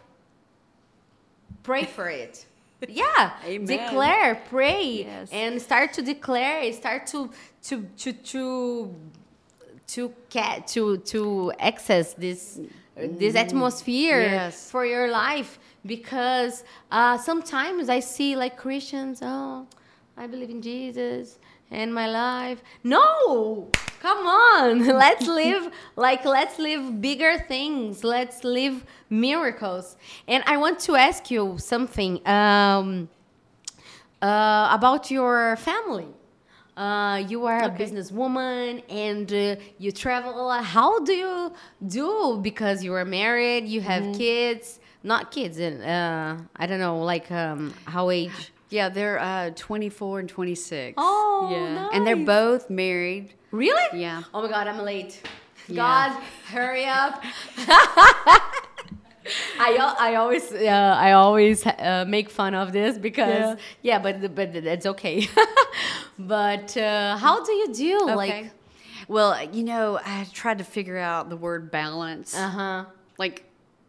pray 1.71 1.85
for 1.97 2.09
it. 2.09 2.35
Yeah, 2.89 3.31
Amen. 3.45 3.67
declare, 3.67 4.35
pray, 4.51 4.87
Yes. 5.09 5.31
and 5.33 5.53
start 5.69 5.89
to 5.95 6.03
declare. 6.03 6.59
Start 6.83 7.03
to 7.13 7.21
to 7.69 7.75
to 8.03 8.13
to 8.33 8.41
to 9.95 10.01
get 10.37 10.57
to 10.75 10.83
to 11.13 11.53
access 11.71 12.07
this 12.25 12.61
this 13.21 13.35
atmosphere 13.35 14.21
Yes. 14.21 14.71
for 14.73 14.85
your 14.95 15.09
life 15.25 15.59
because 15.95 16.65
uh, 16.99 17.17
sometimes 17.29 17.89
I 17.89 18.01
see 18.01 18.31
like 18.37 18.55
Christians, 18.65 19.21
oh, 19.23 19.67
I 20.23 20.27
believe 20.33 20.51
in 20.51 20.61
Jesus 20.63 21.39
and 21.71 21.89
my 22.01 22.09
life. 22.09 22.59
No, 22.85 23.71
come 24.07 24.27
on, 24.27 24.87
let's 25.05 25.27
live 25.27 25.65
like 25.97 26.25
let's 26.25 26.59
live 26.59 27.01
bigger 27.01 27.35
things. 27.49 28.05
Let's 28.05 28.45
live 28.45 28.85
miracles. 29.11 29.97
And 30.29 30.43
I 30.47 30.57
want 30.59 30.79
to 30.87 30.95
ask 30.97 31.31
you 31.31 31.57
something 31.59 32.27
um, 32.27 33.09
uh, 34.23 34.69
about 34.73 35.11
your 35.11 35.57
family. 35.57 36.09
Uh, 36.77 37.25
you 37.29 37.47
are 37.47 37.63
a 37.65 37.71
businesswoman 37.71 38.83
and 38.91 39.33
uh, 39.33 39.57
you 39.79 39.91
travel 39.93 40.33
a 40.41 40.45
lot. 40.51 40.65
How 40.65 41.01
do 41.01 41.13
you 41.13 41.53
do? 41.87 42.39
Because 42.43 42.85
you 42.85 42.93
are 42.95 43.05
married, 43.05 43.67
you 43.67 43.81
have 43.81 44.03
Mm-hmm. 44.05 44.13
kids, 44.13 44.79
not 45.03 45.31
kids, 45.31 45.59
and 45.59 45.83
uh, 45.83 46.43
I 46.57 46.67
don't 46.67 46.79
know, 46.81 46.99
like 47.03 47.31
um, 47.31 47.75
how 47.87 48.11
age? 48.11 48.53
Yeah, 48.69 48.89
they're 48.89 49.19
uh, 49.19 49.51
24 49.51 50.21
and 50.21 50.29
26. 50.29 50.95
Oh, 50.97 51.49
yeah. 51.53 51.89
And 51.93 52.07
they're 52.07 52.17
both 52.17 52.69
married. 52.69 53.35
Really? 53.53 54.01
Yeah. 54.01 54.23
Oh 54.35 54.43
my 54.43 54.49
God, 54.49 54.67
I'm 54.67 54.79
late. 54.79 55.23
Yeah. 55.69 55.77
God, 55.77 56.23
hurry 56.49 56.85
up. 56.85 57.23
I, 59.59 59.95
I 59.99 60.15
always 60.17 60.53
uh, 60.53 60.97
I 60.99 61.13
always 61.13 61.67
uh, 61.67 62.05
make 62.07 62.31
fun 62.31 62.55
of 62.55 62.73
this 62.73 62.97
because 62.99 63.59
yeah, 63.83 63.99
but 63.99 64.35
but 64.35 64.55
it's 64.55 64.87
okay. 64.87 65.27
but 66.19 66.77
uh, 66.77 67.17
how 67.17 67.45
do 67.45 67.53
you 67.53 67.73
do 67.73 68.01
Okay. 68.03 68.15
like 68.15 68.51
well, 69.09 69.43
you 69.53 69.65
know, 69.65 69.99
I 70.05 70.27
tried 70.33 70.59
to 70.59 70.65
figure 70.65 70.99
out 70.99 71.29
the 71.29 71.37
word 71.37 71.71
balance 71.71 72.37
uh 72.37 72.49
huh 72.49 72.85
like 73.19 73.45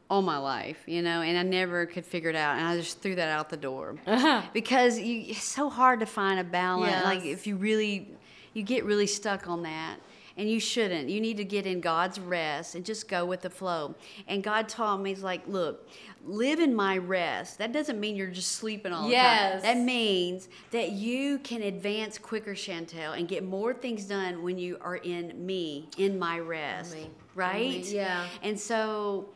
all 0.10 0.22
my 0.22 0.38
life, 0.38 0.78
you 0.86 1.02
know, 1.02 1.22
and 1.22 1.38
I 1.38 1.44
never 1.44 1.86
could 1.86 2.06
figure 2.06 2.30
it 2.30 2.36
out. 2.36 2.58
And 2.58 2.66
I 2.66 2.78
just 2.78 3.02
threw 3.02 3.16
that 3.16 3.30
out 3.30 3.50
the 3.50 3.58
door 3.58 3.96
Uh-huh. 4.08 4.42
because 4.54 4.98
you, 5.00 5.26
it's 5.28 5.44
so 5.44 5.70
hard 5.70 6.00
to 6.00 6.06
find 6.06 6.40
a 6.40 6.44
balance. 6.44 7.04
Like 7.04 7.26
if 7.26 7.46
you 7.46 7.58
really, 7.58 8.10
you 8.54 8.64
get 8.64 8.86
really 8.86 9.08
stuck 9.08 9.48
on 9.48 9.64
that. 9.64 9.98
And 10.40 10.48
you 10.48 10.60
shouldn't. 10.60 11.10
You 11.10 11.20
need 11.20 11.38
to 11.38 11.44
get 11.44 11.66
in 11.66 11.82
God's 11.82 12.20
rest 12.20 12.76
and 12.76 12.86
just 12.86 13.08
go 13.08 13.26
with 13.26 13.42
the 13.42 13.50
flow. 13.50 13.96
And 14.28 14.44
God 14.44 14.70
taught 14.70 15.02
me, 15.02 15.10
He's 15.10 15.24
like, 15.24 15.42
look, 15.48 15.90
live 16.24 16.60
in 16.60 16.76
my 16.76 17.00
rest. 17.00 17.58
That 17.58 17.74
doesn't 17.74 18.00
mean 18.00 18.16
you're 18.16 18.28
just 18.28 18.52
sleeping 18.52 18.94
all 18.94 19.08
the 19.08 19.14
time. 19.16 19.62
That 19.64 19.78
means 19.84 20.48
that 20.70 20.92
you 20.92 21.40
can 21.40 21.64
advance 21.64 22.20
quicker, 22.20 22.54
Chantell, 22.54 23.14
and 23.14 23.28
get 23.28 23.44
more 23.44 23.74
things 23.74 24.04
done 24.04 24.44
when 24.44 24.60
you 24.60 24.78
are 24.80 24.98
in 24.98 25.44
me, 25.44 25.90
in 25.98 26.20
my 26.20 26.38
rest. 26.38 26.94
me. 26.94 27.10
Right? 27.34 27.82
me, 27.84 27.96
yeah. 27.96 28.28
And 28.44 28.60
so 28.60 29.30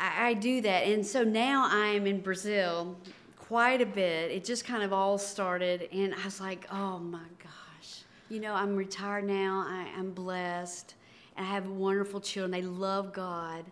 I, 0.00 0.28
I 0.28 0.34
do 0.34 0.60
that. 0.62 0.86
And 0.86 1.06
so 1.06 1.22
now 1.22 1.68
I 1.70 1.88
am 1.88 2.06
in 2.06 2.20
Brazil 2.20 2.96
quite 3.36 3.80
a 3.80 3.86
bit. 3.86 4.30
It 4.30 4.44
just 4.44 4.64
kind 4.64 4.82
of 4.82 4.92
all 4.92 5.18
started, 5.18 5.88
and 5.92 6.14
I 6.14 6.24
was 6.24 6.40
like, 6.40 6.66
oh 6.72 6.98
my 6.98 7.18
gosh. 7.42 8.02
You 8.28 8.40
know, 8.40 8.54
I'm 8.54 8.76
retired 8.76 9.24
now, 9.24 9.64
I, 9.66 9.88
I'm 9.98 10.12
blessed, 10.12 10.94
and 11.36 11.44
I 11.44 11.50
have 11.50 11.66
wonderful 11.66 12.20
children. 12.20 12.52
They 12.52 12.62
love 12.62 13.12
God. 13.12 13.64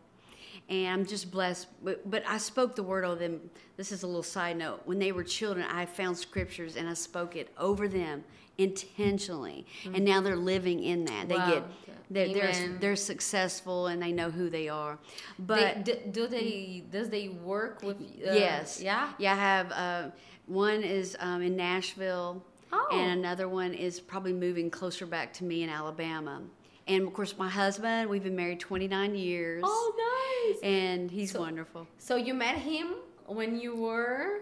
And 0.68 1.00
I'm 1.00 1.06
just 1.06 1.30
blessed. 1.30 1.68
But, 1.82 2.10
but 2.10 2.22
I 2.28 2.36
spoke 2.36 2.76
the 2.76 2.82
word 2.82 3.04
over 3.04 3.18
them. 3.18 3.40
This 3.78 3.90
is 3.90 4.02
a 4.02 4.06
little 4.06 4.22
side 4.22 4.58
note. 4.58 4.82
When 4.84 4.98
they 4.98 5.12
were 5.12 5.24
children, 5.24 5.64
I 5.70 5.86
found 5.86 6.18
scriptures 6.18 6.76
and 6.76 6.86
I 6.88 6.94
spoke 6.94 7.36
it 7.36 7.48
over 7.56 7.88
them 7.88 8.22
intentionally. 8.58 9.64
And 9.86 9.94
mm-hmm. 9.94 10.04
now 10.04 10.20
they're 10.20 10.36
living 10.36 10.82
in 10.82 11.06
that. 11.06 11.28
They 11.28 11.36
Wow. 11.36 11.50
get 11.50 11.87
they're, 12.10 12.32
they're, 12.32 12.76
they're 12.80 12.96
successful 12.96 13.88
and 13.88 14.00
they 14.02 14.12
know 14.12 14.30
who 14.30 14.48
they 14.50 14.68
are. 14.68 14.98
They, 15.38 15.44
But 15.44 15.84
do, 15.84 15.94
do 16.10 16.26
they 16.26 16.84
does 16.90 17.08
they 17.10 17.28
work 17.28 17.82
with 17.82 17.96
uh, 18.00 18.32
yes, 18.32 18.80
yeah 18.80 19.12
yeah. 19.18 19.32
I 19.32 19.36
have 19.36 19.72
uh, 19.72 20.10
one 20.46 20.82
is 20.82 21.16
um, 21.20 21.42
in 21.42 21.56
Nashville, 21.56 22.42
Oh. 22.72 22.88
and 22.92 23.20
another 23.20 23.48
one 23.48 23.72
is 23.72 23.98
probably 24.00 24.32
moving 24.34 24.70
closer 24.70 25.06
back 25.06 25.32
to 25.34 25.44
me 25.44 25.62
in 25.62 25.70
Alabama. 25.70 26.42
And 26.86 27.06
of 27.06 27.12
course, 27.14 27.34
my 27.38 27.48
husband. 27.48 28.08
We've 28.10 28.22
been 28.22 28.36
married 28.36 28.60
29 28.60 29.14
years. 29.14 29.62
oh 29.66 30.52
nice 30.52 30.62
and 30.62 31.10
he's 31.10 31.34
wonderful. 31.34 31.86
so 31.98 32.16
you 32.16 32.32
met 32.34 32.56
him 32.56 32.94
when 33.26 33.58
you 33.60 33.74
were 33.76 34.40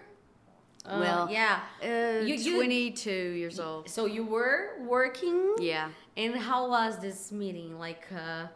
uh, 0.84 0.98
Well, 1.00 1.28
yeah 1.30 1.60
Uh, 1.82 2.24
You- 2.24 2.34
you- 2.36 2.54
22 2.56 3.10
years 3.10 3.58
old. 3.58 3.88
so 3.88 4.06
you 4.06 4.24
were 4.24 4.76
working 4.86 5.54
Yeah. 5.58 5.88
And 6.16 6.36
how 6.36 6.68
was 6.68 6.98
this 6.98 7.32
meeting 7.32 7.78
like 7.78 8.06
uh 8.12 8.46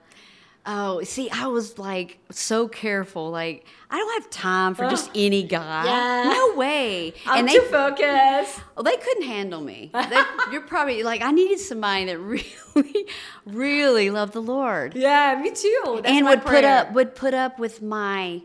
Oh, 0.66 1.02
see, 1.04 1.30
I 1.30 1.46
was 1.46 1.78
like 1.78 2.18
so 2.30 2.68
careful. 2.68 3.30
Like, 3.30 3.64
I 3.90 3.96
don't 3.96 4.22
have 4.22 4.30
time 4.30 4.74
for 4.74 4.88
just 4.90 5.10
any 5.14 5.42
guy. 5.42 5.86
Yeah. 5.86 6.30
No 6.34 6.54
way. 6.54 7.14
I'm 7.26 7.46
they 7.46 7.54
too 7.54 7.62
focused. 7.62 8.60
Well, 8.76 8.84
they 8.84 8.96
couldn't 8.96 9.22
handle 9.24 9.62
me. 9.62 9.90
They, 10.10 10.22
you're 10.52 10.62
probably 10.62 11.02
like 11.02 11.22
I 11.22 11.30
needed 11.30 11.60
somebody 11.60 12.04
that 12.06 12.18
really, 12.74 13.06
really 13.46 14.10
loved 14.10 14.32
the 14.32 14.42
Lord 14.42 14.94
Yeah, 14.94 15.38
me 15.40 15.50
too. 15.50 16.00
That's 16.02 16.08
and 16.08 16.26
would 16.26 16.42
put 16.42 16.64
up 16.64 16.92
would 16.92 17.14
put 17.14 17.32
up 17.32 17.58
with 17.58 17.80
my 17.80 18.42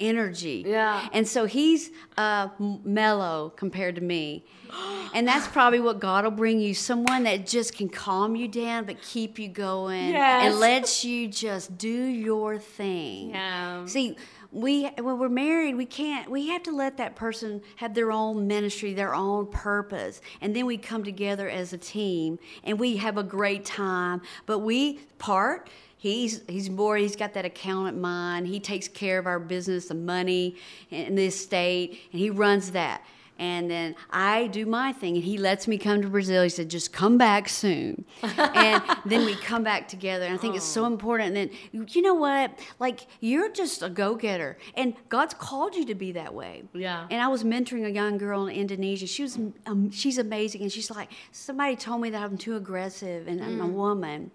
energy. 0.00 0.64
Yeah. 0.66 1.08
And 1.12 1.26
so 1.28 1.44
he's 1.44 1.90
uh, 2.16 2.48
mellow 2.58 3.52
compared 3.56 3.94
to 3.96 4.00
me, 4.00 4.44
and 5.14 5.26
that's 5.26 5.46
probably 5.48 5.80
what 5.80 6.00
God 6.00 6.24
will 6.24 6.30
bring 6.30 6.60
you 6.60 6.74
someone 6.74 7.24
that 7.24 7.46
just 7.46 7.76
can 7.76 7.88
calm 7.88 8.34
you 8.36 8.48
down 8.48 8.84
but 8.84 9.00
keep 9.02 9.38
you 9.38 9.48
going 9.48 10.10
Yes. 10.10 10.46
and 10.46 10.60
lets 10.60 11.04
you 11.04 11.28
just 11.28 11.76
do 11.78 11.88
your 11.88 12.58
thing. 12.58 13.30
Yeah. 13.30 13.84
See, 13.86 14.16
we 14.52 14.86
when 14.98 15.18
we're 15.18 15.28
married, 15.28 15.76
we 15.76 15.86
can't. 15.86 16.28
We 16.28 16.48
have 16.48 16.64
to 16.64 16.72
let 16.72 16.96
that 16.96 17.14
person 17.14 17.60
have 17.76 17.94
their 17.94 18.10
own 18.10 18.48
ministry, 18.48 18.94
their 18.94 19.14
own 19.14 19.46
purpose, 19.46 20.20
and 20.40 20.56
then 20.56 20.66
we 20.66 20.76
come 20.76 21.04
together 21.04 21.48
as 21.48 21.72
a 21.72 21.78
team 21.78 22.38
and 22.64 22.78
we 22.80 22.96
have 22.96 23.16
a 23.16 23.22
great 23.22 23.64
time. 23.64 24.22
But 24.46 24.58
we 24.60 24.98
part. 25.18 25.70
He's 26.00 26.40
he's 26.48 26.70
more. 26.70 26.96
He's 26.96 27.14
got 27.14 27.34
that 27.34 27.44
accountant 27.44 27.98
mind. 27.98 28.46
He 28.46 28.58
takes 28.58 28.88
care 28.88 29.18
of 29.18 29.26
our 29.26 29.38
business, 29.38 29.88
the 29.88 29.94
money, 29.94 30.56
and 30.90 31.16
the 31.16 31.26
estate, 31.26 32.00
and 32.10 32.18
he 32.18 32.30
runs 32.30 32.70
that. 32.70 33.02
And 33.38 33.70
then 33.70 33.94
I 34.08 34.46
do 34.46 34.64
my 34.64 34.94
thing, 34.94 35.16
and 35.16 35.24
he 35.24 35.36
lets 35.36 35.68
me 35.68 35.76
come 35.76 36.00
to 36.00 36.08
Brazil. 36.08 36.42
He 36.42 36.48
said, 36.48 36.70
"Just 36.70 36.94
come 36.94 37.18
back 37.18 37.50
soon," 37.50 38.06
and 38.22 38.82
then 39.04 39.26
we 39.26 39.34
come 39.34 39.62
back 39.62 39.88
together. 39.88 40.24
And 40.24 40.32
I 40.32 40.38
think 40.38 40.56
it's 40.56 40.64
so 40.64 40.86
important. 40.86 41.36
And 41.36 41.50
then 41.74 41.86
you 41.88 42.00
know 42.00 42.14
what? 42.14 42.58
Like 42.78 43.00
you're 43.20 43.52
just 43.52 43.82
a 43.82 43.90
go-getter, 43.90 44.56
and 44.76 44.94
God's 45.10 45.34
called 45.34 45.74
you 45.74 45.84
to 45.84 45.94
be 45.94 46.12
that 46.12 46.32
way. 46.32 46.62
Yeah. 46.72 47.08
And 47.10 47.20
I 47.20 47.28
was 47.28 47.44
mentoring 47.44 47.84
a 47.84 47.90
young 47.90 48.16
girl 48.16 48.46
in 48.46 48.56
Indonesia. 48.56 49.06
She 49.06 49.22
was 49.22 49.38
um, 49.66 49.90
she's 49.90 50.16
amazing, 50.16 50.62
and 50.62 50.72
she's 50.72 50.90
like, 50.90 51.10
somebody 51.30 51.76
told 51.76 52.00
me 52.00 52.08
that 52.08 52.22
I'm 52.22 52.38
too 52.38 52.56
aggressive, 52.56 53.28
and 53.28 53.44
I'm 53.44 53.60
a 53.60 53.66
woman. 53.66 54.30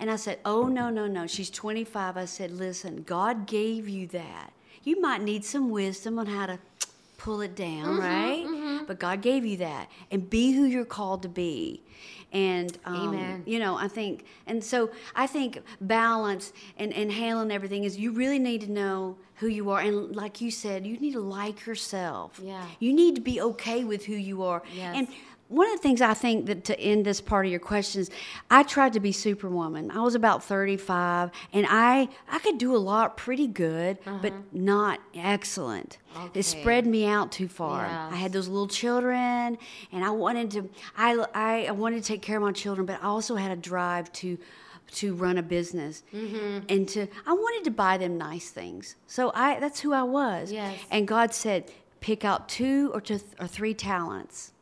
And 0.00 0.10
I 0.10 0.16
said, 0.16 0.38
oh 0.44 0.66
no 0.66 0.90
no 0.90 1.06
no. 1.06 1.26
She's 1.26 1.50
25. 1.50 2.16
I 2.16 2.24
said, 2.24 2.50
listen, 2.50 3.02
God 3.04 3.46
gave 3.46 3.88
you 3.88 4.06
that. 4.08 4.52
You 4.82 5.00
might 5.00 5.22
need 5.22 5.44
some 5.44 5.70
wisdom 5.70 6.18
on 6.18 6.26
how 6.26 6.46
to 6.46 6.58
pull 7.16 7.40
it 7.40 7.56
down, 7.56 7.96
right? 7.98 8.84
But 8.86 8.98
God 8.98 9.22
gave 9.22 9.46
you 9.46 9.56
that, 9.58 9.90
and 10.10 10.28
be 10.28 10.52
who 10.52 10.64
you're 10.64 10.84
called 10.84 11.22
to 11.22 11.28
be. 11.28 11.82
And 12.32 12.76
um, 12.84 13.14
Amen. 13.14 13.42
you 13.46 13.58
know, 13.60 13.76
I 13.76 13.86
think, 13.86 14.26
and 14.46 14.62
so 14.62 14.90
I 15.14 15.26
think 15.28 15.60
balance 15.80 16.52
and, 16.76 16.92
and 16.92 17.10
handling 17.10 17.52
everything 17.52 17.84
is 17.84 17.96
you 17.96 18.10
really 18.10 18.40
need 18.40 18.60
to 18.62 18.70
know 18.70 19.16
who 19.36 19.46
you 19.46 19.70
are. 19.70 19.80
And 19.80 20.14
like 20.16 20.40
you 20.40 20.50
said, 20.50 20.84
you 20.84 20.96
need 20.98 21.12
to 21.12 21.20
like 21.20 21.64
yourself. 21.64 22.40
Yeah. 22.42 22.66
You 22.80 22.92
need 22.92 23.14
to 23.14 23.20
be 23.20 23.40
okay 23.40 23.84
with 23.84 24.04
who 24.04 24.14
you 24.14 24.42
are. 24.42 24.62
Yes. 24.74 24.94
And 24.96 25.08
one 25.48 25.68
of 25.68 25.76
the 25.76 25.82
things 25.82 26.00
I 26.00 26.14
think 26.14 26.46
that 26.46 26.64
to 26.64 26.80
end 26.80 27.04
this 27.04 27.20
part 27.20 27.46
of 27.46 27.50
your 27.50 27.60
questions, 27.60 28.10
I 28.50 28.62
tried 28.62 28.94
to 28.94 29.00
be 29.00 29.12
superwoman. 29.12 29.90
I 29.90 30.00
was 30.00 30.14
about 30.14 30.42
35 30.42 31.30
and 31.52 31.66
I 31.68 32.08
I 32.28 32.38
could 32.38 32.58
do 32.58 32.74
a 32.74 32.78
lot 32.78 33.16
pretty 33.16 33.46
good, 33.46 33.98
but 34.04 34.32
uh-huh. 34.32 34.42
not 34.52 35.00
excellent. 35.14 35.98
Okay. 36.16 36.40
It 36.40 36.42
spread 36.44 36.86
me 36.86 37.06
out 37.06 37.30
too 37.30 37.48
far. 37.48 37.84
I 37.84 38.16
had 38.16 38.32
those 38.32 38.48
little 38.48 38.68
children 38.68 39.58
and 39.92 40.04
I 40.04 40.10
wanted 40.10 40.50
to 40.52 40.70
I, 40.96 41.24
I 41.34 41.66
I 41.66 41.72
wanted 41.72 42.02
to 42.02 42.08
take 42.08 42.22
care 42.22 42.38
of 42.38 42.42
my 42.42 42.52
children, 42.52 42.86
but 42.86 43.02
I 43.02 43.06
also 43.06 43.36
had 43.36 43.50
a 43.50 43.56
drive 43.56 44.10
to 44.14 44.38
to 44.92 45.14
run 45.14 45.38
a 45.38 45.42
business 45.42 46.04
mm-hmm. 46.12 46.64
and 46.68 46.88
to 46.88 47.06
I 47.26 47.32
wanted 47.32 47.64
to 47.64 47.70
buy 47.70 47.98
them 47.98 48.16
nice 48.16 48.48
things. 48.50 48.96
So 49.06 49.30
I 49.34 49.60
that's 49.60 49.80
who 49.80 49.92
I 49.92 50.04
was. 50.04 50.50
Yes. 50.50 50.78
And 50.90 51.06
God 51.06 51.34
said, 51.34 51.70
pick 52.00 52.24
out 52.24 52.48
two 52.48 52.90
or 52.94 53.00
two 53.00 53.20
or 53.38 53.46
three 53.46 53.74
talents 53.74 54.53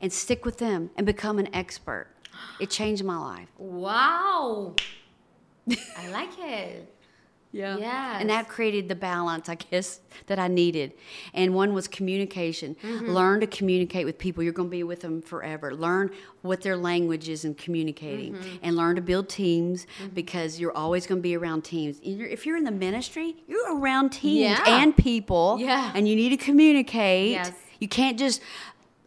and 0.00 0.12
stick 0.12 0.44
with 0.44 0.58
them 0.58 0.90
and 0.96 1.06
become 1.06 1.38
an 1.38 1.54
expert. 1.54 2.08
It 2.60 2.70
changed 2.70 3.04
my 3.04 3.16
life. 3.16 3.48
Wow. 3.58 4.74
I 5.98 6.08
like 6.10 6.30
it. 6.38 6.94
Yeah. 7.54 7.78
Yes. 7.78 8.20
And 8.20 8.30
that 8.30 8.48
created 8.48 8.88
the 8.88 8.96
balance, 8.96 9.48
I 9.48 9.54
guess, 9.54 10.00
that 10.26 10.40
I 10.40 10.48
needed. 10.48 10.92
And 11.34 11.54
one 11.54 11.72
was 11.72 11.86
communication. 11.86 12.74
Mm-hmm. 12.82 13.10
Learn 13.10 13.40
to 13.40 13.46
communicate 13.46 14.06
with 14.06 14.18
people. 14.18 14.42
You're 14.42 14.52
going 14.52 14.68
to 14.68 14.76
be 14.76 14.82
with 14.82 15.02
them 15.02 15.22
forever. 15.22 15.72
Learn 15.72 16.10
what 16.42 16.62
their 16.62 16.76
language 16.76 17.28
is 17.28 17.44
in 17.44 17.54
communicating. 17.54 18.34
Mm-hmm. 18.34 18.56
And 18.64 18.76
learn 18.76 18.96
to 18.96 19.02
build 19.02 19.28
teams 19.28 19.86
mm-hmm. 20.02 20.14
because 20.14 20.58
you're 20.58 20.76
always 20.76 21.06
going 21.06 21.20
to 21.20 21.22
be 21.22 21.36
around 21.36 21.62
teams. 21.62 22.00
If 22.02 22.44
you're 22.44 22.56
in 22.56 22.64
the 22.64 22.72
ministry, 22.72 23.36
you're 23.46 23.78
around 23.78 24.10
teams 24.10 24.40
Yeah. 24.40 24.64
and 24.66 24.96
people. 24.96 25.58
Yeah. 25.60 25.92
And 25.94 26.08
you 26.08 26.16
need 26.16 26.30
to 26.30 26.36
communicate. 26.36 27.30
Yes. 27.30 27.52
You 27.78 27.86
can't 27.86 28.18
just 28.18 28.40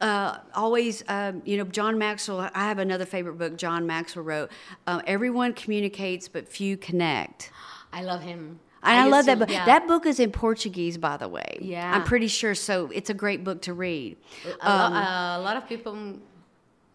uh, 0.01 0.37
always, 0.53 1.03
um, 1.07 1.41
you 1.45 1.57
know, 1.57 1.63
John 1.63 1.97
Maxwell. 1.97 2.49
I 2.53 2.63
have 2.67 2.79
another 2.79 3.05
favorite 3.05 3.37
book 3.37 3.57
John 3.57 3.85
Maxwell 3.87 4.25
wrote. 4.25 4.51
Uh, 4.85 5.01
Everyone 5.07 5.53
communicates, 5.53 6.27
but 6.27 6.47
few 6.47 6.77
connect. 6.77 7.51
I 7.91 8.03
love 8.03 8.21
him. 8.21 8.59
And 8.83 8.99
I, 8.99 9.03
used 9.03 9.11
love 9.11 9.25
that 9.25 9.39
book. 9.39 9.49
yeah. 9.49 9.65
That 9.65 9.87
book 9.87 10.05
is 10.05 10.19
in 10.19 10.31
Portuguese, 10.31 10.97
by 10.97 11.17
the 11.17 11.27
way. 11.27 11.57
Yeah. 11.61 11.91
I'm 11.93 12.03
pretty 12.03 12.27
sure. 12.27 12.53
So 12.55 12.89
it's 12.93 13.09
a 13.09 13.13
great 13.13 13.43
book 13.43 13.61
to 13.63 13.73
read. 13.73 14.17
a, 14.61 14.69
uh, 14.69 15.37
a 15.37 15.41
lot 15.41 15.57
of 15.57 15.67
people. 15.67 16.19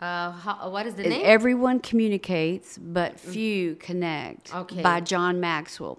Uh, 0.01 0.33
how, 0.33 0.71
what 0.71 0.87
is 0.87 0.95
the 0.95 1.05
name? 1.05 1.23
Everyone 1.25 1.79
communicates, 1.79 2.77
but 2.79 3.21
few 3.21 3.77
connect. 3.77 4.55
Okay. 4.55 4.83
By 4.83 5.01
John 5.01 5.41
Maxwell. 5.41 5.99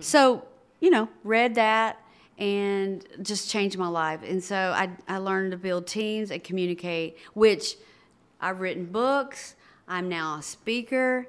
So 0.00 0.44
you 0.80 0.90
know, 0.90 1.08
read 1.22 1.54
that 1.54 2.01
and 2.42 3.06
just 3.22 3.48
changed 3.48 3.78
my 3.78 3.86
life. 3.86 4.20
And 4.26 4.42
so 4.42 4.56
I 4.56 4.90
I 5.06 5.18
learned 5.18 5.52
to 5.52 5.56
build 5.56 5.86
teams 5.86 6.32
and 6.32 6.42
communicate, 6.42 7.16
which 7.34 7.76
I've 8.40 8.60
written 8.60 8.86
books. 8.86 9.54
I'm 9.86 10.08
now 10.08 10.38
a 10.38 10.42
speaker. 10.42 11.28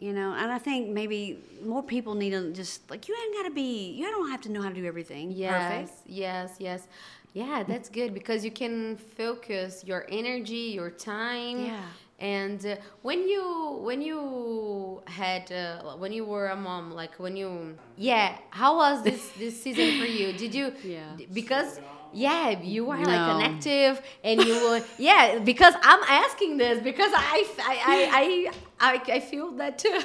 You 0.00 0.14
know, 0.14 0.32
and 0.32 0.50
I 0.50 0.58
think 0.58 0.88
maybe 0.88 1.38
more 1.62 1.82
people 1.82 2.14
need 2.14 2.30
to 2.30 2.52
just 2.52 2.90
like 2.90 3.06
you 3.06 3.14
ain't 3.22 3.34
got 3.34 3.44
to 3.44 3.54
be. 3.54 3.92
You 3.92 4.10
don't 4.10 4.30
have 4.30 4.40
to 4.42 4.50
know 4.50 4.60
how 4.60 4.70
to 4.70 4.74
do 4.74 4.84
everything. 4.84 5.30
Yes, 5.30 5.90
Perfect. 5.90 6.00
yes, 6.06 6.56
yes. 6.58 6.88
Yeah, 7.32 7.62
that's 7.62 7.88
good 7.88 8.12
because 8.12 8.44
you 8.44 8.50
can 8.50 8.96
focus 8.96 9.84
your 9.86 10.04
energy, 10.08 10.72
your 10.74 10.90
time. 10.90 11.66
Yeah. 11.66 11.82
And 12.20 12.64
uh, 12.66 12.76
when 13.02 13.26
you 13.28 13.78
when 13.82 14.02
you 14.02 15.02
had 15.06 15.50
uh, 15.50 15.96
when 15.96 16.12
you 16.12 16.24
were 16.24 16.48
a 16.48 16.56
mom, 16.56 16.90
like 16.92 17.14
when 17.16 17.34
you 17.36 17.76
yeah, 17.96 18.36
how 18.50 18.76
was 18.76 19.02
this 19.02 19.30
this 19.38 19.62
season 19.62 19.98
for 19.98 20.06
you? 20.06 20.32
Did 20.32 20.54
you 20.54 20.72
Yeah. 20.84 21.16
because 21.32 21.80
yeah, 22.12 22.50
you 22.60 22.84
were 22.84 22.96
like 22.98 23.06
an 23.34 23.40
active 23.40 24.02
and 24.22 24.42
you 24.42 24.54
were 24.54 24.82
yeah 24.98 25.38
because 25.38 25.74
I'm 25.82 26.02
asking 26.24 26.58
this 26.58 26.82
because 26.82 27.12
I 27.14 27.46
I 27.58 27.74
I 27.94 27.98
I, 28.20 28.92
I, 29.08 29.12
I 29.16 29.20
feel 29.20 29.52
that 29.52 29.78
too. 29.78 30.00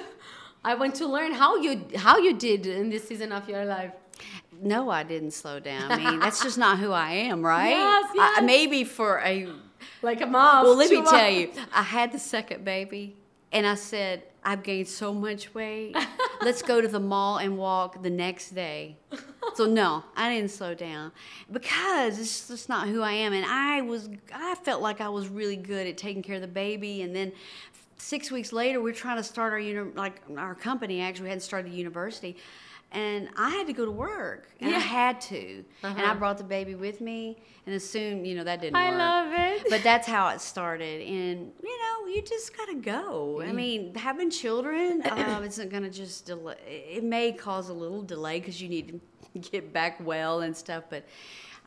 I 0.64 0.76
want 0.76 0.96
to 0.96 1.06
learn 1.08 1.34
how 1.34 1.58
you 1.58 1.86
how 1.96 2.18
you 2.18 2.34
did 2.34 2.66
in 2.66 2.90
this 2.90 3.08
season 3.08 3.32
of 3.34 3.50
your 3.50 3.66
life. 3.66 3.92
No, 4.62 4.90
I 4.90 5.04
didn't 5.04 5.32
slow 5.32 5.60
down. 5.60 5.92
I 5.92 5.98
mean, 5.98 6.20
that's 6.22 6.42
just 6.42 6.58
not 6.66 6.80
who 6.80 6.92
I 6.92 7.12
am, 7.30 7.46
right? 7.46 7.70
Yes, 7.72 8.06
I- 8.12 8.36
yes. 8.38 8.44
maybe 8.46 8.84
for 8.86 9.20
a. 9.20 9.50
Like 10.02 10.22
a 10.22 10.26
mom. 10.26 10.64
Well, 10.66 10.76
let 10.76 10.90
me 10.90 10.98
to 10.98 11.04
tell 11.04 11.30
you, 11.30 11.52
I 11.74 11.82
had 11.82 12.12
the 12.12 12.20
second 12.20 12.64
baby, 12.66 13.16
and 13.52 13.66
I 13.66 13.76
said, 13.76 14.24
I've 14.44 14.62
gained 14.62 14.88
so 14.88 15.14
much 15.14 15.54
weight. 15.56 15.96
Let's 16.42 16.62
go 16.62 16.80
to 16.80 16.88
the 16.88 17.00
mall 17.00 17.38
and 17.38 17.58
walk 17.58 18.04
the 18.04 18.10
next 18.12 18.52
day. 18.52 18.98
So 19.56 19.66
no, 19.82 20.04
I 20.16 20.30
didn't 20.30 20.52
slow 20.52 20.76
down 20.76 21.12
because 21.52 22.20
it's 22.20 22.48
just 22.48 22.70
not 22.70 22.88
who 22.88 23.02
I 23.02 23.14
am. 23.14 23.34
And 23.34 23.46
I 23.46 23.82
was, 23.82 24.10
I 24.34 24.56
felt 24.56 24.82
like 24.82 25.02
I 25.02 25.10
was 25.10 25.28
really 25.28 25.56
good 25.56 25.88
at 25.88 25.98
taking 25.98 26.22
care 26.22 26.36
of 26.36 26.42
the 26.42 26.48
baby, 26.48 27.02
and 27.02 27.16
then. 27.16 27.32
Six 27.98 28.30
weeks 28.30 28.52
later, 28.52 28.82
we're 28.82 28.94
trying 28.94 29.16
to 29.18 29.24
start 29.24 29.54
our 29.54 29.58
uni- 29.58 29.94
like 29.96 30.22
our 30.38 30.54
company. 30.54 31.00
Actually, 31.02 31.24
we 31.24 31.30
hadn't 31.30 31.42
started 31.44 31.72
the 31.72 31.76
university, 31.78 32.36
and 32.96 33.30
I 33.38 33.50
had 33.50 33.68
to 33.68 33.74
go 33.74 33.86
to 33.86 33.92
work, 33.92 34.48
and 34.62 34.74
I 34.76 34.80
had 34.80 35.20
to. 35.22 35.64
And 35.84 36.00
I 36.00 36.04
Uh-huh. 36.12 36.14
brought 36.16 36.38
the 36.38 36.44
baby 36.44 36.76
with 36.76 37.02
me, 37.02 37.38
and 37.66 37.76
assumed 37.76 38.26
you 38.26 38.36
know 38.36 38.44
that 38.44 38.62
didn't 38.62 38.78
I 38.78 38.90
work 38.90 38.98
love 39.00 39.28
it. 39.34 39.68
but 39.70 39.84
that's 39.84 40.08
how 40.08 40.30
it 40.30 40.42
started 40.42 41.02
and 41.02 41.52
you 41.64 41.78
know 41.84 42.08
you 42.14 42.22
just 42.22 42.56
gotta 42.56 42.76
go 42.76 43.42
i 43.42 43.52
mean 43.52 43.94
having 43.96 44.30
children 44.30 45.02
uh, 45.04 45.42
isn't 45.46 45.70
gonna 45.70 45.90
just 45.90 46.26
delay 46.26 46.56
it 46.98 47.04
may 47.04 47.32
cause 47.32 47.70
a 47.70 47.74
little 47.74 48.02
delay 48.04 48.40
because 48.40 48.62
you 48.62 48.70
need 48.70 49.00
to 49.34 49.40
get 49.52 49.74
back 49.74 49.94
well 50.06 50.42
and 50.42 50.56
stuff 50.56 50.84
but 50.90 51.04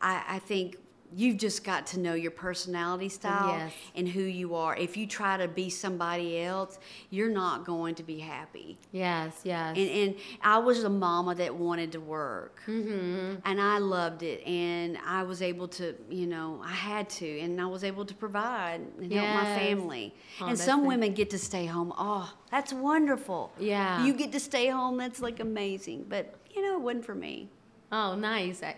i, 0.00 0.22
I 0.36 0.38
think 0.38 0.76
you've 1.16 1.36
just 1.38 1.64
got 1.64 1.86
to 1.86 1.98
know 1.98 2.14
your 2.14 2.30
personality 2.30 3.08
style 3.08 3.48
Yes. 3.58 3.72
and 3.94 4.08
who 4.08 4.20
you 4.22 4.54
are 4.54 4.76
if 4.76 4.96
you 4.96 5.06
try 5.06 5.36
to 5.38 5.48
be 5.48 5.70
somebody 5.70 6.38
else 6.40 6.78
you're 7.10 7.30
not 7.30 7.64
going 7.64 7.94
to 7.96 8.02
be 8.02 8.18
happy 8.18 8.78
Yes, 8.92 9.40
yes. 9.44 9.76
and, 9.76 9.88
and 9.88 10.14
I 10.42 10.58
was 10.58 10.84
a 10.84 10.88
mama 10.90 11.34
that 11.36 11.54
wanted 11.54 11.92
to 11.92 12.00
work, 12.00 12.60
Mm-hmm. 12.66 13.36
and 13.44 13.60
I 13.60 13.78
loved 13.78 14.22
it, 14.22 14.46
and 14.46 14.98
I 15.06 15.22
was 15.22 15.40
able 15.42 15.68
to, 15.68 15.94
you 16.10 16.26
know, 16.26 16.60
I 16.64 16.72
had 16.72 17.08
to, 17.10 17.40
and 17.40 17.60
I 17.60 17.66
was 17.66 17.84
able 17.84 18.04
to 18.04 18.14
provide 18.14 18.80
and 19.00 19.12
help 19.12 19.28
my 19.34 19.56
family. 19.58 20.14
Oh, 20.40 20.46
and 20.46 20.58
some 20.58 20.80
nice. 20.80 20.88
women 20.88 21.14
get 21.14 21.30
to 21.30 21.38
stay 21.38 21.66
home. 21.66 21.92
Oh, 21.98 22.32
that's 22.50 22.72
wonderful. 22.72 23.52
Yeah. 23.58 24.04
you 24.04 24.12
get 24.14 24.32
to 24.32 24.40
stay 24.40 24.68
home. 24.68 24.96
That's 24.98 25.20
like 25.20 25.40
amazing. 25.40 26.06
But 26.08 26.34
you 26.54 26.62
know, 26.62 26.74
it 26.74 26.80
wasn't 26.80 27.04
for 27.04 27.14
me. 27.14 27.48
oh, 27.92 28.14
nice. 28.14 28.62
I, 28.62 28.76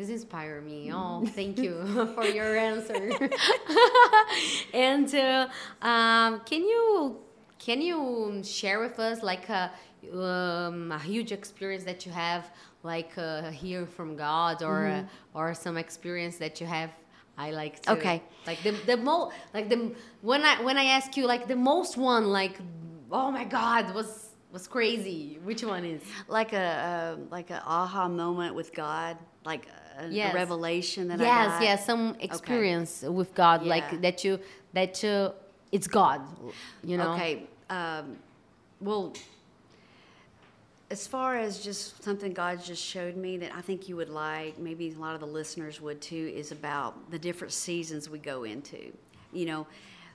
this 0.00 0.08
inspire 0.08 0.60
me. 0.60 0.90
Oh, 0.98 1.24
thank 1.38 1.58
you 1.58 1.74
for 2.14 2.26
your 2.26 2.56
answer. 2.56 3.00
and 4.74 5.14
uh, 5.14 5.48
um, 5.82 6.40
can 6.50 6.62
you 6.62 7.18
can 7.58 7.80
you 7.82 8.00
share 8.42 8.80
with 8.80 8.98
us 8.98 9.22
like 9.22 9.46
a, 9.50 9.70
um, 10.14 10.90
a 10.92 10.98
huge 10.98 11.30
experience 11.32 11.84
that 11.84 12.06
you 12.06 12.12
have, 12.12 12.42
like 12.82 13.12
uh, 13.18 13.50
hear 13.50 13.86
from 13.86 14.16
God, 14.16 14.62
or 14.62 14.86
uh, 14.86 15.02
or 15.38 15.54
some 15.54 15.76
experience 15.76 16.36
that 16.38 16.60
you 16.60 16.66
have? 16.66 16.90
I 17.36 17.50
like 17.52 17.80
to, 17.82 17.92
Okay. 17.92 18.22
like 18.46 18.62
the 18.62 18.72
the 18.90 18.96
mo 18.96 19.30
like 19.54 19.68
the 19.68 19.78
when 20.22 20.42
I 20.42 20.62
when 20.62 20.76
I 20.78 20.84
ask 20.96 21.16
you 21.16 21.26
like 21.26 21.46
the 21.54 21.56
most 21.56 21.96
one 21.96 22.24
like 22.40 22.56
oh 23.10 23.30
my 23.30 23.44
God 23.44 23.94
was 23.94 24.10
was 24.52 24.66
crazy. 24.66 25.38
Which 25.44 25.62
one 25.62 25.84
is? 25.84 26.02
Like 26.28 26.52
a, 26.52 26.66
a 26.92 27.00
like 27.36 27.50
a 27.50 27.62
aha 27.64 28.08
moment 28.08 28.54
with 28.54 28.74
God, 28.74 29.16
like 29.44 29.64
a, 29.98 30.04
a 30.04 30.08
Yes. 30.08 30.34
revelation 30.34 31.08
that 31.08 31.20
I 31.20 31.24
yes 31.24 31.62
yes 31.62 31.86
some 31.86 32.16
experience 32.20 33.02
with 33.02 33.34
god 33.34 33.62
Yeah. 33.62 33.74
like 33.74 34.00
that 34.02 34.24
you 34.24 34.38
that 34.72 35.02
you 35.02 35.32
it's 35.72 35.86
god 35.86 36.20
you 36.84 36.96
know 36.96 37.12
Okay. 37.14 37.44
Um, 37.70 38.16
well, 38.80 39.12
as 40.90 41.06
far 41.06 41.36
as 41.36 41.60
just 41.62 42.02
something 42.02 42.32
God 42.32 42.62
just 42.62 42.82
showed 42.82 43.16
me 43.16 43.36
that 43.38 43.52
I 43.54 43.60
think 43.60 43.88
you 43.88 43.94
would 43.96 44.08
like, 44.08 44.58
maybe 44.58 44.90
a 44.90 44.98
lot 44.98 45.14
of 45.14 45.20
the 45.20 45.26
listeners 45.26 45.80
would 45.80 46.00
too, 46.00 46.32
is 46.34 46.50
about 46.50 47.10
the 47.12 47.18
different 47.18 47.52
seasons 47.52 48.10
we 48.10 48.18
go 48.18 48.42
into. 48.44 48.92
You 49.32 49.46
know, 49.46 49.66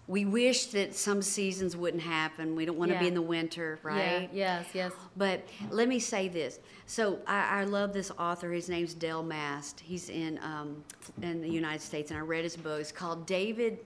we 0.08 0.26
wish 0.26 0.68
that 0.68 0.96
some 0.96 1.22
seasons 1.22 1.76
wouldn't 1.76 2.04
happen. 2.04 2.56
We 2.56 2.66
don't 2.66 2.78
want 2.78 2.92
to 2.92 3.00
be 3.00 3.08
in 3.08 3.16
the 3.16 3.22
winter, 3.22 3.80
right? 3.82 4.30
yeah, 4.32 4.62
yes 4.64 4.68
yes 4.74 4.92
But 5.18 5.48
let 5.72 5.88
me 5.88 6.00
say 6.00 6.28
this. 6.28 6.60
So 6.86 7.20
I, 7.26 7.62
I 7.62 7.64
love 7.64 7.94
this 7.94 8.12
author. 8.20 8.52
His 8.52 8.70
name's 8.70 8.94
Dale 8.94 9.24
Mast. 9.24 9.80
He's 9.80 10.10
in 10.10 10.40
um, 10.44 10.84
in 11.22 11.42
the 11.42 11.50
United 11.50 11.82
States, 11.82 12.12
and 12.12 12.20
I 12.20 12.22
read 12.22 12.44
his 12.44 12.56
book. 12.56 12.80
It's 12.80 12.92
called 12.92 13.26
David 13.26 13.80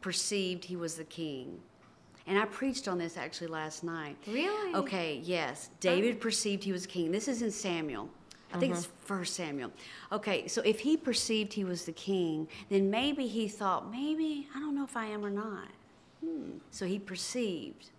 Perceived 0.00 0.64
He 0.64 0.76
Was 0.76 0.96
the 0.96 1.04
King. 1.04 1.60
And 2.26 2.38
I 2.38 2.46
preached 2.46 2.88
on 2.88 2.98
this 2.98 3.16
actually 3.16 3.48
last 3.48 3.84
night. 3.84 4.16
Really? 4.26 4.74
Okay, 4.74 5.20
yes. 5.22 5.68
David 5.80 6.20
perceived 6.20 6.64
he 6.64 6.72
was 6.72 6.86
king. 6.86 7.10
This 7.10 7.28
is 7.28 7.42
in 7.42 7.50
Samuel. 7.50 8.08
I 8.54 8.58
think 8.58 8.74
it's 8.74 8.88
First 9.04 9.34
Samuel. 9.34 9.72
Okay, 10.12 10.46
so 10.46 10.62
if 10.62 10.80
he 10.80 10.96
perceived 10.96 11.52
he 11.52 11.64
was 11.64 11.84
the 11.84 11.92
king, 11.92 12.48
then 12.70 12.90
maybe 12.90 13.26
he 13.26 13.48
thought, 13.48 13.90
maybe, 13.90 14.46
I 14.54 14.60
don't 14.60 14.74
know 14.74 14.84
if 14.84 14.96
I 14.96 15.06
am 15.06 15.24
or 15.24 15.30
not. 15.30 15.68
Hmm. 16.24 16.58
So 16.70 16.86
he 16.86 16.98
perceived. 16.98 17.90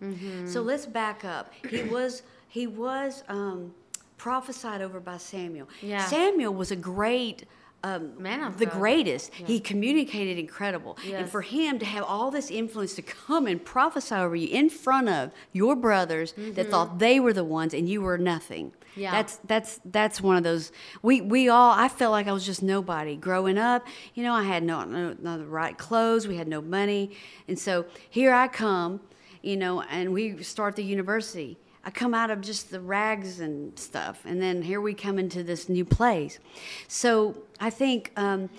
So 0.48 0.62
let's 0.62 0.86
back 0.86 1.26
up. 1.26 1.52
He 1.70 1.84
was 1.98 2.24
he 2.48 2.68
was 2.68 3.24
um, 3.28 3.74
prophesied 4.18 4.82
over 4.82 5.00
by 5.00 5.18
Samuel. 5.18 5.68
Yeah. 5.82 6.06
Samuel 6.06 6.54
was 6.54 6.72
a 6.72 6.76
great 6.76 7.46
um, 7.86 8.14
the 8.58 8.66
greatest. 8.66 9.34
He 9.34 9.60
communicated 9.60 10.38
incredible, 10.40 10.98
and 11.20 11.30
for 11.30 11.42
him 11.42 11.78
to 11.80 11.86
have 11.86 12.04
all 12.04 12.32
this 12.32 12.50
influence 12.50 12.96
to 12.96 13.02
come 13.02 13.46
and 13.48 13.64
prophesy 13.64 14.16
over 14.16 14.36
you 14.36 14.48
in 14.48 14.70
front 14.70 15.10
of 15.10 15.32
your 15.54 15.76
brothers 15.76 16.34
that 16.56 16.70
thought 16.70 17.00
they 17.00 17.20
were 17.20 17.34
the 17.34 17.44
ones 17.44 17.74
and 17.74 17.88
you 17.88 18.02
were 18.02 18.18
nothing. 18.18 18.68
Mm-hmm. 18.68 19.02
Yeah. 19.02 19.12
That's 19.12 19.40
that's 19.46 19.80
that's 19.86 20.22
one 20.22 20.38
of 20.38 20.44
those. 20.44 20.72
We 21.02 21.22
we 21.22 21.50
all. 21.50 21.72
I 21.72 21.90
felt 21.90 22.12
like 22.12 22.28
I 22.28 22.32
was 22.32 22.46
just 22.46 22.64
nobody 22.64 23.16
growing 23.18 23.58
up. 23.58 23.86
You 24.14 24.24
know, 24.24 24.34
I 24.34 24.44
had 24.44 24.64
no 24.64 24.84
no, 24.86 25.16
no 25.22 25.38
the 25.38 25.46
right 25.46 25.78
clothes. 25.78 26.28
We 26.28 26.38
had 26.38 26.48
no 26.48 26.62
money, 26.62 27.12
and 27.48 27.60
so 27.60 27.86
here 28.10 28.34
I 28.34 28.48
come. 28.48 29.02
You 29.42 29.58
know, 29.58 29.82
and 29.82 30.12
we 30.14 30.42
start 30.42 30.76
the 30.76 30.84
university. 30.84 31.60
I 31.86 31.92
come 31.92 32.14
out 32.16 32.32
of 32.32 32.42
just 32.42 32.72
the 32.72 32.80
rags 32.80 33.40
and 33.40 33.78
stuff, 33.78 34.22
and 34.26 34.42
then 34.42 34.64
here 34.64 34.82
we 34.82 34.94
come 34.96 35.20
into 35.20 35.44
this 35.44 35.70
new 35.70 35.86
place. 35.86 36.40
So 36.88 37.38
I 37.60 37.70
think 37.70 38.12
um, 38.18 38.50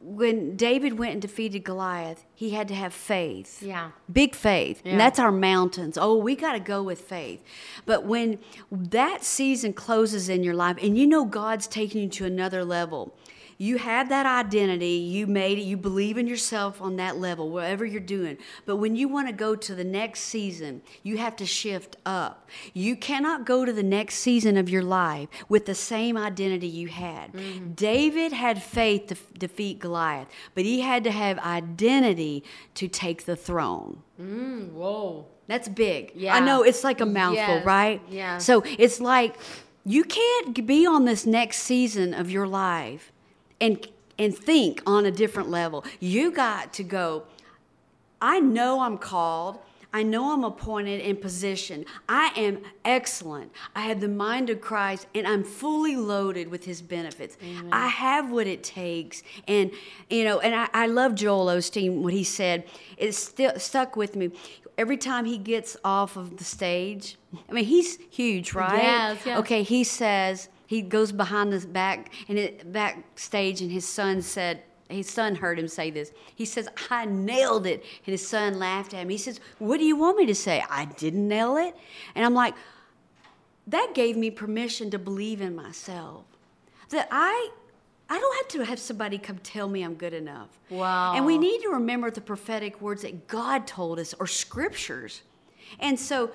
when 0.00 0.54
David 0.54 0.96
went 0.96 1.12
and 1.14 1.20
defeated 1.22 1.64
Goliath, 1.64 2.24
he 2.36 2.50
had 2.50 2.68
to 2.68 2.74
have 2.74 2.94
faith 2.94 3.60
Yeah. 3.62 3.90
big 4.12 4.36
faith 4.36 4.80
Yeah. 4.84 4.92
and 4.92 5.00
that's 5.00 5.18
our 5.18 5.32
mountains 5.32 5.98
oh 5.98 6.16
we 6.16 6.36
got 6.36 6.52
to 6.52 6.60
go 6.60 6.84
with 6.84 7.00
faith 7.00 7.40
but 7.84 8.04
when 8.04 8.38
that 8.70 9.24
season 9.24 9.72
closes 9.72 10.28
in 10.28 10.44
your 10.44 10.54
life 10.54 10.76
and 10.80 10.96
you 10.96 11.04
know 11.04 11.24
god's 11.24 11.66
taking 11.66 12.00
you 12.02 12.08
to 12.10 12.24
another 12.24 12.64
level 12.64 13.12
you 13.60 13.76
had 13.78 14.08
that 14.08 14.24
identity 14.24 14.86
you 15.16 15.26
made 15.26 15.58
it 15.58 15.62
you 15.62 15.76
believe 15.76 16.16
in 16.16 16.26
yourself 16.28 16.80
on 16.80 16.96
that 16.96 17.16
level 17.18 17.50
whatever 17.50 17.84
you're 17.84 18.00
doing 18.00 18.36
but 18.66 18.76
when 18.76 18.94
you 18.94 19.08
want 19.08 19.26
to 19.26 19.32
go 19.32 19.56
to 19.56 19.74
the 19.74 19.82
next 19.84 20.20
season 20.20 20.80
you 21.02 21.16
have 21.18 21.34
to 21.34 21.44
shift 21.44 21.96
up 22.06 22.48
you 22.72 22.94
cannot 22.94 23.44
go 23.44 23.64
to 23.64 23.72
the 23.72 23.82
next 23.82 24.14
season 24.16 24.56
of 24.56 24.68
your 24.68 24.82
life 24.82 25.28
with 25.48 25.66
the 25.66 25.74
same 25.74 26.16
identity 26.16 26.68
you 26.68 26.86
had 26.88 27.74
david 27.76 28.32
had 28.32 28.62
faith 28.62 29.08
to 29.08 29.14
f- 29.14 29.24
defeat 29.38 29.78
goliath 29.80 30.28
but 30.54 30.64
he 30.64 30.80
had 30.80 31.02
to 31.02 31.10
have 31.10 31.36
identity 31.40 32.44
to 32.74 32.86
take 32.88 33.24
the 33.24 33.36
throne 33.36 34.02
Mm, 34.20 34.72
whoa. 34.72 35.26
that's 35.46 35.68
big. 35.68 36.10
Yeah. 36.16 36.34
I 36.34 36.40
know 36.40 36.64
it's 36.64 36.82
like 36.82 37.00
a 37.00 37.06
mouthful, 37.06 37.36
Yes. 37.58 37.64
right? 37.64 38.02
Yeah. 38.10 38.38
So 38.38 38.64
it's 38.78 39.00
like 39.00 39.36
you 39.84 40.02
can't 40.02 40.66
be 40.66 40.84
on 40.86 41.04
this 41.04 41.24
next 41.24 41.58
season 41.62 42.12
of 42.14 42.28
your 42.28 42.46
life 42.48 43.12
and 43.60 43.86
and 44.18 44.36
think 44.36 44.82
on 44.86 45.06
a 45.06 45.10
different 45.10 45.48
level. 45.48 45.84
You 46.00 46.30
got 46.30 46.72
to 46.74 46.82
go 46.82 47.24
I 48.20 48.40
know 48.40 48.80
I'm 48.80 48.98
called. 48.98 49.58
I 49.92 50.02
know 50.02 50.34
I'm 50.34 50.44
appointed 50.44 51.00
in 51.00 51.16
position. 51.16 51.86
I 52.08 52.30
am 52.36 52.60
excellent. 52.84 53.52
I 53.74 53.82
have 53.82 54.00
the 54.00 54.08
mind 54.08 54.50
of 54.50 54.60
Christ 54.60 55.06
and 55.14 55.26
I'm 55.26 55.42
fully 55.42 55.96
loaded 55.96 56.48
with 56.48 56.64
his 56.64 56.82
benefits. 56.82 57.38
I 57.72 57.88
have 57.88 58.30
what 58.30 58.46
it 58.46 58.62
takes. 58.62 59.22
And, 59.46 59.70
you 60.10 60.24
know, 60.24 60.40
and 60.40 60.54
I, 60.54 60.68
I 60.74 60.86
love 60.86 61.14
Joel 61.14 61.46
Osteen, 61.46 62.02
what 62.02 62.12
he 62.12 62.22
said. 62.22 62.64
It 62.98 63.12
still 63.12 63.58
stuck 63.58 63.96
with 63.96 64.14
me. 64.14 64.30
Every 64.76 64.98
time 64.98 65.24
he 65.24 65.38
gets 65.38 65.76
off 65.82 66.16
of 66.16 66.36
the 66.36 66.44
stage, 66.44 67.16
I 67.48 67.52
mean, 67.52 67.64
he's 67.64 67.98
huge, 68.10 68.52
right? 68.52 68.82
Yes, 68.82 69.18
yes. 69.24 69.38
Okay, 69.40 69.62
he 69.62 69.84
says, 69.84 70.50
he 70.68 70.82
goes 70.82 71.12
behind 71.12 71.50
the 71.50 71.66
back 71.66 72.12
and 72.28 72.38
it, 72.38 72.70
backstage, 72.70 73.62
and 73.62 73.72
his 73.72 73.88
son 73.88 74.20
said, 74.20 74.62
his 74.90 75.08
son 75.08 75.34
heard 75.34 75.58
him 75.58 75.66
say 75.66 75.90
this. 75.90 76.12
He 76.34 76.44
says, 76.44 76.68
I 76.90 77.06
nailed 77.06 77.66
it. 77.66 77.82
And 78.06 78.12
his 78.12 78.26
son 78.26 78.58
laughed 78.58 78.92
at 78.92 79.00
him. 79.00 79.08
He 79.08 79.16
says, 79.16 79.40
What 79.58 79.78
do 79.78 79.84
you 79.84 79.96
want 79.96 80.18
me 80.18 80.26
to 80.26 80.34
say? 80.34 80.62
I 80.68 80.84
didn't 80.84 81.26
nail 81.26 81.56
it. 81.56 81.74
And 82.14 82.24
I'm 82.24 82.34
like, 82.34 82.54
That 83.66 83.92
gave 83.94 84.16
me 84.16 84.30
permission 84.30 84.90
to 84.90 84.98
believe 84.98 85.40
in 85.40 85.54
myself. 85.54 86.24
That 86.90 87.08
I. 87.10 87.50
I 88.10 88.18
don't 88.18 88.36
have 88.36 88.48
to 88.48 88.64
have 88.64 88.78
somebody 88.78 89.18
come 89.18 89.36
tell 89.42 89.68
me 89.68 89.82
I'm 89.82 89.92
good 89.92 90.14
enough. 90.14 90.48
Wow. 90.70 91.12
And 91.14 91.26
we 91.26 91.36
need 91.36 91.60
to 91.60 91.68
remember 91.68 92.10
the 92.10 92.22
prophetic 92.22 92.80
words 92.80 93.02
that 93.02 93.28
God 93.28 93.66
told 93.66 93.98
us 93.98 94.14
or 94.18 94.26
scriptures. 94.26 95.20
And 95.78 96.00
so 96.00 96.30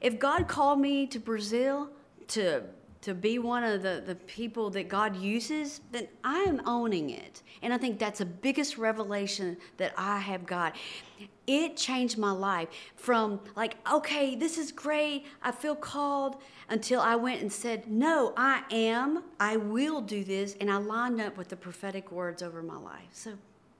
if 0.00 0.18
God 0.18 0.48
called 0.48 0.80
me 0.80 1.06
to 1.08 1.18
Brazil 1.18 1.90
to 2.28 2.62
to 3.02 3.14
be 3.14 3.38
one 3.38 3.62
of 3.62 3.82
the, 3.82 4.02
the 4.04 4.14
people 4.14 4.70
that 4.70 4.88
God 4.88 5.16
uses, 5.16 5.80
then 5.92 6.08
I 6.24 6.40
am 6.40 6.60
owning 6.66 7.10
it. 7.10 7.42
And 7.62 7.72
I 7.72 7.78
think 7.78 7.98
that's 7.98 8.18
the 8.18 8.26
biggest 8.26 8.76
revelation 8.76 9.56
that 9.76 9.92
I 9.96 10.18
have 10.18 10.46
got. 10.46 10.76
It 11.46 11.76
changed 11.76 12.18
my 12.18 12.32
life 12.32 12.68
from 12.96 13.40
like, 13.56 13.76
okay, 13.90 14.34
this 14.34 14.58
is 14.58 14.72
great, 14.72 15.26
I 15.42 15.52
feel 15.52 15.74
called, 15.74 16.36
until 16.68 17.00
I 17.00 17.16
went 17.16 17.40
and 17.40 17.52
said, 17.52 17.90
no, 17.90 18.34
I 18.36 18.64
am, 18.70 19.24
I 19.40 19.56
will 19.56 20.00
do 20.00 20.24
this. 20.24 20.56
And 20.60 20.70
I 20.70 20.76
lined 20.76 21.20
up 21.20 21.36
with 21.36 21.48
the 21.48 21.56
prophetic 21.56 22.10
words 22.10 22.42
over 22.42 22.62
my 22.62 22.76
life. 22.76 23.08
So 23.12 23.34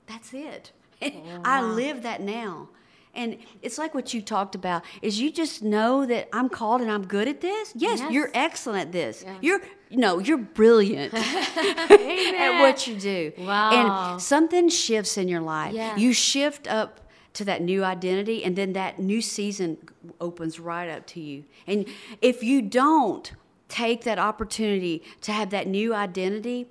that's 0.07 0.33
it. 0.33 0.71
Oh, 1.01 1.41
I 1.45 1.61
live 1.61 2.03
that 2.03 2.21
now. 2.21 2.67
And 3.15 3.37
it's 3.61 3.77
like 3.77 3.93
what 3.95 4.13
you 4.13 4.21
talked 4.21 4.55
about 4.55 4.83
is 5.01 5.19
you 5.19 5.31
just 5.31 5.63
know 5.63 6.05
that 6.05 6.29
I'm 6.31 6.47
called 6.47 6.81
and 6.81 6.91
I'm 6.91 7.05
good 7.05 7.27
at 7.27 7.41
this. 7.41 7.73
Yes, 7.75 7.99
Yes. 7.99 8.11
you're 8.11 8.29
excellent 8.33 8.81
at 8.87 8.91
this. 8.91 9.23
Yes. 9.25 9.37
You're 9.41 9.61
no, 9.91 10.19
you're 10.19 10.37
brilliant 10.37 11.13
at 11.15 12.61
what 12.61 12.85
you 12.87 12.95
do. 12.95 13.33
Wow. 13.39 14.13
And 14.13 14.21
something 14.21 14.69
shifts 14.69 15.17
in 15.17 15.27
your 15.27 15.41
life. 15.41 15.73
Yes. 15.73 15.99
You 15.99 16.13
shift 16.13 16.67
up 16.67 16.99
to 17.33 17.45
that 17.45 17.61
new 17.61 17.83
identity 17.83 18.43
and 18.43 18.55
then 18.55 18.73
that 18.73 18.99
new 18.99 19.21
season 19.21 19.77
opens 20.21 20.59
right 20.59 20.89
up 20.89 21.05
to 21.07 21.19
you. 21.19 21.45
And 21.65 21.85
if 22.21 22.43
you 22.43 22.61
don't 22.61 23.31
take 23.67 24.03
that 24.03 24.19
opportunity 24.19 25.03
to 25.21 25.31
have 25.31 25.49
that 25.51 25.67
new 25.67 25.93
identity, 25.93 26.67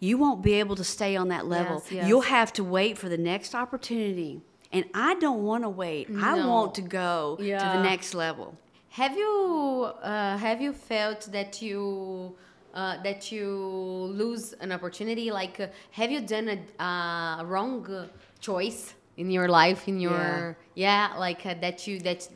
you 0.00 0.18
won't 0.18 0.42
be 0.42 0.54
able 0.54 0.76
to 0.76 0.84
stay 0.84 1.16
on 1.16 1.28
that 1.28 1.46
level. 1.46 1.76
Yes, 1.84 1.92
yes. 1.92 2.08
You'll 2.08 2.20
have 2.22 2.52
to 2.54 2.64
wait 2.64 2.98
for 2.98 3.08
the 3.08 3.18
next 3.18 3.54
opportunity. 3.54 4.42
And 4.72 4.84
I 4.94 5.14
don't 5.14 5.44
want 5.44 5.64
to 5.64 5.68
wait. 5.68 6.08
I 6.10 6.46
want 6.46 6.74
to 6.76 6.82
go 6.82 7.36
to 7.38 7.44
the 7.44 7.82
next 7.82 8.14
level. 8.14 8.56
Have 8.90 9.16
you 9.16 9.92
uh, 10.02 10.38
have 10.38 10.60
you 10.62 10.72
felt 10.72 11.28
that 11.32 11.60
you 11.60 12.34
uh, 12.74 13.02
that 13.02 13.30
you 13.30 13.46
lose 13.46 14.54
an 14.54 14.72
opportunity? 14.72 15.30
Like, 15.30 15.60
uh, 15.60 15.68
have 15.90 16.10
you 16.10 16.20
done 16.20 16.48
a 16.48 16.82
uh, 16.82 17.44
wrong 17.44 18.08
choice 18.40 18.94
in 19.16 19.30
your 19.30 19.48
life? 19.48 19.86
In 19.86 20.00
your 20.00 20.56
yeah, 20.74 21.14
like 21.18 21.44
uh, 21.44 21.54
that 21.60 21.86
you 21.86 21.98
that 22.00 22.28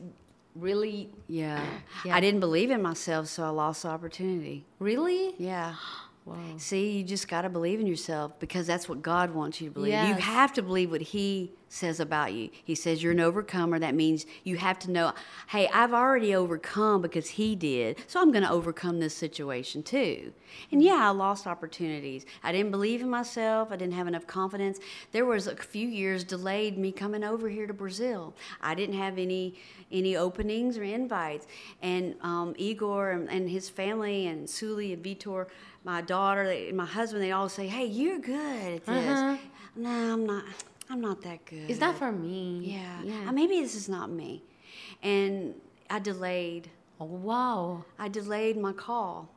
really 0.55 1.11
Yeah. 1.28 1.64
Yeah. 2.05 2.16
I 2.16 2.20
didn't 2.20 2.41
believe 2.41 2.70
in 2.70 2.81
myself, 2.83 3.26
so 3.28 3.45
I 3.45 3.49
lost 3.49 3.83
the 3.83 3.89
opportunity. 3.89 4.64
really 4.78 5.35
Yeah. 5.39 5.74
wow. 6.24 6.37
See, 6.57 6.93
you 6.99 7.05
just 7.05 7.28
got 7.28 7.43
to 7.43 7.49
believe 7.49 7.81
in 7.81 7.87
yourself 7.87 8.39
because 8.39 8.66
that's 8.66 8.89
what 8.89 9.03
God 9.03 9.35
wants 9.35 9.61
you 9.61 9.68
to 9.68 9.74
believe. 9.74 9.93
You 9.93 10.14
have 10.14 10.53
to 10.55 10.62
believe 10.62 10.91
what 10.91 11.01
He 11.01 11.53
says 11.71 12.01
about 12.01 12.35
you. 12.35 12.51
He 12.64 12.75
says 12.75 13.01
you're 13.01 13.12
an 13.12 13.21
overcomer. 13.21 13.79
That 13.79 13.95
means 13.95 14.27
you 14.43 14.57
have 14.57 14.79
to 14.81 14.91
know, 14.91 15.14
hey, 15.49 15.68
I've 15.73 15.95
already 15.95 16.35
overcome 16.35 17.01
because 17.01 17.29
He 17.29 17.55
did. 17.55 17.97
So 18.09 18.21
I'm 18.21 18.33
going 18.33 18.43
to 18.43 18.51
overcome 18.51 18.99
this 18.99 19.14
situation 19.14 19.85
too. 19.85 20.33
And 20.73 20.83
yeah, 20.83 21.07
I 21.07 21.11
lost 21.11 21.47
opportunities. 21.47 22.27
I 22.43 22.51
didn't 22.51 22.73
believe 22.73 23.01
in 23.01 23.09
myself. 23.09 23.68
I 23.71 23.77
didn't 23.77 23.95
have 23.95 24.09
enough 24.09 24.27
confidence. 24.27 24.81
There 25.12 25.25
was 25.25 25.47
a 25.47 25.55
few 25.55 25.87
years 25.87 26.25
delayed 26.25 26.77
me 26.77 26.91
coming 26.91 27.23
over 27.23 27.49
here 27.49 27.68
to 27.68 27.73
Brazil. 27.73 28.35
I 28.61 28.75
didn't 28.75 28.97
have 28.97 29.16
any 29.16 29.55
any 29.93 30.16
openings 30.16 30.77
or 30.77 30.83
invites. 30.83 31.47
And 31.83 32.16
um, 32.23 32.55
Igor 32.57 33.12
and, 33.12 33.31
and 33.31 33.49
his 33.49 33.68
family 33.68 34.27
and 34.27 34.49
Suli 34.51 34.93
and 34.93 35.03
Vitor, 35.05 35.47
my 35.85 36.01
daughter, 36.01 36.47
they, 36.47 36.73
my 36.73 36.85
husband, 36.85 37.23
they 37.23 37.33
all 37.33 37.49
say, 37.49 37.68
"Hey, 37.68 37.87
you're 37.87 38.18
good 38.18 38.75
at 38.75 38.87
this." 38.87 39.18
Uh-huh. 39.18 39.37
No, 39.77 39.91
I'm 39.91 40.27
not. 40.27 40.45
I'm 40.91 41.01
not 41.01 41.22
that 41.22 41.45
good. 41.47 41.70
It's 41.70 41.80
not 41.80 41.97
for 41.97 42.11
me. 42.12 42.61
Yeah. 42.64 43.03
yeah. 43.05 43.28
Uh, 43.28 43.32
Maybe 43.32 43.61
this 43.61 43.74
is 43.74 43.88
not 43.88 44.11
me. 44.11 44.43
And 45.03 45.55
I 45.88 45.99
delayed. 45.99 46.68
oh, 47.01 47.05
wow, 47.05 47.84
I 47.99 48.09
delayed 48.09 48.57
my 48.57 48.72
call. 48.72 49.28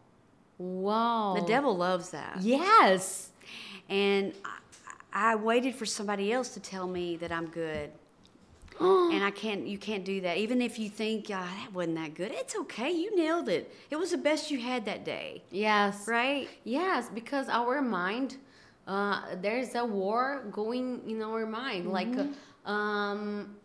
wow. 0.57 1.35
The 1.39 1.45
devil 1.45 1.75
loves 1.77 2.09
that. 2.09 2.37
Yes. 2.41 3.29
And 3.89 4.33
I, 4.43 5.31
I 5.31 5.35
waited 5.35 5.75
for 5.75 5.85
somebody 5.85 6.31
else 6.31 6.49
to 6.49 6.59
tell 6.59 6.87
me 6.87 7.17
that 7.17 7.31
I'm 7.31 7.47
good. 7.47 7.91
and 8.79 9.23
I 9.23 9.29
can't. 9.29 9.67
You 9.67 9.77
can't 9.77 10.03
do 10.03 10.21
that. 10.21 10.37
Even 10.37 10.59
if 10.61 10.79
you 10.79 10.89
think 10.89 11.27
ah, 11.31 11.47
that 11.61 11.71
wasn't 11.73 11.95
that 11.97 12.15
good, 12.15 12.31
it's 12.31 12.55
okay. 12.55 12.89
You 12.91 13.15
nailed 13.15 13.47
it. 13.47 13.71
It 13.91 13.97
was 13.97 14.09
the 14.11 14.17
best 14.17 14.49
you 14.49 14.59
had 14.59 14.85
that 14.85 15.05
day, 15.05 15.43
Yes. 15.51 16.07
right? 16.07 16.49
Yes, 16.63 17.07
because 17.13 17.47
our 17.49 17.83
mind, 17.83 18.37
uh, 18.87 19.21
there's 19.41 19.75
a 19.75 19.85
war 19.85 20.43
going 20.51 21.01
in 21.07 21.21
our 21.21 21.45
mind. 21.45 21.91
Like, 21.91 22.13
uh, 22.17 22.69
um, 22.69 23.55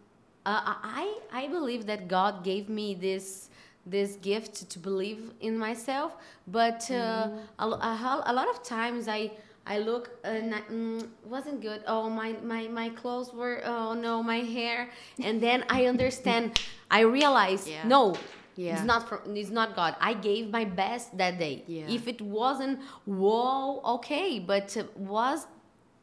uh, 0.46 0.74
I 0.82 1.18
I 1.32 1.48
believe 1.48 1.86
that 1.86 2.08
God 2.08 2.44
gave 2.44 2.68
me 2.68 2.94
this 2.94 3.50
this 3.86 4.16
gift 4.16 4.68
to 4.70 4.78
believe 4.78 5.32
in 5.40 5.58
myself, 5.58 6.16
but 6.46 6.90
uh, 6.90 7.28
a, 7.58 7.66
lo- 7.68 7.80
a, 7.80 7.96
ho- 7.96 8.22
a 8.26 8.32
lot 8.32 8.48
of 8.48 8.62
times 8.62 9.08
I. 9.08 9.30
I 9.70 9.80
look 9.80 10.08
and 10.24 10.54
I, 10.54 10.60
mm, 10.72 11.06
wasn't 11.26 11.60
good. 11.60 11.82
Oh 11.86 12.08
my, 12.08 12.32
my 12.42 12.68
my 12.68 12.88
clothes 12.88 13.34
were. 13.34 13.60
Oh 13.66 13.92
no, 13.92 14.22
my 14.22 14.38
hair. 14.40 14.88
And 15.22 15.42
then 15.42 15.62
I 15.68 15.84
understand. 15.84 16.58
I 16.90 17.00
realize 17.00 17.68
Yeah. 17.68 17.84
no, 17.86 18.16
Yeah. 18.58 18.74
It's 18.74 18.82
not 18.82 19.08
from 19.08 19.36
it's 19.36 19.50
not 19.50 19.76
God. 19.76 19.94
I 20.00 20.14
gave 20.14 20.50
my 20.50 20.64
best 20.64 21.16
that 21.16 21.38
day. 21.38 21.62
Yeah. 21.68 21.86
If 21.88 22.08
it 22.08 22.20
wasn't 22.20 22.80
whoa, 23.04 23.80
okay, 23.94 24.40
but 24.40 24.76
it 24.76 24.96
was 24.96 25.46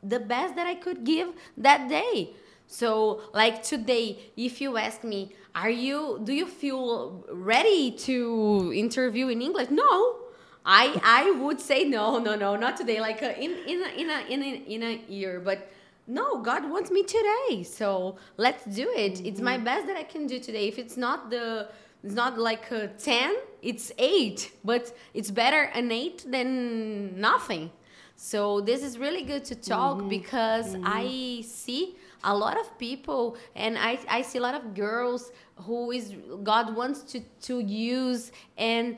the 0.02 0.22
best 0.22 0.56
that 0.56 0.66
I 0.66 0.76
could 0.76 1.04
give 1.04 1.34
that 1.58 1.90
day. 1.90 2.30
So 2.68 3.24
like 3.34 3.62
today, 3.62 4.32
if 4.38 4.62
you 4.62 4.78
ask 4.78 5.04
me, 5.04 5.36
are 5.54 5.70
you 5.70 6.22
do 6.24 6.32
you 6.32 6.46
feel 6.46 7.26
ready 7.30 7.92
to 8.08 8.72
interview 8.74 9.28
in 9.28 9.42
English? 9.42 9.70
No. 9.70 10.22
I 10.66 10.98
I 11.04 11.32
would 11.32 11.60
say 11.60 11.84
no, 11.84 12.20
no, 12.20 12.36
no, 12.36 12.56
not 12.56 12.78
today. 12.78 13.02
Like 13.02 13.22
uh, 13.22 13.34
in 13.38 13.52
in 13.68 13.84
a, 13.84 13.90
in 14.02 14.10
a 14.10 14.20
in 14.34 14.42
a 14.42 14.52
in 14.76 14.84
a 14.84 14.94
year, 15.10 15.42
but 15.42 15.70
no, 16.08 16.40
God 16.42 16.70
wants 16.70 16.90
me 16.90 17.04
today. 17.04 17.64
So 17.64 18.16
let's 18.38 18.64
do 18.64 18.88
it. 18.96 19.26
It's 19.26 19.42
my 19.42 19.58
best 19.58 19.88
that 19.88 19.98
I 19.98 20.04
can 20.04 20.26
do 20.26 20.40
today. 20.40 20.68
If 20.68 20.80
it's 20.80 20.98
not 20.98 21.30
the 21.30 21.68
it's 22.06 22.14
not 22.14 22.38
like 22.38 22.70
a 22.72 22.88
10, 22.88 23.36
it's 23.64 23.92
8, 23.98 24.52
but 24.64 24.96
it's 25.16 25.32
better 25.32 25.64
an 25.74 25.92
8 25.92 26.26
than 26.30 27.20
nothing. 27.20 27.72
So 28.16 28.62
this 28.62 28.84
is 28.84 28.98
really 29.00 29.24
good 29.24 29.44
to 29.46 29.56
talk 29.56 29.98
mm-hmm. 29.98 30.10
because 30.10 30.76
mm-hmm. 30.76 30.84
I 30.86 31.42
see 31.44 31.98
a 32.24 32.36
lot 32.36 32.60
of 32.60 32.78
people 32.78 33.38
and 33.56 33.78
I, 33.78 34.00
I 34.08 34.22
see 34.22 34.38
a 34.38 34.42
lot 34.42 34.54
of 34.56 34.76
girls 34.76 35.32
who 35.58 35.92
is 35.92 36.14
God 36.44 36.76
wants 36.76 37.02
to, 37.12 37.20
to 37.42 37.60
use 37.60 38.32
and 38.58 38.98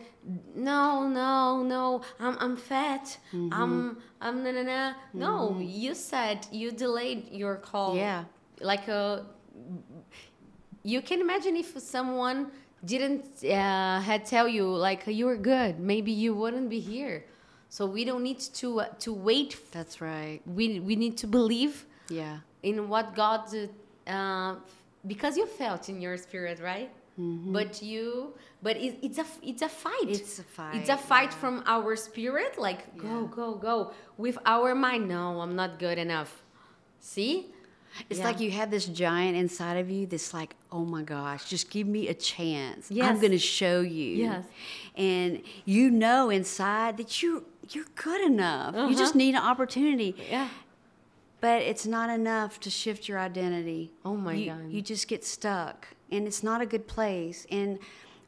no 0.56 1.08
no 1.08 1.64
no 1.64 2.02
I'm, 2.20 2.38
I'm 2.40 2.58
fat 2.58 3.18
mm-hmm. 3.34 3.54
I'm 3.54 3.98
I'm 4.22 4.44
na 4.44 4.52
na 4.52 4.64
na. 4.64 4.94
No 5.14 5.60
you 5.60 5.94
said 5.94 6.48
you 6.52 6.72
delayed 6.72 7.30
your 7.32 7.56
call. 7.56 7.96
Yeah. 7.96 8.24
like 8.62 8.88
a 8.88 9.26
you 10.84 11.02
can 11.02 11.20
imagine 11.22 11.56
if 11.58 11.78
someone 11.80 12.52
didn't 12.86 13.44
uh, 13.44 14.00
had 14.02 14.26
tell 14.26 14.48
you 14.48 14.66
like 14.68 15.04
you 15.08 15.26
were 15.26 15.38
good. 15.38 15.80
Maybe 15.80 16.12
you 16.12 16.34
wouldn't 16.34 16.70
be 16.70 16.80
here. 16.80 17.26
So 17.70 17.86
we 17.86 18.06
don't 18.06 18.24
need 18.24 18.40
to 18.40 18.82
uh, 18.82 18.86
to 19.00 19.14
wait. 19.14 19.58
That's 19.72 20.00
right. 20.02 20.42
we 20.46 20.80
we 20.80 20.96
need 20.96 21.18
to 21.18 21.28
believe 21.28 21.86
Yeah. 22.10 22.38
in 22.64 22.88
what 22.88 23.16
God 23.16 23.42
uh, 24.08 24.56
because 25.06 25.38
you 25.38 25.46
felt 25.46 25.90
in 25.90 26.02
your 26.02 26.18
spirit 26.18 26.60
right? 26.62 26.90
But 27.20 27.82
you 27.82 28.36
but 28.62 28.78
it, 28.78 29.00
it's 29.02 29.18
a 29.18 29.26
it's 29.42 29.64
a 29.64 29.70
fight. 29.70 30.08
It's 30.08 30.38
a 30.38 30.44
fight, 30.44 30.76
it's 30.76 30.90
a 30.90 30.98
fight 30.98 31.32
yeah. 31.32 31.42
from 31.42 31.64
our 31.66 31.96
spirit 31.96 32.60
like 32.60 32.96
go 32.96 33.26
go 33.26 33.56
go 33.56 33.92
with 34.18 34.38
our 34.46 34.76
mind. 34.76 35.08
No 35.08 35.42
i'm 35.42 35.56
not 35.56 35.80
good 35.80 35.98
enough. 35.98 36.44
See 37.00 37.48
It's 38.10 38.20
Yeah. 38.20 38.26
like 38.26 38.40
you 38.40 38.52
have 38.52 38.70
this 38.72 38.86
giant 38.86 39.36
inside 39.38 39.78
of 39.78 39.90
you 39.90 40.06
that's 40.06 40.34
like, 40.34 40.56
oh 40.72 40.86
my 40.86 41.04
gosh, 41.04 41.50
just 41.50 41.70
give 41.70 41.88
me 41.88 42.08
a 42.08 42.14
chance. 42.14 42.90
Yes. 42.92 43.10
I'm 43.10 43.20
going 43.20 43.32
to 43.32 43.38
show 43.40 43.82
you. 43.82 44.16
Yes. 44.16 44.46
And 44.96 45.42
you 45.66 45.90
know 45.90 46.30
inside 46.30 46.98
that 46.98 47.22
you 47.22 47.46
you're 47.70 47.86
good 47.96 48.22
enough. 48.22 48.76
You 48.76 48.96
just 48.96 49.12
Uh-huh. 49.12 49.18
need 49.18 49.36
an 49.36 49.42
opportunity. 49.44 50.16
yeah 50.30 50.48
But 51.42 51.62
it's 51.62 51.86
not 51.86 52.10
enough 52.10 52.60
to 52.62 52.70
shift 52.70 53.08
your 53.10 53.20
identity. 53.20 53.92
Oh 54.06 54.16
my 54.16 54.34
you, 54.34 54.52
God. 54.52 54.72
You 54.72 54.82
just 54.82 55.08
get 55.08 55.26
stuck, 55.26 55.88
and 56.12 56.26
it's 56.26 56.42
not 56.44 56.62
a 56.62 56.66
good 56.66 56.88
place. 56.88 57.46
And 57.52 57.78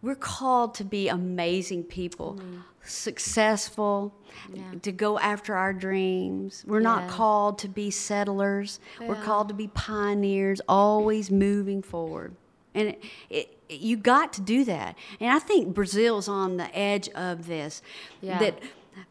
we're 0.02 0.16
called 0.16 0.76
to 0.76 0.84
be 0.84 1.08
amazing 1.10 1.84
people, 1.84 2.40
successful, 2.84 4.14
Mm-hmm. 4.48 4.56
Yeah. 4.56 4.80
to 4.84 4.92
go 4.92 5.18
after 5.20 5.56
our 5.56 5.74
dreams. 5.74 6.64
We're 6.68 6.80
not 6.82 7.10
called 7.10 7.58
to 7.60 7.68
be 7.68 7.90
settlers. 7.92 8.80
We're 9.02 9.16
called 9.16 9.48
to 9.50 9.54
be 9.56 9.68
pioneers, 9.70 10.62
always 10.70 11.32
moving 11.32 11.82
forward. 11.82 12.36
And 12.76 12.90
it, 12.90 13.04
it, 13.30 13.58
you 13.70 13.98
got 13.98 14.32
to 14.34 14.42
do 14.42 14.64
that. 14.66 14.96
And 15.20 15.32
I 15.32 15.40
think 15.40 15.74
Brazil's 15.74 16.28
on 16.28 16.58
the 16.58 16.74
edge 16.78 17.10
of 17.10 17.48
this. 17.48 17.82
Yeah. 18.22 18.38
That 18.40 18.60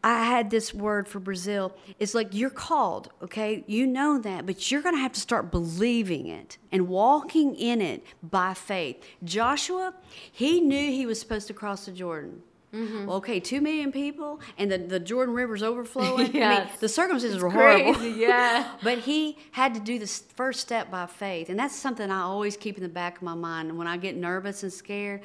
I 0.03 0.25
had 0.25 0.49
this 0.49 0.73
word 0.73 1.07
for 1.07 1.19
Brazil. 1.19 1.75
It's 1.99 2.13
like 2.13 2.33
you're 2.33 2.49
called, 2.49 3.09
okay? 3.21 3.63
You 3.67 3.87
know 3.87 4.19
that, 4.19 4.45
but 4.45 4.71
you're 4.71 4.81
going 4.81 4.95
to 4.95 5.01
have 5.01 5.13
to 5.13 5.19
start 5.19 5.51
believing 5.51 6.27
it 6.27 6.57
and 6.71 6.87
walking 6.87 7.55
in 7.55 7.81
it 7.81 8.03
by 8.23 8.53
faith. 8.53 9.03
Joshua, 9.23 9.93
he 10.31 10.61
knew 10.61 10.91
he 10.91 11.05
was 11.05 11.19
supposed 11.19 11.47
to 11.47 11.53
cross 11.53 11.85
the 11.85 11.91
Jordan. 11.91 12.43
Mm-hmm. 12.73 13.07
Well, 13.07 13.17
okay, 13.17 13.39
two 13.39 13.61
million 13.61 13.91
people, 13.91 14.39
and 14.57 14.71
the, 14.71 14.77
the 14.77 14.99
Jordan 14.99 15.33
River's 15.33 15.63
overflowing. 15.63 16.29
I 16.43 16.59
mean, 16.59 16.67
the 16.79 16.89
circumstances 16.89 17.41
were 17.41 17.49
crazy, 17.49 17.83
horrible. 17.85 18.05
yeah. 18.17 18.75
but 18.83 18.99
he 18.99 19.37
had 19.51 19.73
to 19.73 19.79
do 19.79 19.97
this 19.97 20.19
first 20.35 20.59
step 20.59 20.91
by 20.91 21.07
faith, 21.07 21.49
and 21.49 21.57
that's 21.57 21.75
something 21.75 22.11
I 22.11 22.21
always 22.21 22.55
keep 22.55 22.77
in 22.77 22.83
the 22.83 22.89
back 22.89 23.17
of 23.17 23.23
my 23.23 23.33
mind. 23.33 23.69
And 23.69 23.77
when 23.77 23.87
I 23.87 23.97
get 23.97 24.15
nervous 24.15 24.61
and 24.61 24.71
scared, 24.71 25.21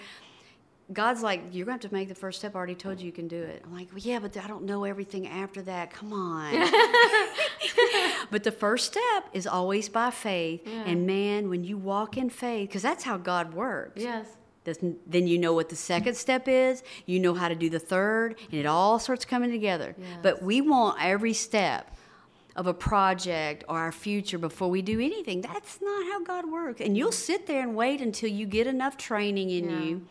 God's 0.92 1.22
like, 1.22 1.40
"You're 1.52 1.64
going 1.66 1.78
to 1.78 1.84
have 1.86 1.90
to 1.90 1.94
make 1.96 2.08
the 2.08 2.14
first 2.14 2.38
step. 2.40 2.54
I 2.54 2.58
already 2.58 2.74
told 2.74 3.00
you 3.00 3.06
you 3.06 3.12
can 3.12 3.26
do 3.28 3.42
it." 3.42 3.62
I'm 3.64 3.72
like, 3.74 3.88
well, 3.90 4.00
"Yeah, 4.00 4.18
but 4.18 4.36
I 4.36 4.46
don't 4.46 4.64
know 4.64 4.84
everything 4.84 5.26
after 5.26 5.62
that. 5.62 5.90
Come 5.92 6.12
on." 6.12 6.52
but 8.30 8.44
the 8.44 8.52
first 8.52 8.86
step 8.92 9.24
is 9.32 9.46
always 9.46 9.88
by 9.88 10.10
faith, 10.10 10.62
Yeah. 10.66 10.84
and 10.86 11.06
man, 11.06 11.48
when 11.48 11.64
you 11.64 11.76
walk 11.78 12.16
in 12.16 12.30
faith, 12.30 12.68
because 12.68 12.82
that's 12.82 13.04
how 13.04 13.16
God 13.16 13.54
works. 13.54 14.02
yes 14.02 14.26
Then- 14.64 14.96
Then 15.06 15.26
you 15.26 15.38
know 15.38 15.52
what 15.52 15.68
the 15.68 15.76
second 15.76 16.16
step 16.16 16.48
is. 16.48 16.82
You 17.06 17.18
know 17.20 17.34
how 17.34 17.48
to 17.48 17.54
do 17.54 17.68
the 17.70 17.78
third, 17.78 18.38
and 18.50 18.60
it 18.60 18.66
all 18.66 18.98
starts 18.98 19.24
coming 19.24 19.50
together. 19.50 19.94
Yes. 19.98 20.18
But 20.22 20.42
we 20.42 20.60
want 20.60 20.98
every 21.02 21.34
step 21.34 21.96
of 22.56 22.66
a 22.66 22.74
project 22.74 23.64
or 23.68 23.76
our 23.78 23.90
future 23.92 24.38
before 24.38 24.70
we 24.70 24.80
do 24.80 25.00
anything. 25.00 25.40
That's 25.40 25.80
not 25.82 26.04
how 26.10 26.22
God 26.22 26.50
works. 26.50 26.80
And 26.80 26.96
you'll 26.96 27.10
sit 27.12 27.46
there 27.46 27.62
and 27.62 27.74
wait 27.74 28.00
until 28.00 28.30
you 28.30 28.46
get 28.46 28.66
enough 28.66 28.96
training 28.96 29.50
in 29.50 29.64
Yeah. 29.70 29.80
you 29.80 30.06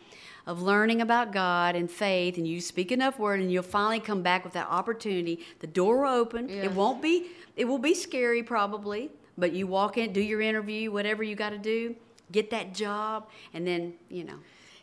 of 0.46 0.60
learning 0.60 1.00
about 1.00 1.32
God 1.32 1.74
and 1.74 1.90
faith, 1.90 2.36
and 2.36 2.46
you 2.46 2.60
speak 2.60 2.92
enough 2.92 3.18
word, 3.18 3.40
and 3.40 3.50
you'll 3.50 3.62
finally 3.62 4.00
come 4.00 4.22
back 4.22 4.44
with 4.44 4.52
that 4.52 4.68
opportunity. 4.68 5.40
The 5.60 5.66
door 5.66 6.02
will 6.02 6.12
open. 6.12 6.50
It 6.64 6.72
won't 6.72 7.00
be. 7.00 7.28
It 7.56 7.64
will 7.64 7.78
be 7.78 7.94
scary 7.94 8.42
probably, 8.42 9.10
but 9.38 9.52
you 9.52 9.66
walk 9.66 9.96
in, 9.96 10.12
do 10.12 10.20
your 10.20 10.40
interview, 10.40 10.90
whatever 10.90 11.22
you 11.22 11.34
got 11.34 11.50
to 11.50 11.58
do, 11.58 11.94
get 12.32 12.50
that 12.50 12.74
job, 12.74 13.28
and 13.54 13.66
then 13.66 13.94
you 14.10 14.24
know. 14.24 14.38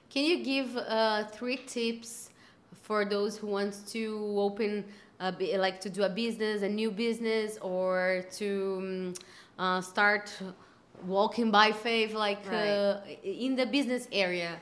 Can 0.09 0.25
you 0.25 0.43
give 0.43 0.75
uh, 0.77 1.25
three 1.25 1.57
tips 1.57 2.31
for 2.81 3.05
those 3.05 3.37
who 3.37 3.47
wants 3.47 3.79
to 3.93 4.33
open, 4.37 4.83
a, 5.19 5.57
like 5.57 5.79
to 5.81 5.89
do 5.89 6.03
a 6.03 6.09
business, 6.09 6.63
a 6.63 6.69
new 6.69 6.91
business, 6.91 7.57
or 7.61 8.25
to 8.33 8.77
um, 8.79 9.13
uh, 9.59 9.79
start 9.79 10.33
walking 11.05 11.51
by 11.51 11.71
faith, 11.71 12.13
like 12.13 12.45
uh, 12.51 12.97
in 13.23 13.55
the 13.55 13.65
business 13.65 14.07
area? 14.11 14.59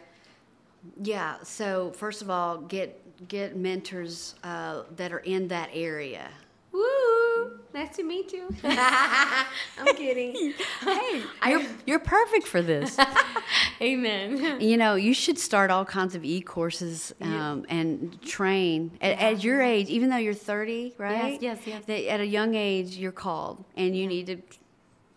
Yeah. 1.02 1.38
So 1.44 1.92
first 1.92 2.22
of 2.22 2.30
all, 2.30 2.58
get 2.60 3.28
get 3.28 3.56
mentors 3.56 4.36
uh, 4.44 4.84
that 4.96 5.12
are 5.12 5.20
in 5.20 5.48
that 5.50 5.70
area. 5.74 6.30
Woo! 6.72 7.60
Nice 7.74 7.96
to 7.98 8.04
meet 8.04 8.32
you. 8.32 8.48
I'm 8.64 9.96
kidding. 9.96 10.54
Hey, 10.82 11.24
you're, 11.48 11.62
you're 11.86 12.00
perfect 12.00 12.48
for 12.48 12.62
this. 12.62 12.98
Amen. 13.82 14.60
you 14.60 14.78
know, 14.78 14.96
you 14.96 15.14
should 15.14 15.38
start 15.38 15.72
all 15.72 15.86
kinds 15.86 16.16
of 16.16 16.26
e-courses 16.26 17.14
um, 17.22 17.66
and 17.70 18.22
train 18.22 18.92
at, 19.02 19.20
at 19.20 19.44
your 19.44 19.62
age. 19.62 19.90
Even 19.90 20.10
though 20.10 20.18
you're 20.18 20.34
30, 20.34 20.96
right? 20.98 21.42
yes, 21.42 21.60
yes. 21.66 21.86
That 21.86 22.08
at 22.10 22.20
a 22.20 22.26
young 22.26 22.56
age, 22.56 22.98
you're 22.98 23.12
called, 23.12 23.64
and 23.78 23.96
you 23.96 24.08
need 24.08 24.28
to 24.28 24.38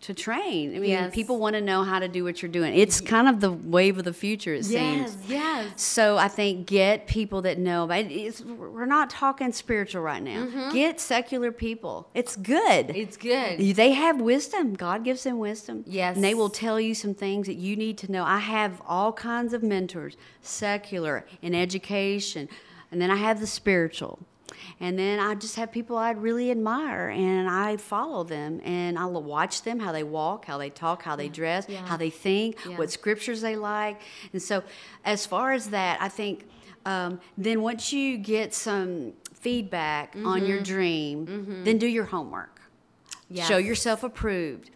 to 0.02 0.12
train. 0.14 0.74
I 0.74 0.78
mean, 0.80 0.90
Yes. 0.90 1.14
people 1.14 1.38
want 1.38 1.54
to 1.54 1.60
know 1.60 1.84
how 1.84 1.98
to 1.98 2.08
do 2.08 2.24
what 2.24 2.42
you're 2.42 2.50
doing. 2.50 2.74
It's 2.74 3.00
kind 3.00 3.28
of 3.28 3.40
the 3.40 3.52
wave 3.52 3.98
of 3.98 4.04
the 4.04 4.12
future. 4.12 4.52
It 4.54 4.64
seems. 4.64 5.16
yes. 5.28 5.80
So 5.80 6.16
I 6.18 6.28
think 6.28 6.66
get 6.66 7.06
people 7.06 7.42
that 7.42 7.58
know. 7.58 7.86
But 7.86 8.06
it's, 8.10 8.40
we're 8.42 8.84
not 8.84 9.10
talking 9.10 9.52
spiritual 9.52 10.02
right 10.02 10.22
now. 10.22 10.44
Mm-hmm. 10.44 10.72
Get 10.72 11.00
secular 11.00 11.52
people. 11.52 12.08
It's 12.14 12.34
good. 12.36 12.90
It's 12.94 13.16
good. 13.16 13.58
They 13.76 13.92
have 13.92 14.20
wisdom. 14.20 14.74
God 14.74 15.04
gives 15.04 15.22
them 15.22 15.38
wisdom. 15.38 15.84
Yes. 15.86 16.16
And 16.16 16.24
they 16.24 16.34
will 16.34 16.50
tell 16.50 16.80
you 16.80 16.94
some 16.94 17.14
things 17.14 17.46
that 17.46 17.54
you 17.56 17.76
need 17.76 17.96
to 17.98 18.10
know. 18.10 18.24
I 18.24 18.38
have 18.38 18.82
all 18.86 19.12
kinds 19.12 19.52
of 19.54 19.62
mentors, 19.62 20.16
secular, 20.40 21.24
in 21.40 21.54
education, 21.54 22.48
and 22.90 23.00
then 23.00 23.10
I 23.10 23.16
have 23.16 23.40
the 23.40 23.46
spiritual. 23.46 24.18
And 24.80 24.98
then 24.98 25.18
I 25.20 25.34
just 25.34 25.56
have 25.56 25.72
people 25.72 25.96
I 25.96 26.10
really 26.12 26.50
admire 26.50 27.08
and 27.10 27.48
I 27.48 27.76
follow 27.76 28.24
them 28.24 28.60
and 28.64 28.98
I 28.98 29.06
watch 29.06 29.62
them, 29.62 29.78
how 29.80 29.92
they 29.92 30.02
walk, 30.04 30.44
how 30.44 30.58
they 30.58 30.70
talk, 30.70 31.02
how 31.02 31.16
they 31.16 31.28
dress, 31.28 31.66
Yeah. 31.68 31.86
how 31.86 31.96
they 31.96 32.10
think, 32.10 32.56
Yeah. 32.66 32.76
what 32.78 32.90
scriptures 32.90 33.40
they 33.40 33.56
like. 33.56 34.00
And 34.32 34.42
so, 34.42 34.62
as 35.04 35.26
far 35.26 35.52
as 35.52 35.68
that, 35.70 36.00
I 36.00 36.08
think 36.08 36.48
um, 36.84 37.20
then 37.38 37.62
once 37.62 37.92
you 37.92 38.18
get 38.18 38.52
some 38.54 39.12
feedback 39.34 40.16
on 40.24 40.44
your 40.46 40.60
dream, 40.62 41.62
then 41.64 41.78
do 41.78 41.86
your 41.86 42.04
homework 42.06 42.60
show 43.34 43.56
yourself 43.56 44.02
approved 44.02 44.70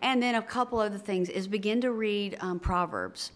and 0.00 0.22
then 0.22 0.34
a 0.36 0.42
couple 0.42 0.78
other 0.78 0.98
things 0.98 1.28
is 1.28 1.48
begin 1.48 1.80
to 1.80 1.90
read 1.90 2.36
um, 2.40 2.60
proverbs 2.60 3.32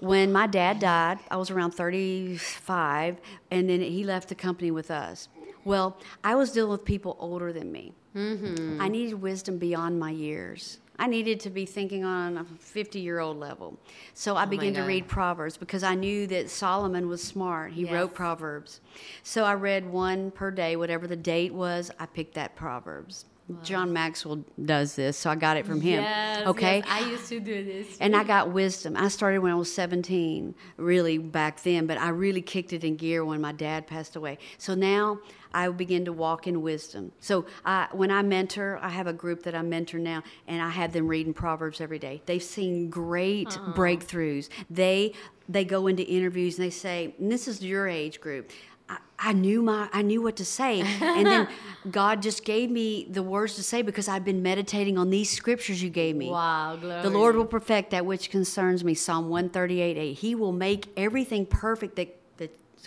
when 0.00 0.32
my 0.32 0.46
dad 0.46 0.78
died 0.78 1.18
i 1.30 1.36
was 1.36 1.50
around 1.50 1.70
35 1.72 3.16
and 3.50 3.68
then 3.68 3.80
he 3.80 4.04
left 4.04 4.28
the 4.28 4.34
company 4.34 4.70
with 4.70 4.90
us 4.90 5.28
well 5.64 5.96
i 6.24 6.34
was 6.34 6.52
dealing 6.52 6.70
with 6.70 6.84
people 6.84 7.16
older 7.18 7.52
than 7.52 7.70
me 7.72 7.92
Mm-hmm. 8.14 8.80
i 8.80 8.88
needed 8.88 9.14
wisdom 9.20 9.58
beyond 9.58 9.98
my 10.00 10.10
years 10.10 10.78
I 10.98 11.06
needed 11.08 11.40
to 11.40 11.50
be 11.50 11.66
thinking 11.66 12.04
on 12.06 12.38
a 12.38 12.44
50 12.58 13.00
year 13.00 13.18
old 13.18 13.36
level. 13.36 13.78
So 14.14 14.34
I 14.34 14.46
began 14.46 14.72
to 14.72 14.80
read 14.80 15.06
Proverbs 15.06 15.58
because 15.58 15.82
I 15.82 15.94
knew 15.94 16.26
that 16.28 16.48
Solomon 16.48 17.06
was 17.06 17.22
smart. 17.22 17.72
He 17.72 17.82
Yes. 17.82 17.92
wrote 17.92 18.14
Proverbs. 18.14 18.80
So 19.22 19.44
I 19.44 19.52
read 19.52 19.84
one 19.92 20.30
per 20.30 20.50
day, 20.50 20.74
whatever 20.74 21.06
the 21.06 21.14
date 21.14 21.52
was, 21.52 21.90
I 22.00 22.06
picked 22.06 22.32
that 22.36 22.56
Proverbs. 22.56 23.26
John 23.62 23.92
Maxwell 23.92 24.44
does 24.64 24.96
this, 24.96 25.16
so 25.16 25.30
I 25.30 25.36
got 25.36 25.56
it 25.56 25.66
from 25.66 25.80
him. 25.80 26.02
Yes, 26.02 26.46
okay. 26.48 26.78
yes, 26.78 26.86
I 26.88 27.08
used 27.08 27.28
to 27.28 27.38
do 27.38 27.64
this. 27.64 27.96
And 28.00 28.16
I 28.16 28.24
got 28.24 28.50
wisdom. 28.50 28.96
I 28.96 29.06
started 29.08 29.38
when 29.38 29.52
I 29.52 29.54
was 29.54 29.72
17, 29.72 30.54
really 30.76 31.18
back 31.18 31.62
then, 31.62 31.86
but 31.86 31.98
I 31.98 32.08
really 32.08 32.42
kicked 32.42 32.72
it 32.72 32.82
in 32.82 32.96
gear 32.96 33.24
when 33.24 33.40
my 33.40 33.52
dad 33.52 33.86
passed 33.86 34.16
away. 34.16 34.38
So 34.58 34.74
now 34.74 35.20
I 35.54 35.68
begin 35.68 36.04
to 36.06 36.12
walk 36.12 36.48
in 36.48 36.60
wisdom. 36.60 37.12
So 37.20 37.46
I, 37.64 37.86
when 37.92 38.10
I 38.10 38.22
mentor, 38.22 38.80
I 38.82 38.88
have 38.88 39.06
a 39.06 39.12
group 39.12 39.44
that 39.44 39.54
I 39.54 39.62
mentor 39.62 39.98
now, 39.98 40.24
and 40.48 40.60
I 40.60 40.70
have 40.70 40.92
them 40.92 41.06
reading 41.06 41.32
Proverbs 41.32 41.80
every 41.80 42.00
day. 42.00 42.22
They've 42.26 42.42
seen 42.42 42.90
great 42.90 43.48
breakthroughs. 43.48 44.48
They 44.68 45.12
they 45.48 45.64
go 45.64 45.86
into 45.86 46.02
interviews 46.02 46.58
and 46.58 46.66
they 46.66 46.70
say, 46.70 47.14
and 47.20 47.30
this 47.30 47.46
is 47.46 47.62
your 47.62 47.86
age 47.86 48.20
group. 48.20 48.50
I, 48.88 48.98
I 49.18 49.32
knew 49.32 49.62
my 49.62 49.88
I 49.92 50.02
knew 50.02 50.22
what 50.22 50.36
to 50.36 50.44
say, 50.44 50.80
and 50.80 51.26
then 51.26 51.48
God 51.90 52.22
just 52.22 52.44
gave 52.44 52.70
me 52.70 53.06
the 53.10 53.22
words 53.22 53.54
to 53.56 53.62
say 53.62 53.82
because 53.82 54.08
I've 54.08 54.24
been 54.24 54.42
meditating 54.42 54.98
on 54.98 55.10
these 55.10 55.30
scriptures 55.30 55.82
you 55.82 55.90
gave 55.90 56.16
me. 56.16 56.30
wow, 56.30 56.76
glory. 56.76 57.02
The 57.02 57.10
Lord 57.10 57.36
will 57.36 57.46
perfect 57.46 57.90
that 57.90 58.04
which 58.04 58.30
concerns 58.30 58.84
me. 58.84 58.94
Psalm 58.94 59.28
138 59.28 59.96
8. 59.96 60.12
He 60.14 60.34
will 60.34 60.52
make 60.52 60.88
everything 60.96 61.46
perfect 61.46 61.96
that 61.96 62.16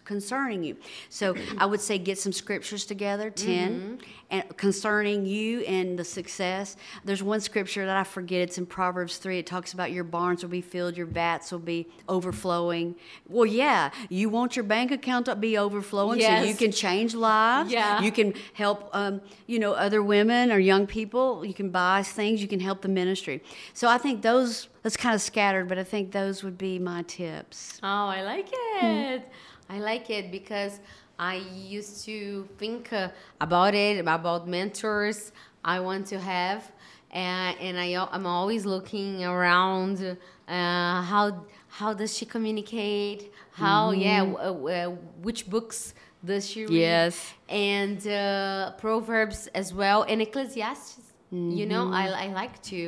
concerning 0.05 0.63
you. 0.63 0.77
So 1.09 1.35
I 1.57 1.65
would 1.65 1.81
say 1.81 1.97
get 1.97 2.17
some 2.17 2.31
scriptures 2.33 2.85
together, 2.85 3.29
10, 3.29 3.99
and 4.31 4.57
concerning 4.57 5.25
you 5.25 5.61
and 5.61 5.97
the 5.97 6.03
success. 6.03 6.75
There's 7.03 7.23
one 7.23 7.41
scripture 7.41 7.85
that 7.85 7.95
I 7.97 8.03
forget. 8.03 8.41
It's 8.41 8.57
in 8.57 8.65
Proverbs 8.65 9.17
3. 9.17 9.39
It 9.39 9.45
talks 9.47 9.73
about 9.73 9.91
your 9.91 10.03
barns 10.03 10.43
will 10.43 10.49
be 10.49 10.61
filled, 10.61 10.97
your 10.97 11.05
vats 11.07 11.51
will 11.51 11.59
be 11.59 11.87
overflowing. 12.07 12.95
Well, 13.27 13.45
yeah, 13.45 13.91
you 14.09 14.29
want 14.29 14.55
your 14.55 14.63
bank 14.63 14.91
account 14.91 15.25
to 15.25 15.35
be 15.35 15.57
overflowing 15.57 16.21
so 16.21 16.41
you 16.43 16.53
can 16.55 16.71
change 16.71 17.15
lives. 17.15 17.71
Yeah. 17.71 18.01
You 18.01 18.11
can 18.11 18.33
help, 18.53 18.89
um, 18.93 19.21
you 19.47 19.59
know, 19.59 19.73
other 19.73 20.03
women 20.03 20.51
or 20.51 20.59
young 20.59 20.85
people. 20.87 21.45
You 21.45 21.53
can 21.53 21.69
buy 21.69 22.03
things. 22.03 22.41
You 22.41 22.47
can 22.47 22.59
help 22.59 22.81
the 22.81 22.87
ministry. 22.89 23.41
So 23.73 23.87
I 23.87 23.97
think 23.97 24.21
those. 24.21 24.67
That's 24.81 24.95
kind 24.95 25.13
of 25.13 25.21
scattered, 25.21 25.67
but 25.67 25.77
I 25.77 25.83
think 25.83 26.13
those 26.13 26.41
would 26.41 26.57
be 26.57 26.79
my 26.79 27.01
tips. 27.03 27.79
Oh, 27.83 27.87
I 28.07 28.21
like 28.21 28.47
Hmm. 28.79 28.85
it. 28.85 29.29
I 29.70 29.80
like 29.80 30.09
it 30.09 30.32
because 30.32 30.80
I 31.17 31.36
used 31.36 32.05
to 32.05 32.47
think 32.57 32.91
uh, 32.93 33.09
about 33.39 33.74
it, 33.76 33.99
about 33.99 34.47
mentors 34.47 35.32
I 35.63 35.80
want 35.80 36.07
to 36.07 36.20
have. 36.20 36.72
And, 37.11 37.57
and 37.59 37.80
I 37.80 38.07
I'm 38.11 38.26
always 38.26 38.65
looking 38.65 39.24
around 39.24 39.99
uh, 40.47 41.01
how, 41.01 41.45
how 41.67 41.93
does 41.93 42.15
she 42.17 42.26
communicate? 42.26 43.32
How, 43.51 43.91
yeah, 43.91 44.26
w- 44.26 44.67
uh, 44.70 44.89
which 45.22 45.49
books 45.49 45.93
does 46.24 46.47
she 46.49 46.65
read? 46.65 46.72
Yes. 46.72 47.34
And 47.47 48.05
uh, 48.07 48.72
Proverbs 48.78 49.47
as 49.55 49.74
well, 49.74 50.03
and 50.03 50.22
Ecclesiastes. 50.22 51.05
You 51.32 51.67
know, 51.67 51.89
I, 51.91 52.07
I 52.07 52.28
like 52.34 52.59
to 52.63 52.84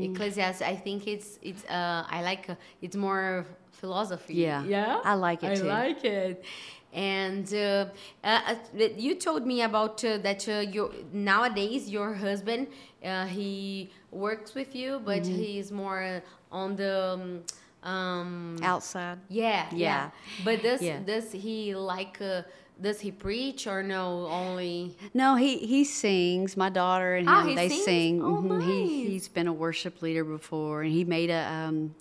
Ecclesiastes. 0.00 0.62
I 0.62 0.76
think 0.76 1.08
it's 1.08 1.38
it's 1.42 1.64
uh 1.64 2.04
I 2.08 2.22
like 2.22 2.48
uh, 2.48 2.54
it's 2.80 2.94
more 2.96 3.44
philosophy. 3.80 4.34
Yeah. 4.34 4.64
yeah, 4.64 5.00
I 5.04 5.14
like 5.14 5.42
it 5.42 5.52
I 5.52 5.56
too. 5.56 5.64
like 5.68 6.04
it. 6.04 6.44
And 6.92 7.46
uh, 7.52 7.86
uh, 8.24 8.54
you 8.96 9.14
told 9.16 9.46
me 9.46 9.62
about 9.62 10.02
uh, 10.04 10.16
that 10.18 10.48
uh, 10.48 10.64
your 10.76 10.90
nowadays 11.12 11.88
your 11.90 12.14
husband 12.14 12.68
uh, 13.04 13.26
he 13.26 13.90
works 14.10 14.54
with 14.54 14.74
you, 14.74 15.00
but 15.04 15.22
Mm-hmm. 15.22 15.40
he's 15.42 15.70
more 15.70 16.22
on 16.50 16.76
the 16.76 16.94
um, 17.14 17.42
um 17.90 18.56
Outside. 18.62 19.18
yeah, 19.28 19.66
yeah. 19.72 19.76
Yeah. 19.76 20.10
But 20.44 20.62
does 20.62 20.80
Yeah. 20.82 21.00
does 21.04 21.32
he 21.32 21.74
like 21.74 22.16
uh, 22.22 22.42
does 22.80 23.00
he 23.00 23.10
preach 23.10 23.66
or 23.66 23.82
no 23.82 24.26
only? 24.26 24.96
No, 25.14 25.34
he 25.36 25.58
he 25.58 25.84
sings. 25.84 26.56
My 26.56 26.70
daughter 26.70 27.14
and 27.16 27.28
him 27.28 27.34
Ah, 27.34 27.44
he 27.48 27.54
they 27.56 27.68
sings? 27.68 27.84
sing. 27.84 28.22
Oh, 28.22 28.40
Mhm. 28.42 28.60
he, 28.62 29.10
he's 29.12 29.28
been 29.28 29.46
a 29.48 29.52
worship 29.52 30.00
leader 30.02 30.24
before, 30.24 30.82
and 30.82 30.92
he 30.92 31.04
made 31.04 31.30
a 31.30 31.42
um, 31.52 31.94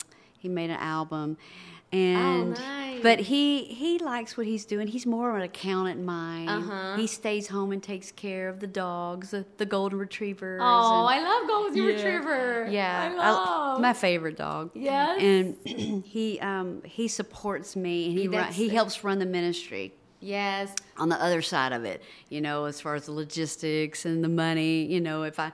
he 0.46 0.50
made 0.50 0.70
an 0.70 0.78
album. 0.80 1.38
Oh, 1.94 1.98
And 1.98 2.50
nice. 2.56 3.02
but 3.04 3.20
he 3.20 3.64
he 3.66 4.00
likes 4.00 4.36
what 4.38 4.46
he's 4.46 4.66
doing. 4.66 4.88
He's 4.88 5.06
more 5.06 5.30
of 5.32 5.38
an 5.38 5.42
accountant 5.44 6.04
mind. 6.04 6.50
Uh-huh. 6.50 6.98
He 6.98 7.08
stays 7.08 7.48
home 7.48 7.72
and 7.72 7.82
takes 7.82 8.12
care 8.12 8.48
of 8.50 8.60
the 8.60 8.68
dogs, 8.68 9.32
the, 9.32 9.46
the 9.58 9.66
golden 9.66 9.98
retrievers. 10.00 10.62
Oh, 10.64 11.08
and- 11.08 11.26
I 11.26 11.30
love 11.30 11.48
Golden 11.48 11.78
Yeah. 11.78 11.84
Retriever. 11.94 12.68
Yeah, 12.70 13.10
I 13.12 13.32
love. 13.32 13.82
my 13.82 13.94
favorite 13.94 14.38
dog. 14.38 14.72
Yes. 14.74 15.22
and 15.22 15.56
he 16.06 16.40
um, 16.42 16.82
he 16.84 17.08
supports 17.08 17.76
me, 17.76 18.10
and 18.10 18.20
he 18.20 18.28
run, 18.28 18.52
he 18.52 18.70
helps 18.70 19.04
run 19.04 19.18
the 19.20 19.26
ministry 19.26 19.94
yes. 20.20 20.74
on 20.98 21.08
the 21.10 21.22
other 21.24 21.42
side 21.42 21.72
of 21.72 21.86
it. 21.86 22.04
You 22.30 22.42
know, 22.42 22.66
as 22.66 22.82
far 22.82 22.96
as 22.96 23.06
the 23.06 23.14
logistics 23.14 24.06
and 24.06 24.24
the 24.24 24.30
money. 24.46 24.86
You 24.86 25.00
know, 25.02 25.24
if 25.24 25.40
I, 25.40 25.52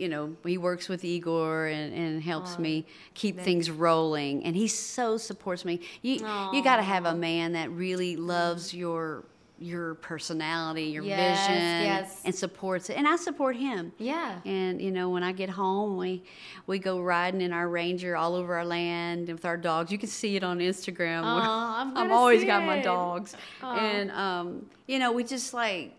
you 0.00 0.08
know, 0.08 0.34
he 0.44 0.56
works 0.58 0.88
with 0.88 1.04
Igor 1.04 1.66
and, 1.66 1.92
and 1.94 2.22
helps 2.22 2.58
me 2.58 2.86
keep 3.14 3.38
things 3.38 3.70
rolling, 3.70 4.44
and 4.44 4.56
he 4.56 4.66
so 4.66 5.16
supports 5.18 5.64
me. 5.64 5.80
You 6.02 6.14
you 6.52 6.64
got 6.64 6.76
to 6.76 6.82
have 6.82 7.04
a 7.04 7.14
man 7.14 7.52
that 7.52 7.70
really 7.70 8.16
loves 8.16 8.72
your 8.74 9.24
your 9.62 9.94
personality, 9.96 10.84
your 10.84 11.04
Yes, 11.04 11.46
vision, 11.46 11.62
yes. 11.62 12.22
and 12.24 12.34
supports 12.34 12.88
it. 12.88 12.96
And 12.96 13.06
I 13.06 13.16
support 13.16 13.56
him. 13.56 13.92
Yeah. 13.98 14.40
And 14.46 14.80
you 14.80 14.90
know, 14.90 15.10
when 15.10 15.22
I 15.22 15.32
get 15.32 15.50
home, 15.50 15.98
we 15.98 16.22
we 16.66 16.78
go 16.78 16.98
riding 17.00 17.42
in 17.42 17.52
our 17.52 17.68
Ranger 17.68 18.16
all 18.16 18.34
over 18.34 18.54
our 18.54 18.64
land 18.64 19.28
with 19.28 19.44
our 19.44 19.58
dogs. 19.58 19.92
You 19.92 19.98
can 19.98 20.08
see 20.08 20.34
it 20.36 20.42
on 20.42 20.60
Instagram. 20.60 21.22
Aw, 21.24 21.80
I'm 21.82 21.96
I've 21.96 22.10
always 22.10 22.42
got 22.44 22.64
my 22.64 22.80
dogs, 22.80 23.36
Aw. 23.62 23.76
and 23.76 24.10
um, 24.12 24.66
you 24.86 24.98
know, 24.98 25.12
we 25.12 25.24
just 25.24 25.52
like 25.52 25.92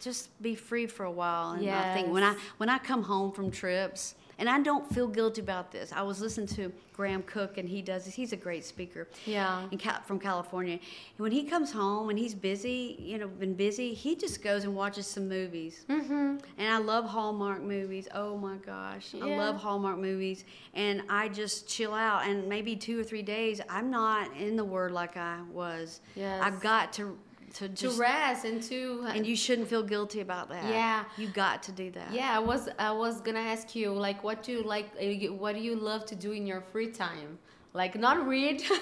just 0.00 0.40
be 0.42 0.54
free 0.54 0.86
for 0.86 1.04
a 1.04 1.10
while. 1.10 1.52
And 1.52 1.68
I 1.68 1.94
think 1.94 2.12
when 2.12 2.22
I 2.22 2.34
when 2.58 2.68
I 2.68 2.78
come 2.78 3.02
home 3.02 3.32
from 3.32 3.50
trips. 3.50 4.14
And 4.40 4.48
I 4.48 4.60
don't 4.60 4.88
feel 4.94 5.08
guilty 5.08 5.40
about 5.40 5.72
this. 5.72 5.92
I 5.92 6.02
was 6.02 6.20
listening 6.20 6.46
to 6.54 6.72
Graham 6.92 7.24
Cooke, 7.24 7.58
and 7.58 7.68
he 7.68 7.82
does 7.82 8.04
this. 8.04 8.14
He's 8.14 8.32
a 8.32 8.36
great 8.36 8.64
speaker 8.64 9.08
Yeah. 9.26 9.66
in 9.72 9.78
Cal- 9.78 10.00
from 10.02 10.20
California. 10.20 10.74
And 10.74 11.18
when 11.18 11.32
he 11.32 11.42
comes 11.42 11.72
home 11.72 12.08
and 12.08 12.16
he's 12.16 12.36
busy, 12.36 12.94
you 13.00 13.18
know, 13.18 13.26
been 13.26 13.54
busy, 13.54 13.94
he 13.94 14.14
just 14.14 14.40
goes 14.40 14.62
and 14.62 14.76
watches 14.76 15.08
some 15.08 15.28
movies. 15.28 15.84
Mm-hmm. 15.88 16.36
And 16.56 16.72
I 16.72 16.78
love 16.78 17.04
Hallmark 17.06 17.62
movies. 17.62 18.06
Oh 18.14 18.36
my 18.38 18.58
gosh. 18.58 19.12
I 19.20 19.26
love 19.36 19.56
Hallmark 19.56 19.98
movies. 19.98 20.44
And 20.72 21.02
I 21.08 21.28
just 21.30 21.66
chill 21.68 21.92
out. 21.92 22.24
And 22.24 22.48
maybe 22.48 22.76
two 22.76 23.00
or 23.00 23.02
three 23.02 23.22
days, 23.22 23.60
I'm 23.68 23.90
not 23.90 24.36
in 24.36 24.54
the 24.54 24.64
Word 24.64 24.92
like 24.92 25.16
I 25.16 25.40
was. 25.52 26.00
Yes. 26.14 26.40
I've 26.40 26.60
got 26.60 26.92
to, 26.92 27.18
to 27.54 27.68
To 27.68 27.90
rest 27.92 28.44
and 28.44 28.62
to 28.64 29.04
and 29.08 29.26
you 29.26 29.36
shouldn't 29.36 29.68
feel 29.68 29.82
guilty 29.82 30.20
about 30.20 30.48
that. 30.48 30.64
Yeah. 30.64 31.04
You 31.16 31.28
got 31.28 31.62
to 31.64 31.72
do 31.72 31.90
that. 31.92 32.12
Yeah, 32.12 32.34
I 32.34 32.38
was 32.38 32.68
I 32.78 32.92
was 32.92 33.20
gonna 33.20 33.40
ask 33.40 33.74
you 33.74 33.92
like 33.92 34.22
what 34.22 34.42
do 34.42 34.52
you 34.52 34.62
like 34.62 34.90
uh, 35.00 35.32
what 35.32 35.54
do 35.54 35.60
you 35.60 35.76
love 35.76 36.06
to 36.06 36.14
do 36.16 36.32
in 36.32 36.46
your 36.46 36.60
free 36.60 36.90
time? 36.90 37.38
Like 37.74 37.96
not 37.98 38.26
read. 38.26 38.62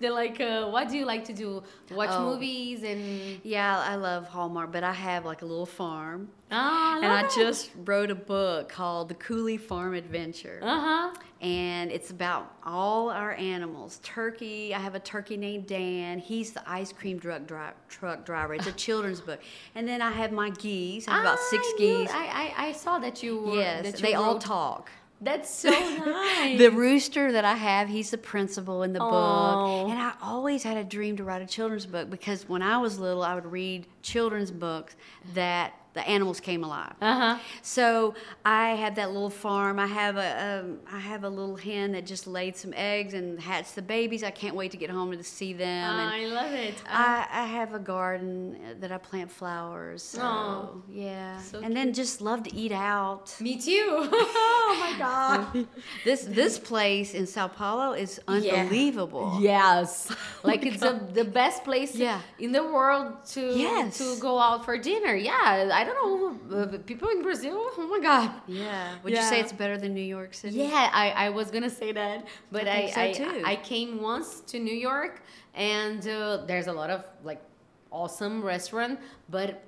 They're 0.00 0.10
like 0.10 0.40
uh, 0.40 0.66
what 0.68 0.88
do 0.88 0.98
you 0.98 1.06
like 1.06 1.24
to 1.26 1.32
do? 1.32 1.62
Watch 1.90 2.10
Oh. 2.12 2.32
movies 2.32 2.82
and 2.82 3.40
Yeah, 3.44 3.78
I 3.78 3.94
love 3.94 4.26
Hallmark, 4.28 4.72
but 4.72 4.82
I 4.84 4.92
have 4.92 5.24
like 5.24 5.42
a 5.42 5.46
little 5.46 5.64
farm. 5.66 6.28
ah, 6.50 6.96
And 6.96 7.06
I 7.06 7.28
just 7.34 7.70
wrote 7.84 8.10
a 8.10 8.14
book 8.14 8.68
called 8.68 9.08
The 9.08 9.14
Cooley 9.14 9.56
Farm 9.56 9.94
Adventure. 9.94 10.58
uh 10.62 10.80
huh. 10.80 11.14
and 11.40 11.92
it's 11.92 12.10
about 12.10 12.52
all 12.64 13.08
our 13.10 13.32
animals. 13.34 14.00
Turkey, 14.02 14.74
I 14.74 14.78
have 14.80 14.94
a 14.96 15.00
turkey 15.00 15.36
named 15.36 15.66
Dan. 15.68 16.18
He's 16.18 16.52
the 16.52 16.68
ice 16.68 16.92
cream 16.92 17.20
truck, 17.20 17.46
dri- 17.46 17.76
truck 17.88 18.26
driver. 18.26 18.54
It's 18.54 18.66
a 18.66 18.72
children's 18.86 19.20
book. 19.20 19.40
And 19.76 19.86
then 19.86 20.02
I 20.02 20.10
have 20.10 20.32
my 20.32 20.50
geese. 20.50 21.06
I 21.06 21.12
have 21.12 21.20
about 21.22 21.38
six 21.38 21.64
I 21.66 21.72
knew- 21.78 21.98
geese. 21.98 22.10
I, 22.12 22.26
I 22.56 22.66
I 22.68 22.72
saw 22.72 22.98
that 22.98 23.22
you 23.22 23.38
were, 23.38 23.56
yes, 23.56 23.84
that 23.84 24.00
you 24.00 24.06
they 24.06 24.14
all 24.14 24.38
talk. 24.38 24.90
That's 25.20 25.48
so 25.48 25.70
nice. 26.04 26.58
The 26.58 26.70
rooster 26.70 27.32
that 27.32 27.44
I 27.44 27.54
have, 27.54 27.88
he's 27.88 28.10
the 28.10 28.18
principal 28.18 28.82
in 28.82 28.92
the 28.92 29.00
Aw. 29.00 29.10
book. 29.10 29.90
And 29.90 29.98
I 29.98 30.12
always 30.22 30.62
had 30.62 30.76
a 30.76 30.84
dream 30.84 31.16
to 31.16 31.24
write 31.24 31.42
a 31.42 31.46
children's 31.46 31.86
book 31.86 32.10
because 32.10 32.48
when 32.48 32.62
I 32.62 32.78
was 32.78 32.98
little, 32.98 33.22
I 33.22 33.34
would 33.34 33.46
read 33.46 33.86
children's 34.02 34.50
books 34.50 34.96
that 35.34 35.74
the 35.94 36.06
animals 36.08 36.40
came 36.40 36.62
alive. 36.64 36.92
uh 37.00 37.18
huh. 37.18 37.38
So 37.62 38.14
I 38.44 38.70
have 38.70 38.94
that 38.96 39.10
little 39.12 39.30
farm. 39.30 39.78
I 39.78 39.86
have 39.86 40.16
a 40.16 40.60
um, 40.64 40.78
I 40.92 40.98
have 40.98 41.24
a 41.24 41.28
little 41.28 41.56
hen 41.56 41.92
that 41.92 42.04
just 42.06 42.26
laid 42.26 42.56
some 42.56 42.72
eggs 42.76 43.14
and 43.14 43.40
hatched 43.40 43.74
the 43.74 43.82
babies. 43.82 44.22
I 44.22 44.30
can't 44.30 44.56
wait 44.56 44.70
to 44.72 44.76
get 44.76 44.90
home 44.90 45.12
to 45.12 45.22
see 45.22 45.52
them. 45.52 45.90
and 46.00 46.10
I 46.10 46.26
love 46.26 46.52
it. 46.52 46.74
I, 46.88 47.26
I 47.30 47.44
have 47.46 47.74
a 47.74 47.78
garden 47.78 48.56
that 48.80 48.90
I 48.92 48.98
plant 48.98 49.30
flowers. 49.30 50.02
So, 50.02 50.20
Aw. 50.22 50.68
yeah. 50.90 51.38
So 51.40 51.60
and 51.60 51.74
then 51.76 51.92
just 51.92 52.20
love 52.20 52.42
to 52.44 52.54
eat 52.54 52.72
out. 52.72 53.34
Me 53.40 53.56
too. 53.56 53.86
oh 53.88 54.76
my 54.92 54.98
god. 55.06 55.66
This 56.04 56.22
this 56.24 56.58
place 56.58 57.14
in 57.14 57.26
Sao 57.26 57.48
Paulo 57.48 57.92
is 57.92 58.20
unbelievable. 58.28 59.38
Yes. 59.40 60.12
Like 60.44 60.66
it's 60.66 60.80
the, 60.80 61.00
the 61.12 61.24
best 61.24 61.64
place 61.64 61.94
Yeah. 61.96 62.20
in 62.38 62.52
the 62.52 62.62
world 62.62 63.14
to 63.32 63.40
Yes. 63.56 63.96
to 63.96 64.16
go 64.20 64.38
out 64.38 64.64
for 64.66 64.76
dinner. 64.76 65.14
Yeah, 65.16 65.70
I 65.72 65.83
I 65.84 65.86
don't 65.86 66.50
know. 66.50 66.56
Uh, 66.56 66.78
people 66.78 67.08
in 67.08 67.22
Brazil, 67.22 67.56
oh 67.56 67.88
my 67.90 68.00
God. 68.00 68.30
Yeah. 68.46 68.94
Would 69.02 69.12
you 69.12 69.22
say 69.22 69.40
it's 69.40 69.52
better 69.52 69.76
than 69.76 69.94
New 69.94 70.08
York 70.18 70.34
City? 70.34 70.56
Yeah, 70.56 70.90
I, 70.92 71.10
I 71.10 71.28
was 71.30 71.50
gonna 71.50 71.70
say 71.70 71.92
that, 71.92 72.26
but 72.50 72.66
I 72.68 72.80
I 72.84 72.90
so, 72.90 73.00
I, 73.00 73.12
too. 73.12 73.42
I 73.44 73.56
came 73.56 74.00
once 74.00 74.40
to 74.50 74.58
New 74.58 74.74
York, 74.74 75.22
and 75.54 76.06
uh, 76.06 76.44
there's 76.46 76.66
a 76.66 76.72
lot 76.72 76.90
of 76.90 77.04
like 77.22 77.42
awesome 77.90 78.42
restaurant, 78.42 78.98
but 79.28 79.62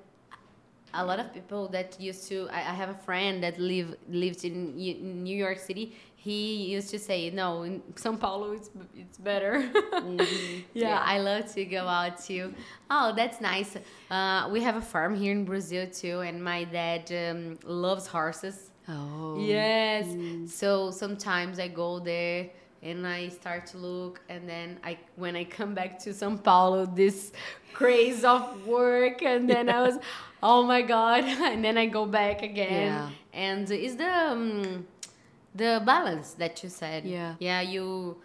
a 0.93 1.05
lot 1.05 1.19
of 1.19 1.33
people 1.33 1.67
that 1.69 1.99
used 1.99 2.27
to. 2.29 2.47
I, 2.51 2.59
I 2.71 2.73
have 2.81 2.89
a 2.89 2.99
friend 3.07 3.43
that 3.43 3.59
live 3.59 3.95
lived 4.09 4.45
in, 4.45 4.77
in 4.79 5.23
New 5.23 5.35
York 5.35 5.59
City. 5.59 5.95
He 6.19 6.65
used 6.75 6.89
to 6.89 6.99
say, 6.99 7.29
"No, 7.29 7.61
in 7.63 7.81
São 7.93 8.19
Paulo, 8.19 8.51
it's 8.51 8.69
it's 8.95 9.17
better." 9.19 9.53
yeah, 10.19 10.25
Yeah. 10.73 10.99
I 11.13 11.19
love 11.19 11.45
to 11.53 11.63
go 11.65 11.87
out 11.87 12.19
too. 12.19 12.53
Oh, 12.89 13.13
that's 13.15 13.39
nice. 13.39 13.77
Uh, 14.09 14.49
we 14.51 14.59
have 14.61 14.75
a 14.75 14.81
farm 14.81 15.15
here 15.15 15.31
in 15.31 15.45
Brazil 15.45 15.85
too, 15.87 16.21
and 16.21 16.43
my 16.43 16.63
dad 16.65 17.03
um, 17.11 17.57
loves 17.63 18.07
horses. 18.07 18.71
Oh. 18.89 19.37
Yes. 19.39 20.05
So 20.51 20.91
sometimes 20.91 21.59
I 21.59 21.67
go 21.67 21.99
there 21.99 22.49
and 22.81 23.05
I 23.05 23.29
start 23.29 23.67
to 23.67 23.77
look, 23.77 24.19
and 24.27 24.49
then 24.49 24.79
I 24.83 24.97
when 25.17 25.35
I 25.35 25.43
come 25.45 25.73
back 25.75 25.99
to 25.99 26.09
São 26.11 26.41
Paulo, 26.43 26.85
this 26.87 27.31
craze 27.73 28.23
of 28.23 28.65
work, 28.65 29.21
and 29.21 29.47
then 29.49 29.69
I 29.69 29.81
was, 29.81 29.97
oh 30.43 30.63
my 30.63 30.81
god, 30.81 31.23
and 31.51 31.63
then 31.63 31.77
I 31.77 31.85
go 31.85 32.05
back 32.05 32.41
again, 32.41 32.91
Yeah. 32.91 33.09
and 33.33 33.69
it's 33.69 33.95
the 33.95 34.09
um, 34.31 34.87
the 35.57 35.81
balance 35.85 36.33
that 36.33 36.63
you 36.63 36.69
said. 36.69 37.05
Yeah. 37.05 37.35
Yeah, 37.39 37.61
you. 37.61 38.17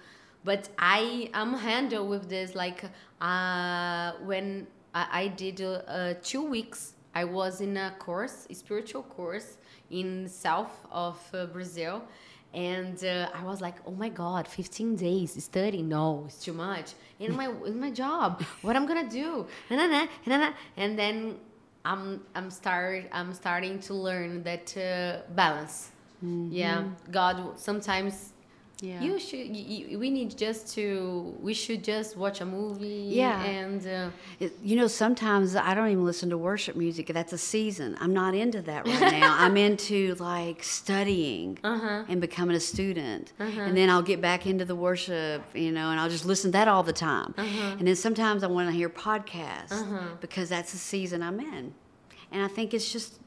But 0.44 0.68
I 0.78 1.30
am 1.34 1.54
handle 1.54 2.06
with 2.08 2.28
this 2.28 2.54
like 2.54 2.84
uh, 3.20 4.12
when 4.24 4.66
I, 4.94 5.06
I 5.22 5.28
did 5.28 5.60
uh, 5.62 6.14
two 6.22 6.42
weeks. 6.42 6.94
I 7.14 7.24
was 7.24 7.60
in 7.60 7.76
a 7.76 7.94
course, 7.98 8.46
a 8.48 8.54
spiritual 8.54 9.02
course 9.02 9.58
in 9.90 10.28
south 10.28 10.72
of 10.90 11.18
uh, 11.34 11.44
Brazil, 11.46 12.02
and 12.54 13.04
uh, 13.04 13.28
I 13.34 13.44
was 13.44 13.60
like, 13.60 13.76
oh 13.86 13.90
my 13.92 14.08
god, 14.08 14.48
15 14.48 14.96
days 14.96 15.42
studying? 15.44 15.88
No, 15.88 16.24
it's 16.26 16.42
too 16.42 16.54
much. 16.54 16.92
In 17.20 17.36
my 17.36 17.46
in 17.66 17.78
my 17.78 17.90
job, 17.90 18.42
what 18.62 18.76
I'm 18.76 18.86
gonna 18.86 19.08
do? 19.08 19.46
And 19.70 19.78
then 19.78 20.08
and 20.76 20.98
then 20.98 21.36
I'm 21.84 22.22
I'm 22.34 22.50
start 22.50 23.04
I'm 23.12 23.32
starting 23.34 23.78
to 23.80 23.94
learn 23.94 24.42
that 24.44 24.76
uh, 24.76 25.30
balance. 25.34 25.90
Yeah, 26.22 26.84
God 27.10 27.58
sometimes 27.58 28.32
Yeah. 28.80 29.00
you 29.00 29.18
should. 29.20 29.54
You, 29.56 29.96
we 29.98 30.10
need 30.10 30.36
just 30.36 30.74
to. 30.74 31.34
We 31.40 31.54
should 31.54 31.82
just 31.84 32.16
watch 32.16 32.40
a 32.40 32.44
movie. 32.44 33.04
Yeah. 33.22 33.40
And 33.44 33.80
uh, 33.86 34.10
It- 34.40 34.58
you 34.62 34.74
know, 34.76 34.88
sometimes 34.88 35.54
I 35.54 35.72
don't 35.76 35.88
even 35.94 36.04
listen 36.04 36.30
to 36.30 36.38
worship 36.38 36.74
music. 36.76 37.06
That's 37.18 37.32
a 37.32 37.38
season. 37.38 37.96
I'm 38.00 38.12
not 38.12 38.34
into 38.34 38.60
that 38.62 38.86
right 38.86 39.12
now. 39.20 39.36
I'm 39.44 39.56
into 39.56 40.16
like 40.16 40.64
studying 40.64 41.58
Uh-huh. 41.62 42.04
and 42.10 42.20
becoming 42.20 42.56
a 42.56 42.60
student. 42.60 43.32
And 43.38 43.76
then 43.76 43.88
I'll 43.88 44.02
get 44.12 44.20
back 44.20 44.46
into 44.46 44.64
the 44.64 44.76
worship, 44.88 45.42
you 45.54 45.70
know, 45.70 45.90
and 45.92 46.00
I'll 46.00 46.10
just 46.10 46.26
listen 46.26 46.50
to 46.50 46.58
that 46.58 46.66
all 46.68 46.82
the 46.82 46.92
time. 47.12 47.34
Uh-huh. 47.38 47.76
And 47.78 47.86
then 47.86 47.96
sometimes 47.96 48.42
I 48.42 48.48
want 48.48 48.68
to 48.68 48.74
hear 48.80 48.88
podcasts 48.90 50.20
because 50.20 50.48
that's 50.48 50.72
the 50.72 50.78
season 50.78 51.22
I'm 51.22 51.38
in. 51.38 51.72
And 52.32 52.42
I 52.42 52.48
think 52.48 52.74
it's 52.74 52.90
just, 52.92 53.20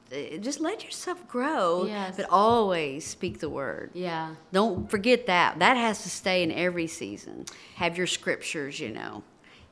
just 0.47 0.59
let 0.59 0.84
yourself 0.84 1.20
grow, 1.28 1.86
Yes. 1.86 2.16
but 2.18 2.26
always 2.30 3.05
speak 3.05 3.39
the 3.39 3.49
word. 3.49 3.88
yeah. 3.93 4.36
Don't 4.51 4.89
forget 4.89 5.26
that. 5.28 5.59
That 5.59 5.76
has 5.78 6.03
to 6.03 6.09
stay 6.09 6.43
in 6.45 6.51
every 6.51 6.88
season. 6.88 7.45
Have 7.76 7.97
your 7.97 8.07
scriptures, 8.07 8.80
you 8.80 8.89
know. 8.99 9.24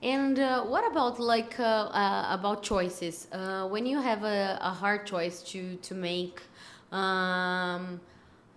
And 0.02 0.38
uh, 0.38 0.64
what 0.74 0.84
about 0.92 1.20
like 1.20 1.54
uh, 1.60 1.64
uh, 2.04 2.28
about 2.38 2.62
choices? 2.64 3.16
Uh, 3.32 3.68
when 3.74 3.86
you 3.86 4.02
have 4.02 4.24
a, 4.24 4.58
a 4.62 4.74
hard 4.82 5.02
choice 5.06 5.38
to 5.52 5.62
to 5.88 5.94
make, 5.96 6.42
um, 6.92 8.00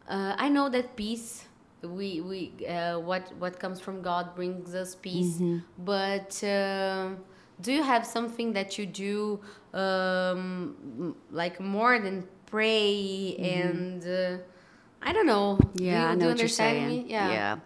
uh, 0.08 0.34
I 0.44 0.48
know 0.48 0.68
that 0.68 0.96
peace. 0.96 1.46
We 1.82 2.20
we 2.20 2.40
uh, 2.66 2.98
what 2.98 3.24
what 3.38 3.54
comes 3.60 3.78
from 3.80 4.02
God 4.02 4.34
brings 4.34 4.74
us 4.74 4.94
peace. 4.96 5.40
But 5.78 6.42
um 6.44 7.18
do 7.60 7.72
you 7.72 7.82
have 7.82 8.06
something 8.06 8.52
that 8.52 8.78
you 8.78 8.86
do 8.86 9.40
um, 9.72 11.16
like 11.30 11.60
more 11.60 11.98
than 11.98 12.26
pray 12.46 13.36
and 13.36 14.06
uh, 14.06 14.42
I 15.02 15.12
don't 15.12 15.26
know. 15.26 15.58
do 15.74 15.84
Yeah, 15.84 16.02
you, 16.02 16.08
I 16.08 16.12
do 16.14 16.18
know 16.20 16.28
what 16.28 16.38
you're 16.38 16.48
saying. 16.48 16.88
Me? 16.88 17.04
Yeah. 17.08 17.30
yeah, 17.30 17.56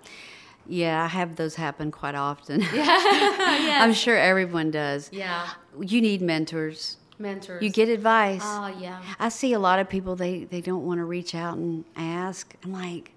Yeah, 0.66 1.04
I 1.04 1.06
have 1.06 1.36
those 1.36 1.54
happen 1.54 1.90
quite 1.90 2.14
often. 2.14 2.60
yes. 2.74 3.82
I'm 3.82 3.92
sure 3.94 4.16
everyone 4.16 4.70
does. 4.70 5.10
Yeah. 5.12 5.48
You 5.80 6.00
need 6.00 6.22
mentors. 6.22 6.96
Mentors. 7.18 7.62
You 7.62 7.70
get 7.70 7.88
advice. 7.88 8.42
Oh 8.44 8.74
yeah. 8.80 9.02
I 9.18 9.28
see 9.28 9.52
a 9.52 9.58
lot 9.58 9.78
of 9.78 9.88
people 9.88 10.16
they 10.16 10.44
they 10.44 10.60
don't 10.60 10.86
want 10.86 10.98
to 10.98 11.04
reach 11.04 11.34
out 11.34 11.56
and 11.58 11.84
ask. 11.94 12.54
I'm 12.64 12.72
like, 12.72 13.12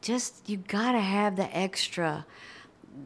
just 0.00 0.48
you 0.48 0.58
gotta 0.58 1.00
have 1.00 1.36
the 1.36 1.54
extra. 1.56 2.24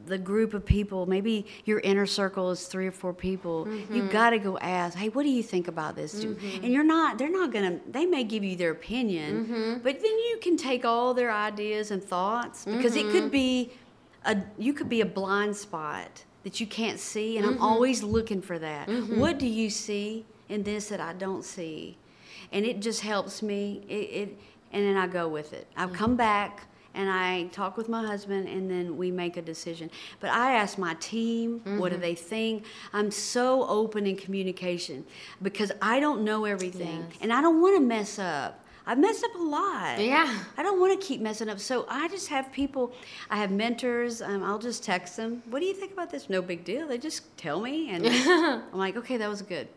The 0.07 0.19
group 0.19 0.53
of 0.53 0.67
people, 0.67 1.07
maybe 1.07 1.47
your 1.65 1.79
inner 1.81 2.07
circle 2.07 2.51
is 2.51 2.67
three 2.67 2.89
or 2.89 2.93
four 2.93 3.15
people. 3.15 3.69
You 3.69 4.03
mm-hmm. 4.03 4.09
got 4.09 4.31
to 4.31 4.39
go 4.39 4.59
ask, 4.59 4.99
hey, 4.99 5.09
what 5.11 5.23
do 5.23 5.29
you 5.29 5.45
think 5.45 5.69
about 5.69 5.95
this? 5.95 6.25
Mm-hmm. 6.25 6.65
And 6.65 6.73
you're 6.73 6.83
not, 6.85 7.19
they're 7.19 7.31
not 7.31 7.53
gonna. 7.53 7.79
They 7.89 8.05
may 8.05 8.25
give 8.25 8.43
you 8.43 8.57
their 8.57 8.73
opinion, 8.73 9.45
mm-hmm. 9.45 9.73
but 9.83 10.03
then 10.03 10.19
you 10.19 10.39
can 10.43 10.57
take 10.57 10.85
all 10.85 11.15
their 11.15 11.33
ideas 11.33 11.93
and 11.93 12.03
thoughts 12.03 12.65
because 12.65 12.97
it 12.97 13.11
could 13.11 13.31
be 13.31 13.73
a 14.25 14.37
you 14.59 14.73
could 14.73 14.89
be 14.89 15.01
a 15.01 15.07
blind 15.07 15.57
spot 15.57 16.25
that 16.45 16.61
you 16.61 16.67
can't 16.67 16.99
see 16.99 17.39
and 17.39 17.47
i'm 17.47 17.61
always 17.61 18.03
looking 18.03 18.41
for 18.43 18.59
that. 18.59 18.89
What 18.89 19.39
do 19.39 19.47
you 19.47 19.71
see 19.71 20.25
in 20.49 20.63
this 20.63 20.89
that 20.89 21.01
i 21.01 21.13
don't 21.13 21.45
see? 21.45 21.99
And 22.53 22.67
it 22.67 22.81
just 22.81 23.01
helps 23.01 23.43
me 23.43 23.83
it, 23.89 23.95
it 23.95 24.39
and 24.73 24.85
then 24.85 24.97
i 24.97 25.07
go 25.07 25.29
with 25.29 25.53
it. 25.53 25.67
I 25.77 25.87
come 25.87 26.17
back 26.17 26.67
and 26.95 27.09
i 27.11 27.45
talk 27.53 27.77
with 27.77 27.89
my 27.89 28.05
husband 28.07 28.49
and 28.49 28.71
then 28.71 28.97
we 28.97 29.11
make 29.11 29.37
a 29.37 29.43
decision 29.43 29.91
but 30.21 30.31
i 30.31 30.53
ask 30.55 30.79
my 30.79 30.95
team 30.95 31.61
what 31.79 31.91
do 31.93 31.99
they 31.99 32.15
think 32.15 32.65
i'm 32.93 33.11
so 33.11 33.67
open 33.69 34.07
in 34.07 34.17
communication 34.17 35.05
because 35.43 35.73
i 35.81 35.99
don't 36.01 36.23
know 36.25 36.45
everything 36.45 37.05
Yes. 37.09 37.19
and 37.21 37.33
i 37.33 37.41
don't 37.41 37.61
want 37.61 37.77
to 37.77 37.81
mess 37.83 38.19
up 38.19 38.59
I've 38.85 38.99
messed 38.99 39.23
up 39.23 39.37
a 39.37 39.39
lot. 39.45 40.01
Yeah. 40.01 40.41
I 40.57 40.65
don't 40.65 40.81
want 40.81 41.01
to 41.01 41.07
keep 41.07 41.21
messing 41.21 41.49
up. 41.49 41.61
So 41.61 41.87
I 41.89 42.09
just 42.09 42.27
have 42.31 42.51
people, 42.51 42.93
I 43.31 43.37
have 43.37 43.53
mentors. 43.53 44.21
Um, 44.21 44.43
I'll 44.43 44.59
just 44.59 44.83
text 44.83 45.17
them, 45.17 45.41
What 45.51 45.61
do 45.61 45.67
you 45.67 45.73
think 45.73 45.93
about 45.93 46.11
this? 46.11 46.29
No 46.29 46.43
big 46.43 46.65
deal. 46.65 46.89
They 46.89 46.99
just 46.99 47.37
tell 47.37 47.61
me. 47.61 47.91
And 47.91 48.05
I'm 48.73 48.77
like, 48.77 48.97
Okay, 48.97 49.17
that 49.19 49.29
was 49.29 49.41
good. 49.41 49.69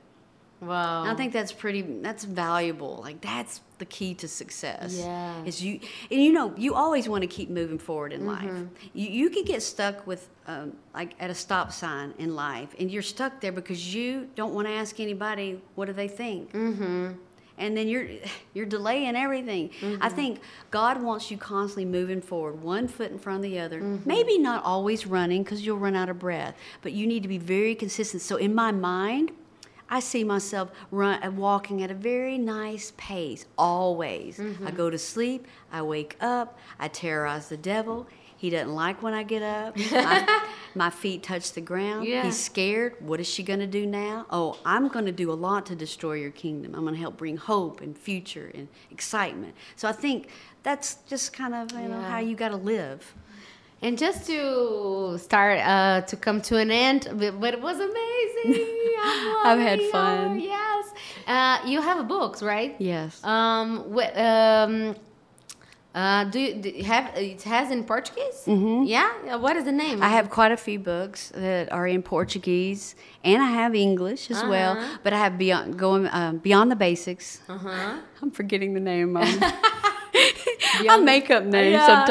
Wow. 0.61 1.01
And 1.03 1.11
I 1.11 1.15
think 1.15 1.33
that's 1.33 1.51
pretty, 1.51 1.81
that's 1.81 2.23
valuable. 2.23 2.99
Like, 3.03 3.21
that's 3.21 3.61
the 3.77 3.85
key 3.85 4.13
to 4.15 4.27
success. 4.27 4.95
Yeah. 4.97 5.43
Is 5.43 5.61
you, 5.63 5.79
and 6.09 6.23
you 6.23 6.31
know, 6.31 6.53
you 6.57 6.73
always 6.73 7.09
want 7.09 7.21
to 7.21 7.27
keep 7.27 7.49
moving 7.49 7.77
forward 7.77 8.13
in 8.13 8.25
life. 8.25 8.43
Mm-hmm. 8.43 8.65
You, 8.93 9.09
you 9.09 9.29
can 9.29 9.43
get 9.43 9.61
stuck 9.61 10.07
with, 10.07 10.29
um, 10.47 10.73
like, 10.93 11.13
at 11.19 11.29
a 11.29 11.35
stop 11.35 11.71
sign 11.71 12.13
in 12.17 12.35
life, 12.35 12.73
and 12.79 12.89
you're 12.89 13.01
stuck 13.01 13.41
there 13.41 13.51
because 13.51 13.93
you 13.93 14.29
don't 14.35 14.53
want 14.53 14.67
to 14.67 14.73
ask 14.73 14.99
anybody, 14.99 15.61
What 15.75 15.85
do 15.85 15.93
they 15.93 16.07
think? 16.07 16.53
mm-hmm. 16.53 17.11
and 17.57 17.77
then 17.77 17.87
you're 17.87 18.07
you're 18.53 18.65
delaying 18.65 19.15
everything. 19.15 19.69
I 20.01 20.09
think 20.09 20.39
God 20.71 21.01
wants 21.01 21.29
you 21.31 21.37
constantly 21.37 21.85
moving 21.85 22.21
forward, 22.21 22.61
one 22.61 22.87
foot 22.87 23.11
in 23.11 23.19
front 23.19 23.37
of 23.43 23.43
the 23.51 23.59
other. 23.59 23.81
Maybe 24.05 24.37
not 24.37 24.63
always 24.63 25.05
running 25.05 25.43
because 25.43 25.65
you'll 25.65 25.77
run 25.77 25.95
out 25.95 26.09
of 26.09 26.17
breath, 26.19 26.55
but 26.81 26.93
you 26.93 27.05
need 27.07 27.23
to 27.23 27.29
be 27.29 27.37
very 27.37 27.75
consistent. 27.75 28.21
So 28.21 28.37
in 28.37 28.55
my 28.55 28.71
mind, 28.71 29.31
I 29.89 29.99
see 29.99 30.23
myself 30.23 30.71
run 30.91 31.23
uh, 31.23 31.31
walking 31.31 31.83
at 31.83 31.91
a 31.91 31.93
very 31.93 32.37
nice 32.37 32.93
pace 32.97 33.45
always. 33.57 34.39
I 34.65 34.71
go 34.71 34.89
to 34.89 34.97
sleep, 34.97 35.47
I 35.71 35.81
wake 35.81 36.17
up, 36.21 36.57
I 36.79 36.87
terrorize 36.87 37.49
the 37.49 37.57
devil. 37.57 38.07
He 38.37 38.49
doesn't 38.49 38.73
like 38.75 39.01
when 39.01 39.13
I 39.13 39.23
get 39.23 39.41
up. 39.41 39.77
my, 39.77 40.41
my 40.75 40.89
feet 40.89 41.23
touch 41.23 41.53
the 41.53 41.61
ground. 41.61 42.05
Yeah. 42.05 42.23
He's 42.23 42.37
scared. 42.37 42.95
What 42.99 43.19
is 43.19 43.27
she 43.27 43.43
going 43.43 43.61
to 43.61 43.67
do 43.67 43.85
now? 43.85 44.25
Oh, 44.29 44.59
I'm 44.65 44.89
going 44.89 45.05
to 45.05 45.11
do 45.11 45.31
a 45.31 45.33
lot 45.33 45.65
to 45.67 45.75
destroy 45.75 46.13
your 46.13 46.31
kingdom. 46.31 46.75
I'm 46.75 46.81
going 46.81 46.95
to 46.95 46.99
help 46.99 47.15
bring 47.17 47.37
hope 47.37 47.79
and 47.81 47.97
future 47.97 48.51
and 48.53 48.67
excitement. 48.91 49.55
So 49.77 49.87
I 49.87 49.93
think 49.93 50.27
that's 50.63 50.95
just 51.07 51.31
kind 51.31 51.55
of 51.55 51.71
you 51.71 51.87
know 51.87 52.01
how 52.01 52.19
you 52.19 52.35
got 52.35 52.49
to 52.49 52.57
live. 52.57 53.13
And 53.85 53.99
just 53.99 54.25
to 54.25 55.15
start 55.19 55.59
uh, 55.59 56.01
to 56.09 56.15
come 56.17 56.41
to 56.49 56.57
an 56.57 56.71
end, 56.71 57.01
but, 57.39 57.53
it 57.53 57.61
was 57.61 57.77
amazing. 57.77 58.65
I've 59.45 59.59
had 59.59 59.79
fun. 59.91 60.39
Yes. 60.39 60.83
Uh, 61.27 61.59
you 61.67 61.81
have 61.81 62.07
books, 62.07 62.41
right? 62.41 62.75
Yes. 62.79 63.23
Um. 63.23 63.93
Wh- 63.95 64.17
um. 64.17 64.95
Uh, 65.93 66.23
do 66.25 66.39
you 66.39 66.55
do 66.55 66.69
you 66.69 66.83
have 66.83 67.15
it 67.15 67.43
has 67.43 67.69
in 67.71 67.83
Portuguese? 67.83 68.39
Mm-hmm. 68.47 68.83
Yeah. 68.95 69.11
Uh, 69.31 69.37
What 69.37 69.55
is 69.55 69.63
the 69.65 69.71
name? 69.71 70.01
I 70.01 70.09
have 70.09 70.29
quite 70.31 70.51
a 70.51 70.57
few 70.57 70.79
books 70.79 71.31
that 71.35 71.71
are 71.71 71.87
in 71.87 72.01
Portuguese, 72.01 72.95
and 73.23 73.39
I 73.41 73.51
have 73.61 73.75
English 73.75 74.31
as 74.31 74.41
well. 74.43 74.73
Uh-huh. 74.77 74.97
But 75.03 75.13
I 75.13 75.19
have 75.19 75.37
beyond 75.37 75.77
going 75.77 76.09
um, 76.11 76.39
beyond 76.39 76.71
the 76.71 76.75
basics. 76.75 77.39
Uh 77.47 77.59
huh. 77.59 77.99
I'm 78.23 78.31
forgetting 78.31 78.73
the 78.73 78.79
name. 78.91 79.13
Mom. 79.13 79.23
I 80.89 80.97
make 81.01 81.29
up 81.31 81.43
names 81.43 81.73
Yeah, 81.73 81.85
sometimes. 81.85 82.07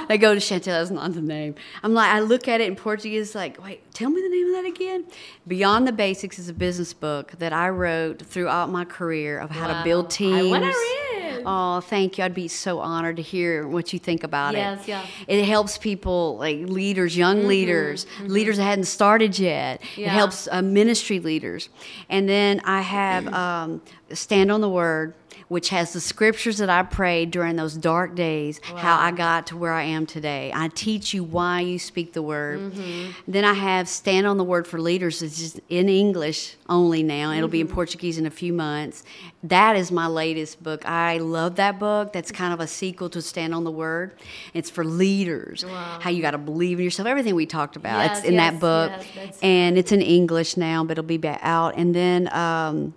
yeah. 0.00 0.04
They 0.08 0.18
go 0.18 0.34
to 0.34 0.40
Chantell, 0.40 0.78
that's 0.78 0.90
not 0.90 1.14
the 1.14 1.20
name. 1.20 1.54
I'm 1.82 1.94
like, 1.94 2.10
I 2.10 2.20
look 2.20 2.48
at 2.48 2.60
it 2.60 2.68
in 2.68 2.76
Portuguese, 2.76 3.34
like, 3.34 3.62
wait, 3.62 3.92
tell 3.94 4.10
me 4.10 4.20
the 4.20 4.28
name 4.28 4.46
of 4.48 4.52
that 4.54 4.64
again. 4.66 5.04
Beyond 5.46 5.86
the 5.86 5.92
Basics 5.92 6.38
is 6.38 6.48
a 6.48 6.52
business 6.52 6.92
book 6.92 7.32
that 7.38 7.52
I 7.52 7.68
wrote 7.68 8.22
throughout 8.22 8.70
my 8.70 8.84
career 8.84 9.38
of 9.38 9.50
how 9.50 9.66
to 9.68 9.72
Wow. 9.74 9.84
build 9.84 10.06
I 10.06 10.08
teams. 10.10 10.50
wanna 10.50 10.66
read. 10.66 11.42
Oh, 11.46 11.80
thank 11.80 12.18
you. 12.18 12.24
I'd 12.24 12.34
be 12.34 12.46
so 12.46 12.78
honored 12.80 13.16
to 13.16 13.22
hear 13.22 13.66
what 13.66 13.92
you 13.92 13.98
think 13.98 14.22
about 14.22 14.54
Yes, 14.54 14.82
it. 14.82 14.88
yeah. 14.90 15.06
It 15.26 15.44
helps 15.44 15.78
people, 15.78 16.36
like 16.36 16.58
leaders, 16.60 17.16
young 17.16 17.46
leaders, 17.48 18.06
leaders 18.22 18.58
that 18.58 18.64
hadn't 18.64 18.84
started 18.84 19.38
yet. 19.38 19.80
It 19.96 20.02
Mm-hmm, 20.02 20.10
helps 20.10 20.46
uh, 20.52 20.62
ministry 20.62 21.20
leaders. 21.20 21.68
And 22.08 22.28
then 22.28 22.60
I 22.64 22.80
have 22.82 23.32
um, 23.34 23.80
Stand 24.12 24.52
on 24.52 24.60
the 24.60 24.68
Word, 24.68 25.14
which 25.52 25.68
has 25.68 25.92
the 25.92 26.00
scriptures 26.00 26.56
that 26.56 26.70
I 26.70 26.82
prayed 26.82 27.30
during 27.30 27.56
those 27.56 27.74
dark 27.76 28.14
days, 28.14 28.58
how 28.64 28.98
I 28.98 29.10
got 29.12 29.48
to 29.48 29.56
where 29.56 29.74
I 29.74 29.82
am 29.82 30.06
today. 30.06 30.50
I 30.54 30.68
teach 30.68 31.12
you 31.12 31.22
why 31.22 31.60
you 31.60 31.78
speak 31.78 32.14
the 32.14 32.22
Word. 32.22 32.58
Mm-hmm. 32.60 33.10
Then 33.28 33.44
I 33.44 33.52
have 33.52 33.86
Stand 33.86 34.26
on 34.26 34.38
the 34.38 34.44
Word 34.44 34.66
for 34.66 34.80
Leaders. 34.80 35.20
It's 35.20 35.38
just 35.38 35.60
in 35.68 35.90
English 35.90 36.56
only 36.70 37.02
now. 37.02 37.32
It'll 37.32 37.48
be 37.48 37.58
Mm-hmm. 37.58 37.68
in 37.68 37.74
Portuguese 37.74 38.16
in 38.16 38.24
a 38.24 38.30
few 38.30 38.54
months. 38.54 39.04
That 39.42 39.76
is 39.76 39.92
my 39.92 40.06
latest 40.06 40.62
book. 40.62 40.88
I 40.88 41.18
love 41.18 41.56
that 41.56 41.78
book. 41.78 42.14
That's 42.14 42.32
kind 42.32 42.54
of 42.54 42.60
a 42.60 42.66
sequel 42.66 43.10
to 43.10 43.20
Stand 43.20 43.54
on 43.54 43.64
the 43.64 43.70
Word. 43.70 44.14
It's 44.54 44.70
for 44.70 44.86
leaders. 44.86 45.66
Wow. 45.66 45.98
How 46.00 46.08
you 46.08 46.22
got 46.22 46.30
to 46.30 46.38
believe 46.38 46.78
in 46.78 46.84
yourself. 46.84 47.06
Everything 47.06 47.34
we 47.34 47.44
talked 47.44 47.76
about. 47.76 47.98
Yes, 48.06 48.18
it's 48.20 48.26
in 48.28 48.34
yes, 48.34 48.52
that 48.52 48.60
book. 48.60 49.06
yes, 49.14 49.38
and 49.42 49.76
it's 49.76 49.92
in 49.92 50.00
English 50.00 50.56
now, 50.56 50.82
but 50.82 50.92
it'll 50.92 51.04
be 51.04 51.20
out. 51.28 51.74
And 51.76 51.94
then 51.94 52.32
um, 52.34 52.94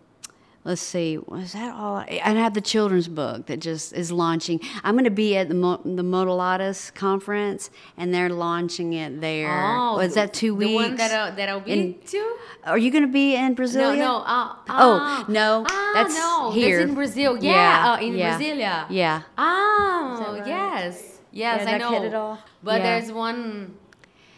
let's 0.65 0.81
see, 0.81 1.17
was 1.17 1.53
that 1.53 1.73
all? 1.73 1.95
I 1.97 2.19
I 2.23 2.31
have 2.31 2.53
the 2.53 2.59
children's 2.73 3.07
book 3.07 3.45
that 3.45 3.59
just 3.61 3.93
is 3.93 4.11
launching. 4.11 4.59
I'm 4.83 4.95
going 4.95 5.05
to 5.05 5.09
be 5.25 5.37
at 5.37 5.47
the 5.47 5.55
Mo- 5.55 5.79
the 5.85 6.03
Modelatus 6.03 6.93
conference, 6.93 7.69
and 7.95 8.13
they're 8.13 8.29
launching 8.29 8.91
it 8.93 9.21
there. 9.21 9.49
Oh, 9.49 9.95
was 9.95 10.15
that 10.15 10.33
two 10.33 10.53
weeks? 10.55 10.69
the 10.71 10.75
one 10.75 10.95
that 10.97 11.11
I'll, 11.11 11.35
that 11.37 11.47
I'll 11.49 11.61
be 11.61 11.71
In- 11.71 11.99
to? 12.07 12.37
Are 12.65 12.77
you 12.77 12.91
going 12.91 13.05
to 13.05 13.11
be 13.23 13.35
in 13.35 13.53
Brazil? 13.53 13.93
No, 13.93 13.99
no. 13.99 14.15
Uh, 14.17 14.55
Oh, 14.67 14.99
ah. 15.01 15.25
no, 15.29 15.63
Ah, 15.69 15.91
that's 15.93 16.15
no, 16.15 16.51
here. 16.51 16.79
That's 16.79 16.89
in 16.89 16.95
Brazil. 16.95 17.37
Yeah, 17.41 17.51
Yeah, 17.51 17.93
uh, 17.93 17.97
in 18.05 18.15
yeah, 18.15 18.37
Brasilia. 18.39 18.85
Yeah. 18.89 19.21
Oh, 19.37 20.35
right? 20.39 20.47
yes. 20.47 21.19
Yes, 21.31 21.59
Did 21.65 21.69
I 21.75 21.77
know. 21.77 21.91
hit 21.91 22.03
it 22.03 22.13
all? 22.15 22.39
But 22.63 22.81
Yeah. 22.81 22.99
there's 22.99 23.11
one. 23.11 23.75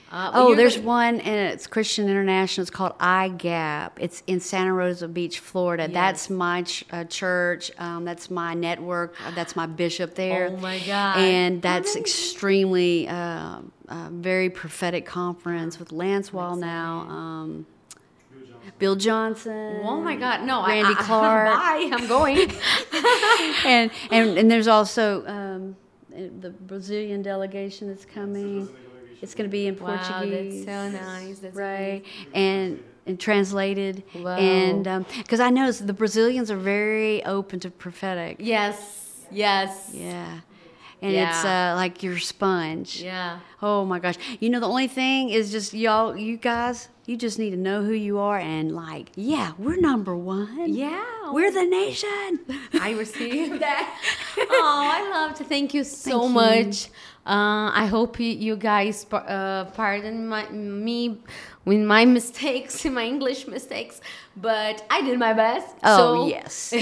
Uh, 0.10 0.32
Oh, 0.34 0.56
there's 0.56 0.76
gonna- 0.78 0.88
one, 0.88 1.20
and 1.20 1.54
it's 1.54 1.68
Christian 1.68 2.08
International. 2.08 2.62
It's 2.62 2.72
called 2.72 2.98
IGAP. 3.00 3.92
It's 4.00 4.24
in 4.26 4.40
Santa 4.40 4.74
Rosa 4.74 5.08
Beach, 5.08 5.40
Florida. 5.40 5.84
Yes. 5.84 5.94
That's 5.94 6.30
my 6.30 6.62
ch- 6.64 6.86
uh, 6.92 7.04
church. 7.04 7.72
Um, 7.78 8.06
that's 8.06 8.32
my 8.32 8.54
network. 8.54 9.16
Uh, 9.26 9.32
that's 9.36 9.56
my 9.58 9.66
bishop 9.66 10.16
there. 10.16 10.52
Oh 10.54 10.58
my 10.58 10.80
God. 10.80 11.18
And 11.18 11.62
that's 11.62 11.96
extremely, 11.98 13.08
uh, 13.10 13.60
uh, 13.90 14.08
very 14.12 14.50
prophetic 14.50 15.06
conference 15.06 15.78
with 15.78 15.92
Lance 15.92 16.30
Wallnau. 16.30 17.10
Um, 17.10 17.66
Bill 18.80 18.96
Johnson. 18.96 19.80
Oh 19.84 20.00
my 20.02 20.16
God! 20.16 20.44
No, 20.44 20.64
Randy 20.66 20.94
I, 20.94 21.00
I, 21.00 21.04
Clark. 21.04 21.48
Bye. 21.54 21.90
I'm 21.94 22.08
going. 22.08 22.38
and, 23.66 23.90
and 24.12 24.38
and 24.38 24.52
there's 24.52 24.68
also 24.68 25.26
um, 25.26 25.76
the 26.12 26.52
Brazilian 26.52 27.22
delegation 27.24 27.88
that's 27.88 28.06
coming. 28.06 28.70
It's 29.22 29.34
going 29.36 29.50
to 29.50 29.52
be 29.52 29.68
in 29.68 29.78
Wow, 29.78 29.88
that's 29.96 30.10
Portuguese. 30.10 30.66
so 30.66 30.90
nice. 30.90 31.40
That's 31.40 31.56
right 31.56 32.04
and 32.34 32.84
and 33.06 33.20
translated 33.20 34.04
Wow. 34.16 34.36
and 34.36 35.06
because 35.18 35.40
i 35.40 35.50
noticed 35.50 35.88
the 35.88 35.94
brazilians 35.94 36.52
are 36.52 36.58
very 36.58 37.24
open 37.26 37.60
to 37.62 37.72
prophetic 37.72 38.36
yes. 38.40 39.26
Yes. 39.32 39.92
yeah 39.94 40.42
and 41.02 41.16
it's 41.16 41.46
uh, 41.46 41.74
like 41.78 42.04
your 42.04 42.18
sponge 42.20 43.02
Yeah. 43.02 43.40
oh 43.62 43.86
my 43.86 44.00
gosh 44.00 44.16
you 44.42 44.50
know 44.50 44.60
the 44.60 44.68
only 44.68 44.88
thing 44.90 45.30
is 45.30 45.52
just 45.52 45.74
y'all 45.74 46.18
you 46.18 46.36
guys 46.38 46.90
you 47.06 47.16
just 47.16 47.40
need 47.40 47.52
to 47.52 47.58
know 47.58 47.82
who 47.84 47.94
you 47.94 48.20
are 48.20 48.38
and 48.40 48.76
like 48.76 49.12
yeah 49.16 49.54
we're 49.58 49.78
number 49.78 50.16
one 50.18 50.74
Yeah. 50.74 51.32
we're 51.32 51.52
the 51.52 51.66
nation 51.66 52.40
I 52.82 52.92
received 52.92 53.62
that. 53.68 54.00
oh, 54.38 54.90
I 54.98 55.10
love 55.12 55.36
to 55.38 55.44
thank 55.46 55.74
you 55.74 55.84
so 55.86 56.12
Thank 56.12 56.24
you. 56.24 56.30
much. 56.34 56.90
Uh, 57.28 57.72
I 57.74 57.88
hope 57.88 58.22
you, 58.22 58.56
guys 58.56 59.06
uh, 59.12 59.66
pardon 59.74 60.30
my, 60.30 60.48
me 60.50 61.18
with 61.66 61.82
my 61.82 62.06
mistakes, 62.06 62.86
my 63.00 63.04
English 63.04 63.48
mistakes, 63.48 64.00
but 64.38 64.86
I 64.90 65.02
did 65.02 65.20
my 65.20 65.34
best. 65.34 65.76
Oh, 65.84 65.98
so- 65.98 66.28
yes. 66.30 66.74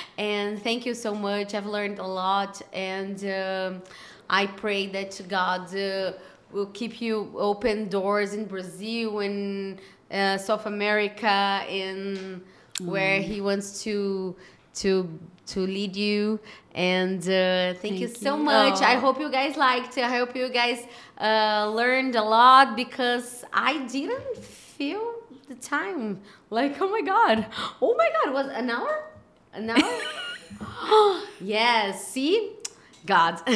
and 0.18 0.60
thank 0.60 0.86
you 0.86 0.94
so 0.94 1.14
much. 1.14 1.54
I've 1.54 1.66
learned 1.66 2.00
a 2.00 2.06
lot, 2.06 2.60
and 2.72 3.24
um, 3.26 3.82
I 4.28 4.46
pray 4.46 4.88
that 4.88 5.20
God 5.28 5.72
uh, 5.76 6.14
will 6.50 6.70
keep 6.74 7.00
you 7.00 7.30
open 7.36 7.88
doors 7.88 8.34
in 8.34 8.46
Brazil 8.46 9.20
and 9.20 9.80
uh, 10.10 10.36
South 10.36 10.66
America, 10.66 11.64
in 11.68 12.42
where 12.80 13.20
He 13.20 13.40
wants 13.40 13.84
to 13.84 14.34
to 14.74 15.08
to 15.46 15.60
lead 15.60 15.96
you. 15.96 16.38
And 16.74 17.20
uh, 17.22 17.74
thank, 17.80 17.98
you 18.00 18.08
Thank 18.08 18.22
so 18.22 18.36
you. 18.36 18.42
much. 18.44 18.82
I 18.82 18.96
Aw. 18.96 19.00
hope 19.00 19.18
you 19.20 19.30
guys 19.30 19.56
liked. 19.56 19.96
I 19.98 20.08
hope 20.18 20.36
you 20.36 20.48
guys 20.50 20.84
uh, 21.20 21.70
learned 21.74 22.16
a 22.16 22.22
lot 22.22 22.76
because 22.76 23.44
I 23.52 23.78
didn't 23.86 24.36
feel 24.38 25.14
the 25.48 25.54
time. 25.54 26.20
Like, 26.50 26.80
oh 26.80 26.88
my 26.90 27.00
god, 27.02 27.46
oh 27.80 27.94
my 27.96 28.08
god, 28.16 28.34
was 28.34 28.46
an 28.48 28.70
hour? 28.70 29.04
An 29.54 29.70
hour? 29.70 31.20
yes. 31.40 32.08
See, 32.08 32.52
God. 33.06 33.40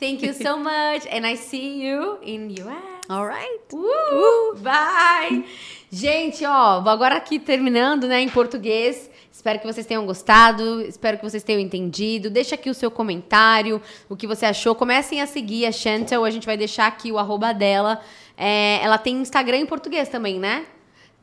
Thank 0.00 0.22
you 0.22 0.32
so 0.32 0.56
much, 0.58 1.06
and 1.10 1.26
I 1.26 1.34
see 1.34 1.80
you 1.82 2.18
in 2.22 2.50
US. 2.50 2.82
all 3.10 3.26
right 3.26 3.58
Uh, 3.72 4.54
bye! 4.62 5.44
Gente, 5.92 6.44
ó, 6.46 6.80
agora 6.88 7.16
aqui 7.16 7.38
terminando, 7.38 8.06
né, 8.08 8.20
em 8.20 8.28
português. 8.28 9.10
Espero 9.44 9.58
que 9.58 9.66
vocês 9.66 9.86
tenham 9.86 10.06
gostado, 10.06 10.80
espero 10.80 11.18
que 11.18 11.22
vocês 11.22 11.42
tenham 11.42 11.60
entendido. 11.60 12.30
Deixa 12.30 12.54
aqui 12.54 12.70
o 12.70 12.72
seu 12.72 12.90
comentário, 12.90 13.78
o 14.08 14.16
que 14.16 14.26
você 14.26 14.46
achou. 14.46 14.74
Comecem 14.74 15.20
a 15.20 15.26
seguir 15.26 15.66
a 15.66 15.70
Chantel, 15.70 16.24
a 16.24 16.30
gente 16.30 16.46
vai 16.46 16.56
deixar 16.56 16.86
aqui 16.86 17.12
o 17.12 17.18
arroba 17.18 17.52
dela. 17.52 18.00
É, 18.38 18.80
ela 18.82 18.96
tem 18.96 19.16
Instagram 19.16 19.58
em 19.58 19.66
português 19.66 20.08
também, 20.08 20.40
né? 20.40 20.64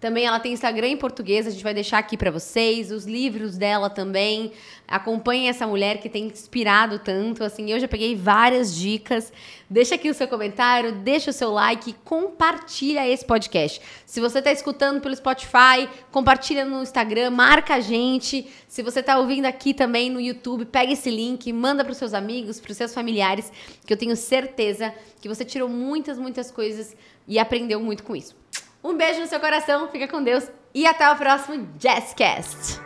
Também 0.02 0.26
ela 0.26 0.39
tem 0.39 0.52
Instagram 0.52 0.88
em 0.88 0.97
português, 0.97 1.45
a 1.45 1.52
gente 1.52 1.64
vai 1.64 1.76
deixar 1.76 1.99
aqui 1.99 2.18
pra 2.18 2.32
vocês, 2.32 2.91
os 2.91 3.06
livros 3.06 3.56
dela 3.56 3.88
também. 3.88 4.52
Acompanhem 4.88 5.47
essa 5.47 5.68
mulher 5.68 5.99
que 5.99 6.10
tem 6.10 6.26
inspirado 6.26 6.97
tanto, 6.97 7.43
assim, 7.43 7.70
eu 7.70 7.80
já 7.80 7.88
peguei 7.88 8.16
várias 8.16 8.76
dicas. 8.76 9.32
Deixa 9.70 9.93
aqui 9.93 10.10
o 10.10 10.14
seu 10.16 10.28
comentário, 10.28 10.91
deixa 10.91 11.30
o 11.30 11.34
seu 11.34 11.52
like, 11.52 11.93
compartilha 12.04 13.08
esse 13.08 13.24
podcast. 13.24 13.80
Se 14.04 14.20
você 14.20 14.39
está 14.39 14.52
escutando 14.52 14.99
pelo 15.02 15.16
Spotify, 15.16 15.88
compartilha 16.12 16.66
no 16.66 16.82
Instagram, 16.82 17.30
marca 17.30 17.76
a 17.76 17.80
gente. 17.80 18.52
Se 18.68 18.82
você 18.82 19.02
está 19.02 19.20
ouvindo 19.20 19.45
aqui 19.45 19.72
também 19.72 20.10
no 20.10 20.20
YouTube, 20.20 20.66
pega 20.66 20.93
esse 20.93 21.12
link, 21.12 21.54
manda 21.54 21.84
para 21.84 21.91
os 21.91 21.97
seus 21.99 22.16
amigos, 22.16 22.60
para 22.60 22.72
os 22.72 22.78
seus 22.78 22.91
familiares, 22.91 23.52
que 23.86 23.93
eu 23.93 23.97
tenho 23.97 24.16
certeza 24.16 24.91
que 25.22 25.30
você 25.30 25.45
tirou 25.45 25.70
muitas, 25.70 26.18
muitas 26.18 26.49
coisas 26.49 26.95
e 27.28 27.38
aprendeu 27.38 27.80
muito 27.80 28.02
com 28.02 28.16
isso. 28.16 28.36
Um 28.84 28.96
beijo 28.96 29.22
no 29.22 29.28
seu 29.28 29.40
coração, 29.40 29.90
fica 29.90 30.08
com 30.08 30.24
Deus 30.24 30.50
e 30.74 30.88
até 30.88 31.10
o 31.12 31.16
próximo 31.16 31.68
Jazzcast. 31.78 32.80